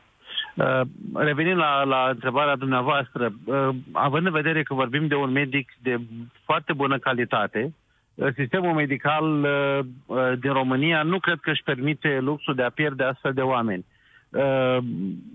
Revenind 1.15 1.57
la, 1.57 1.85
la 1.85 2.09
întrebarea 2.11 2.57
dumneavoastră, 2.57 3.33
uh, 3.45 3.69
având 3.93 4.27
în 4.27 4.33
vedere 4.33 4.63
că 4.63 4.75
vorbim 4.75 5.07
de 5.07 5.15
un 5.15 5.31
medic 5.31 5.73
de 5.83 6.01
foarte 6.45 6.73
bună 6.73 6.99
calitate, 6.99 7.75
uh, 8.15 8.29
sistemul 8.35 8.73
medical 8.75 9.43
uh, 9.43 9.79
uh, 10.07 10.33
din 10.41 10.53
România 10.53 11.03
nu 11.03 11.19
cred 11.19 11.39
că 11.41 11.51
își 11.51 11.63
permite 11.63 12.19
luxul 12.21 12.55
de 12.55 12.63
a 12.63 12.71
pierde 12.71 13.05
astfel 13.05 13.33
de 13.33 13.41
oameni. 13.41 13.85
uh, 14.31 14.79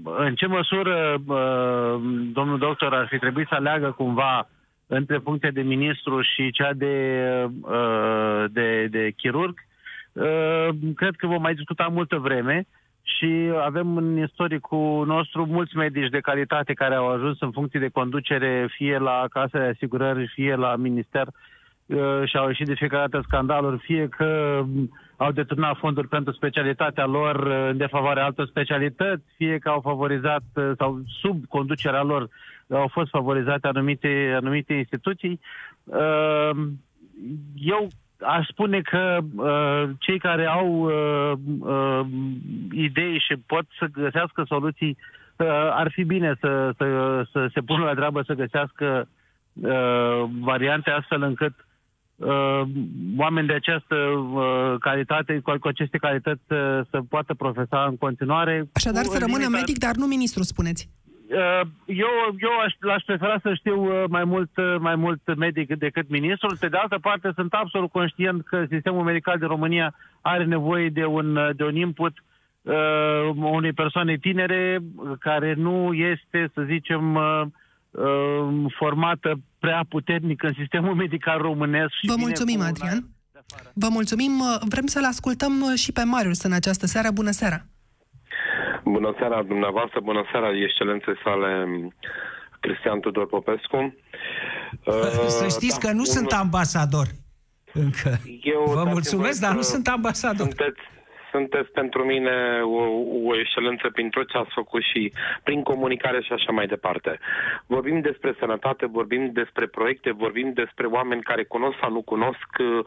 în 0.03 0.36
ce 0.36 0.45
măsură 0.45 1.13
uh, 1.26 2.01
domnul 2.34 2.57
doctor 2.57 2.93
ar 2.93 3.07
fi 3.07 3.18
trebuit 3.18 3.47
să 3.47 3.55
aleagă 3.55 3.91
cumva 3.91 4.47
între 4.88 5.18
funcția 5.18 5.51
de 5.51 5.61
ministru 5.61 6.22
și 6.22 6.51
cea 6.51 6.74
de, 6.74 6.95
uh, 7.61 8.45
de, 8.51 8.88
de 8.88 9.11
chirurg, 9.18 9.59
uh, 10.13 10.70
cred 10.95 11.15
că 11.15 11.28
vom 11.28 11.41
mai 11.41 11.53
discuta 11.53 11.88
multă 11.91 12.18
vreme 12.18 12.68
și 13.08 13.51
avem 13.64 13.97
în 13.97 14.18
istoricul 14.18 15.05
nostru 15.05 15.45
mulți 15.45 15.76
medici 15.76 16.10
de 16.10 16.20
calitate 16.20 16.74
care 16.74 16.95
au 16.95 17.08
ajuns 17.08 17.41
în 17.41 17.51
funcții 17.51 17.80
de 17.80 17.89
conducere 17.89 18.68
fie 18.70 18.97
la 18.97 19.26
Casa 19.30 19.60
de 19.60 19.66
Asigurări, 19.66 20.32
fie 20.34 20.55
la 20.55 20.76
Minister 20.76 21.28
uh, 21.86 22.22
și 22.26 22.38
au 22.38 22.47
ieșit 22.47 22.66
de 22.66 22.74
fiecare 22.74 23.08
dată 23.10 23.24
scandaluri, 23.28 23.78
fie 23.78 24.08
că 24.08 24.64
au 25.18 25.32
deturnat 25.32 25.78
fonduri 25.78 26.08
pentru 26.08 26.34
specialitatea 26.34 27.05
lor 27.05 27.36
uh, 27.36 27.70
în 27.70 27.78
defavoarea 27.78 28.26
altor 28.26 28.47
specialități, 28.47 29.24
fie 29.36 29.58
că 29.58 29.70
au 29.70 29.80
favorizat 29.80 30.43
uh, 30.55 30.72
sau 30.78 31.01
sub 31.22 31.45
conducerea 31.45 32.03
lor 32.03 32.30
au 32.70 32.88
fost 32.88 33.10
favorizate 33.10 33.68
anumite, 33.68 34.34
anumite 34.36 34.74
instituții. 34.74 35.39
Eu 37.55 37.88
aș 38.20 38.47
spune 38.47 38.82
că 38.82 39.18
uh, 39.36 39.89
cei 39.99 40.20
care 40.20 40.45
au 40.45 40.70
uh, 40.84 41.32
uh, 41.59 42.05
idei 42.72 43.24
și 43.28 43.36
pot 43.45 43.65
să 43.80 43.86
găsească 43.91 44.43
soluții, 44.47 44.97
uh, 45.38 45.47
ar 45.72 45.91
fi 45.91 46.03
bine 46.03 46.38
să, 46.39 46.74
să, 46.78 47.26
să 47.32 47.49
se 47.53 47.61
pună 47.61 47.84
la 47.84 47.93
treabă 47.93 48.22
să 48.22 48.34
găsească 48.34 49.07
uh, 49.53 50.24
variante 50.39 50.89
astfel 50.89 51.22
încât 51.22 51.53
uh, 52.15 52.61
oameni 53.18 53.47
de 53.47 53.53
această 53.53 53.95
uh, 53.95 54.76
calitate, 54.80 55.39
cu, 55.39 55.53
cu 55.59 55.68
aceste 55.68 55.97
calități 55.97 56.41
uh, 56.47 56.57
să 56.89 57.01
poată 57.09 57.34
profesa 57.34 57.86
în 57.89 57.97
continuare. 57.97 58.70
Așadar 58.74 59.03
cu, 59.03 59.11
să 59.11 59.20
rămână 59.20 59.38
limita... 59.38 59.57
medic, 59.57 59.78
dar 59.78 59.95
nu 59.95 60.05
ministru, 60.05 60.43
spuneți. 60.43 60.89
Uh, 61.30 61.62
eu, 61.86 62.08
eu 62.40 62.60
aș, 62.66 62.74
l-aș 62.80 63.04
prefera 63.04 63.40
să 63.42 63.54
știu 63.54 63.84
uh, 63.84 64.04
mai 64.10 64.24
mult, 64.24 64.58
uh, 64.58 64.76
mai 64.80 64.96
mult 64.96 65.36
medic 65.36 65.78
decât 65.78 66.10
ministrul. 66.10 66.58
Pe 66.60 66.68
de 66.68 66.78
altă 66.78 66.98
parte, 67.02 67.32
sunt 67.36 67.54
absolut 67.54 67.92
conștient 67.92 68.46
că 68.46 68.66
sistemul 68.70 69.04
medical 69.04 69.38
din 69.38 69.48
România 69.48 69.96
are 70.22 70.46
nevoie 70.46 70.90
de 70.90 71.06
un, 71.06 71.40
de 71.56 71.64
un 71.64 71.76
input 71.76 72.24
uh, 72.62 73.36
unei 73.36 73.74
persoane 73.74 74.18
tinere 74.18 74.80
care 75.20 75.54
nu 75.54 75.94
este, 75.94 76.52
să 76.54 76.62
zicem, 76.68 77.16
uh, 77.16 77.42
uh, 77.92 78.72
formată 78.78 79.40
prea 79.60 79.86
puternic 79.90 80.44
în 80.44 80.54
sistemul 80.58 80.96
medical 81.06 81.38
românesc. 81.42 81.92
Și 82.02 82.08
Vă 82.08 82.16
mulțumim, 82.18 82.62
Adrian. 82.62 83.06
Vă 83.74 83.88
mulțumim. 83.90 84.32
Vrem 84.68 84.86
să-l 84.86 85.06
ascultăm 85.06 85.76
și 85.76 85.92
pe 85.92 86.04
Marius 86.04 86.44
în 86.44 86.52
această 86.52 86.86
seară. 86.86 87.12
Bună 87.12 87.32
seara! 87.32 87.66
Bună 88.84 89.14
seara 89.18 89.43
dumneavoastră, 89.43 89.99
bună 89.99 90.24
seara 90.32 90.49
excelenței 90.64 91.14
sale 91.24 91.68
Cristian 92.60 92.99
Tudor 92.99 93.28
Popescu. 93.28 93.95
Să 95.28 95.47
știți 95.47 95.80
că 95.80 95.91
nu 95.91 96.03
da, 96.03 96.12
sunt 96.12 96.32
un... 96.32 96.38
ambasador 96.38 97.08
încă. 97.74 98.18
Eu, 98.41 98.64
Vă 98.66 98.84
mulțumesc, 98.84 99.41
dar 99.41 99.55
nu 99.55 99.62
sunt 99.62 99.88
ambasador. 99.88 100.47
Sunteți, 100.47 100.82
sunteți 101.38 101.72
pentru 101.72 102.04
mine 102.04 102.36
o, 102.64 102.82
o 103.30 103.38
excelență 103.40 103.90
prin 103.90 104.10
tot 104.10 104.28
ce 104.30 104.38
ați 104.38 104.58
făcut 104.60 104.84
și 104.92 105.14
prin 105.44 105.64
comunicare 105.64 106.22
și 106.22 106.34
așa 106.34 106.52
mai 106.52 106.68
departe. 106.68 107.20
Vorbim 107.66 108.02
despre 108.02 108.36
sănătate, 108.40 108.86
vorbim 108.86 109.32
despre 109.32 109.66
proiecte, 109.68 110.12
vorbim 110.12 110.54
despre 110.54 110.86
oameni 110.86 111.22
care 111.22 111.44
cunosc 111.44 111.78
sau 111.82 111.92
nu 111.92 112.02
cunosc 112.02 112.50
uh, 112.60 112.84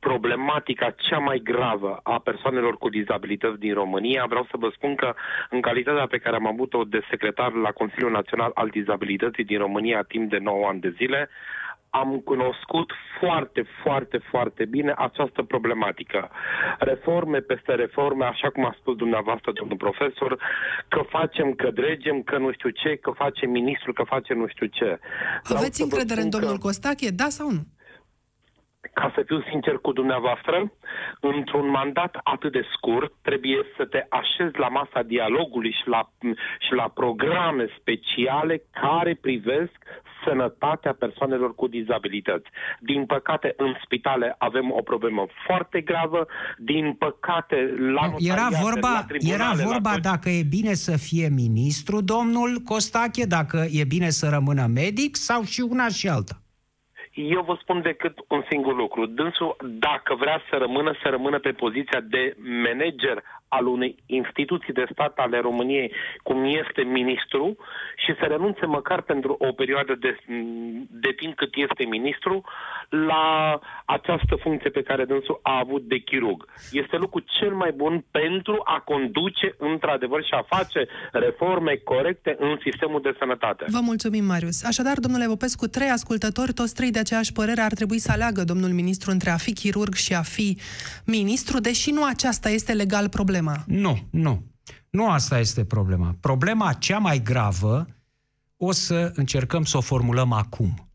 problematica 0.00 0.94
cea 1.06 1.18
mai 1.18 1.38
gravă 1.44 2.00
a 2.02 2.18
persoanelor 2.18 2.74
cu 2.78 2.88
dizabilități 2.88 3.58
din 3.58 3.74
România. 3.74 4.24
Vreau 4.28 4.46
să 4.50 4.56
vă 4.56 4.68
spun 4.74 4.94
că 4.94 5.14
în 5.50 5.60
calitatea 5.60 6.06
pe 6.06 6.18
care 6.18 6.36
am 6.36 6.46
avut-o 6.46 6.82
de 6.84 7.00
secretar 7.10 7.52
la 7.52 7.70
Consiliul 7.70 8.10
Național 8.10 8.50
al 8.54 8.68
Dizabilității 8.68 9.44
din 9.44 9.58
România 9.58 10.02
timp 10.02 10.30
de 10.30 10.38
9 10.38 10.68
ani 10.68 10.80
de 10.80 10.94
zile, 10.96 11.28
am 12.02 12.10
cunoscut 12.30 12.92
foarte, 13.20 13.62
foarte, 13.82 14.18
foarte 14.30 14.64
bine 14.64 14.92
această 14.96 15.42
problematică. 15.42 16.30
Reforme 16.78 17.38
peste 17.38 17.74
reforme, 17.74 18.24
așa 18.24 18.50
cum 18.50 18.64
a 18.64 18.76
spus 18.80 18.96
dumneavoastră, 18.96 19.52
domnul 19.52 19.76
profesor, 19.76 20.38
că 20.88 21.00
facem, 21.08 21.52
că 21.52 21.70
dregem, 21.70 22.22
că 22.22 22.38
nu 22.38 22.52
știu 22.52 22.70
ce, 22.70 22.96
că 22.96 23.10
face 23.10 23.46
ministru, 23.46 23.92
că 23.92 24.02
face 24.02 24.34
nu 24.34 24.46
știu 24.46 24.66
ce. 24.66 24.98
Aveți 25.42 25.82
încredere 25.82 26.20
în 26.20 26.30
domnul 26.30 26.58
că... 26.58 26.66
Costache, 26.66 27.10
da 27.10 27.28
sau 27.28 27.50
nu? 27.50 27.62
Ca 28.94 29.12
să 29.14 29.22
fiu 29.26 29.40
sincer 29.50 29.74
cu 29.74 29.92
dumneavoastră, 29.92 30.72
într-un 31.20 31.70
mandat 31.70 32.20
atât 32.22 32.52
de 32.52 32.64
scurt, 32.76 33.12
trebuie 33.22 33.60
să 33.76 33.84
te 33.84 34.06
așezi 34.08 34.58
la 34.58 34.68
masa 34.68 35.02
dialogului 35.02 35.72
și 35.80 35.88
la, 35.88 36.10
și 36.64 36.72
la 36.72 36.88
programe 36.88 37.66
speciale 37.78 38.62
care 38.82 39.18
privesc 39.20 39.78
sănătatea 40.26 40.92
persoanelor 40.98 41.54
cu 41.54 41.66
dizabilități. 41.66 42.48
Din 42.80 43.06
păcate, 43.06 43.54
în 43.56 43.74
spitale 43.84 44.34
avem 44.38 44.70
o 44.70 44.82
problemă 44.82 45.26
foarte 45.46 45.80
gravă, 45.80 46.26
din 46.58 46.92
păcate, 46.92 47.56
la 47.78 48.14
Era 48.18 48.48
vorba, 48.62 49.06
la 49.08 49.34
era 49.34 49.52
vorba 49.64 49.92
la... 49.92 49.98
dacă 49.98 50.28
e 50.28 50.42
bine 50.42 50.74
să 50.74 50.96
fie 50.96 51.28
ministru, 51.28 52.00
domnul 52.00 52.60
Costache, 52.64 53.24
dacă 53.24 53.66
e 53.70 53.84
bine 53.84 54.10
să 54.10 54.28
rămână 54.28 54.66
medic 54.74 55.16
sau 55.16 55.42
și 55.42 55.60
una 55.60 55.88
și 55.88 56.08
alta. 56.08 56.43
Eu 57.14 57.42
vă 57.42 57.56
spun 57.60 57.82
decât 57.82 58.18
un 58.28 58.44
singur 58.50 58.74
lucru. 58.74 59.06
Dânsul, 59.06 59.56
dacă 59.60 60.14
vrea 60.14 60.42
să 60.50 60.56
rămână, 60.56 60.94
să 61.02 61.08
rămână 61.08 61.38
pe 61.38 61.52
poziția 61.52 62.00
de 62.00 62.36
manager 62.38 63.22
al 63.56 63.66
unei 63.66 63.94
instituții 64.06 64.72
de 64.72 64.84
stat 64.92 65.18
ale 65.18 65.38
României, 65.48 65.92
cum 66.22 66.38
este 66.44 66.82
ministru, 66.82 67.56
și 68.02 68.12
să 68.18 68.24
renunțe 68.24 68.66
măcar 68.66 69.00
pentru 69.00 69.36
o 69.48 69.52
perioadă 69.52 69.94
de, 70.04 70.16
de 71.04 71.12
timp 71.20 71.34
cât 71.36 71.52
este 71.66 71.84
ministru 71.84 72.44
la 72.88 73.58
această 73.84 74.34
funcție 74.44 74.70
pe 74.70 74.82
care 74.82 75.04
dânsul 75.04 75.40
a 75.42 75.58
avut 75.58 75.82
de 75.92 75.98
chirurg. 75.98 76.48
Este 76.72 76.96
lucru 76.96 77.24
cel 77.38 77.54
mai 77.54 77.72
bun 77.72 78.04
pentru 78.10 78.60
a 78.64 78.78
conduce 78.80 79.54
într-adevăr 79.58 80.20
și 80.24 80.34
a 80.34 80.56
face 80.56 80.80
reforme 81.12 81.74
corecte 81.74 82.36
în 82.38 82.58
sistemul 82.62 83.00
de 83.00 83.14
sănătate. 83.18 83.64
Vă 83.68 83.80
mulțumim, 83.82 84.24
Marius. 84.24 84.64
Așadar, 84.64 84.98
domnule 84.98 85.26
Popescu, 85.26 85.66
trei 85.66 85.88
ascultători, 85.88 86.52
toți 86.52 86.74
trei 86.74 86.90
de 86.90 86.98
aceeași 86.98 87.32
părere, 87.32 87.60
ar 87.60 87.72
trebui 87.72 87.98
să 87.98 88.10
aleagă 88.12 88.44
domnul 88.44 88.70
ministru 88.70 89.10
între 89.10 89.30
a 89.30 89.36
fi 89.36 89.52
chirurg 89.52 89.94
și 89.94 90.14
a 90.14 90.22
fi 90.22 90.58
ministru, 91.04 91.58
deși 91.60 91.90
nu 91.90 92.04
aceasta 92.04 92.48
este 92.48 92.72
legal 92.72 93.08
problema. 93.08 93.43
Nu, 93.66 94.06
nu. 94.10 94.42
Nu 94.90 95.10
asta 95.10 95.38
este 95.38 95.64
problema. 95.64 96.16
Problema 96.20 96.72
cea 96.72 96.98
mai 96.98 97.22
gravă 97.22 97.86
o 98.56 98.72
să 98.72 99.12
încercăm 99.14 99.64
să 99.64 99.76
o 99.76 99.80
formulăm 99.80 100.32
acum. 100.32 100.88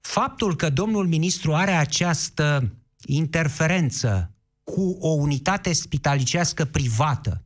Faptul 0.00 0.56
că 0.56 0.70
domnul 0.70 1.06
ministru 1.06 1.54
are 1.54 1.70
această 1.70 2.72
interferență 3.04 4.34
cu 4.64 4.96
o 5.00 5.08
unitate 5.08 5.72
spitalicească 5.72 6.64
privată, 6.64 7.44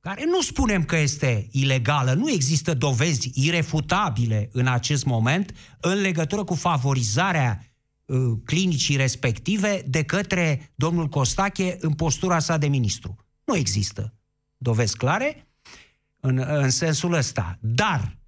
care 0.00 0.24
nu 0.24 0.40
spunem 0.40 0.84
că 0.84 0.96
este 0.96 1.48
ilegală, 1.50 2.12
nu 2.12 2.30
există 2.30 2.74
dovezi 2.74 3.30
irefutabile 3.34 4.48
în 4.52 4.66
acest 4.66 5.04
moment 5.04 5.54
în 5.80 6.00
legătură 6.00 6.44
cu 6.44 6.54
favorizarea 6.54 7.58
uh, 7.60 7.71
clinicii 8.44 8.96
respective 8.96 9.84
de 9.88 10.04
către 10.04 10.72
domnul 10.74 11.08
Costache 11.08 11.76
în 11.80 11.92
postura 11.92 12.38
sa 12.38 12.56
de 12.56 12.66
ministru. 12.66 13.16
Nu 13.44 13.56
există 13.56 14.14
dovezi 14.56 14.96
clare 14.96 15.48
în, 16.20 16.44
în 16.46 16.70
sensul 16.70 17.12
ăsta. 17.12 17.58
Dar, 17.60 18.18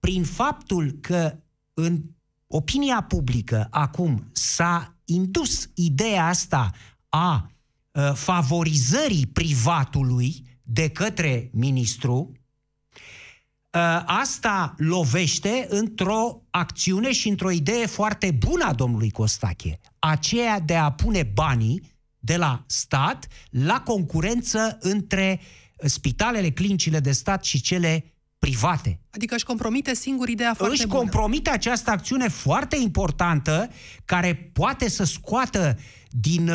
prin 0.00 0.24
faptul 0.24 0.90
că 0.90 1.38
în 1.74 2.02
opinia 2.46 3.02
publică 3.02 3.66
acum 3.70 4.28
s-a 4.32 4.96
indus 5.04 5.70
ideea 5.74 6.26
asta 6.26 6.70
a 7.08 7.50
uh, 7.92 8.12
favorizării 8.14 9.26
privatului 9.26 10.58
de 10.62 10.88
către 10.88 11.50
ministru, 11.52 12.32
uh, 12.32 12.35
asta 14.06 14.74
lovește 14.76 15.66
într-o 15.68 16.42
acțiune 16.50 17.12
și 17.12 17.28
într-o 17.28 17.50
idee 17.50 17.86
foarte 17.86 18.30
bună 18.30 18.64
a 18.64 18.72
domnului 18.72 19.10
Costache, 19.10 19.80
aceea 19.98 20.60
de 20.60 20.74
a 20.74 20.92
pune 20.92 21.22
banii 21.34 21.94
de 22.18 22.36
la 22.36 22.64
stat 22.66 23.26
la 23.50 23.80
concurență 23.80 24.78
între 24.80 25.40
spitalele, 25.76 26.50
clinicile 26.50 27.00
de 27.00 27.12
stat 27.12 27.44
și 27.44 27.60
cele 27.60 28.04
private. 28.38 29.00
Adică 29.10 29.34
își 29.34 29.44
compromite 29.44 29.94
singur 29.94 30.28
ideea 30.28 30.54
foarte 30.54 30.74
Își 30.74 30.86
bună. 30.86 30.98
compromite 30.98 31.50
această 31.50 31.90
acțiune 31.90 32.28
foarte 32.28 32.76
importantă 32.76 33.70
care 34.04 34.34
poate 34.52 34.88
să 34.88 35.04
scoată 35.04 35.78
din, 36.10 36.50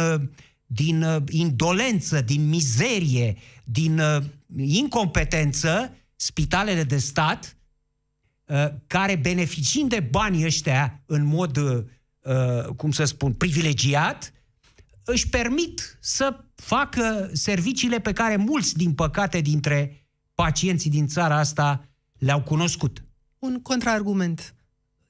din 0.65 1.23
indolență, 1.29 2.21
din 2.21 2.49
mizerie, 2.49 3.37
din 3.63 4.01
incompetență 4.57 5.95
spitalele 6.21 6.83
de 6.83 6.97
stat 6.97 7.57
care 8.87 9.15
beneficiind 9.15 9.89
de 9.89 9.99
banii 9.99 10.45
ăștia 10.45 11.03
în 11.05 11.25
mod, 11.25 11.59
cum 12.75 12.91
să 12.91 13.03
spun, 13.03 13.33
privilegiat, 13.33 14.33
își 15.03 15.29
permit 15.29 15.97
să 15.99 16.43
facă 16.55 17.29
serviciile 17.33 17.99
pe 17.99 18.13
care 18.13 18.35
mulți, 18.35 18.77
din 18.77 18.93
păcate, 18.93 19.39
dintre 19.39 20.07
pacienții 20.33 20.89
din 20.89 21.07
țara 21.07 21.37
asta 21.37 21.89
le-au 22.17 22.41
cunoscut. 22.41 23.03
Un 23.39 23.61
contraargument. 23.61 24.55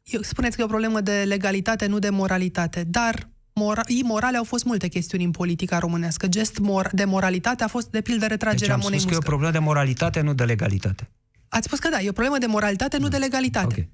Eu, 0.04 0.22
spuneți 0.22 0.56
că 0.56 0.62
e 0.62 0.66
o 0.66 0.68
problemă 0.68 1.02
de 1.02 1.24
legalitate, 1.24 1.86
nu 1.86 2.00
de 2.00 2.10
moralitate, 2.10 2.84
dar 2.84 3.30
mora- 3.62 3.88
imorale 3.88 4.38
au 4.38 4.44
fost 4.44 4.64
multe 4.66 4.88
chestiuni 4.88 5.24
în 5.24 5.32
politica 5.32 5.80
românească. 5.80 6.28
Gest 6.28 6.58
mor- 6.60 6.90
de 6.92 7.04
moralitate 7.06 7.64
a 7.64 7.68
fost, 7.68 7.88
de 7.90 8.02
pildă, 8.02 8.20
Deci 8.20 8.30
retragerea 8.30 8.74
am 8.74 8.80
monei 8.84 9.00
spus 9.00 9.10
că 9.10 9.16
e 9.16 9.18
o 9.18 9.20
muscă. 9.20 9.30
problemă 9.30 9.52
de 9.52 9.60
moralitate, 9.60 10.22
nu 10.22 10.34
de 10.34 10.44
legalitate. 10.44 11.10
Ați 11.50 11.66
spus 11.66 11.80
că 11.80 11.90
da, 11.90 12.02
e 12.02 12.10
o 12.10 12.12
problemă 12.12 12.38
de 12.38 12.46
moralitate, 12.46 12.98
nu 12.98 13.08
de 13.08 13.18
legalitate. 13.18 13.80
Ok. 13.80 13.88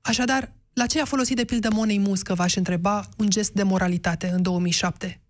Așadar, 0.00 0.52
la 0.72 0.86
ce 0.86 1.00
a 1.00 1.04
folosit 1.04 1.36
de 1.36 1.44
pildă 1.44 1.68
Monei 1.72 1.98
Muscă, 1.98 2.34
v-aș 2.34 2.54
întreba, 2.56 3.08
un 3.16 3.30
gest 3.30 3.52
de 3.52 3.62
moralitate 3.62 4.30
în 4.34 4.42
2007? 4.42 5.20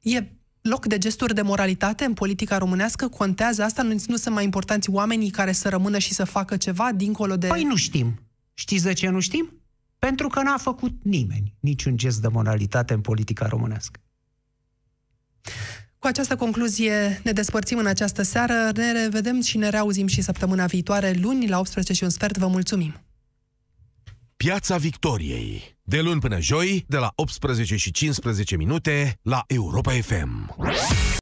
E 0.00 0.24
loc 0.60 0.86
de 0.86 0.98
gesturi 0.98 1.34
de 1.34 1.42
moralitate 1.42 2.04
în 2.04 2.14
politica 2.14 2.58
românească? 2.58 3.08
Contează 3.08 3.62
asta? 3.62 3.82
Nu, 3.82 3.94
nu 4.06 4.16
sunt 4.16 4.34
mai 4.34 4.44
importanți 4.44 4.90
oamenii 4.90 5.30
care 5.30 5.52
să 5.52 5.68
rămână 5.68 5.98
și 5.98 6.12
să 6.14 6.24
facă 6.24 6.56
ceva 6.56 6.92
dincolo 6.94 7.36
de... 7.36 7.46
Păi 7.46 7.62
nu 7.62 7.76
știm. 7.76 8.20
Știți 8.54 8.84
de 8.84 8.92
ce 8.92 9.08
nu 9.08 9.20
știm? 9.20 9.59
Pentru 10.00 10.28
că 10.28 10.42
n-a 10.42 10.56
făcut 10.56 10.92
nimeni 11.02 11.54
niciun 11.60 11.96
gest 11.96 12.20
de 12.20 12.28
moralitate 12.28 12.94
în 12.94 13.00
politica 13.00 13.46
românească. 13.46 14.00
Cu 15.98 16.06
această 16.06 16.36
concluzie 16.36 17.20
ne 17.24 17.32
despărțim 17.32 17.78
în 17.78 17.86
această 17.86 18.22
seară. 18.22 18.70
Ne 18.74 18.92
revedem 18.92 19.40
și 19.40 19.58
ne 19.58 19.68
reauzim 19.68 20.06
și 20.06 20.20
săptămâna 20.20 20.66
viitoare, 20.66 21.12
luni, 21.20 21.48
la 21.48 21.58
18 21.58 21.92
și 21.92 22.04
un 22.04 22.10
sfert. 22.10 22.36
Vă 22.36 22.46
mulțumim! 22.46 22.94
Piața 24.36 24.76
Victoriei. 24.76 25.78
De 25.82 26.00
luni 26.00 26.20
până 26.20 26.40
joi, 26.40 26.84
de 26.88 26.96
la 26.96 27.12
18 27.14 27.76
și 27.76 27.90
15 27.90 28.56
minute, 28.56 29.18
la 29.22 29.44
Europa 29.46 29.92
FM. 29.92 30.56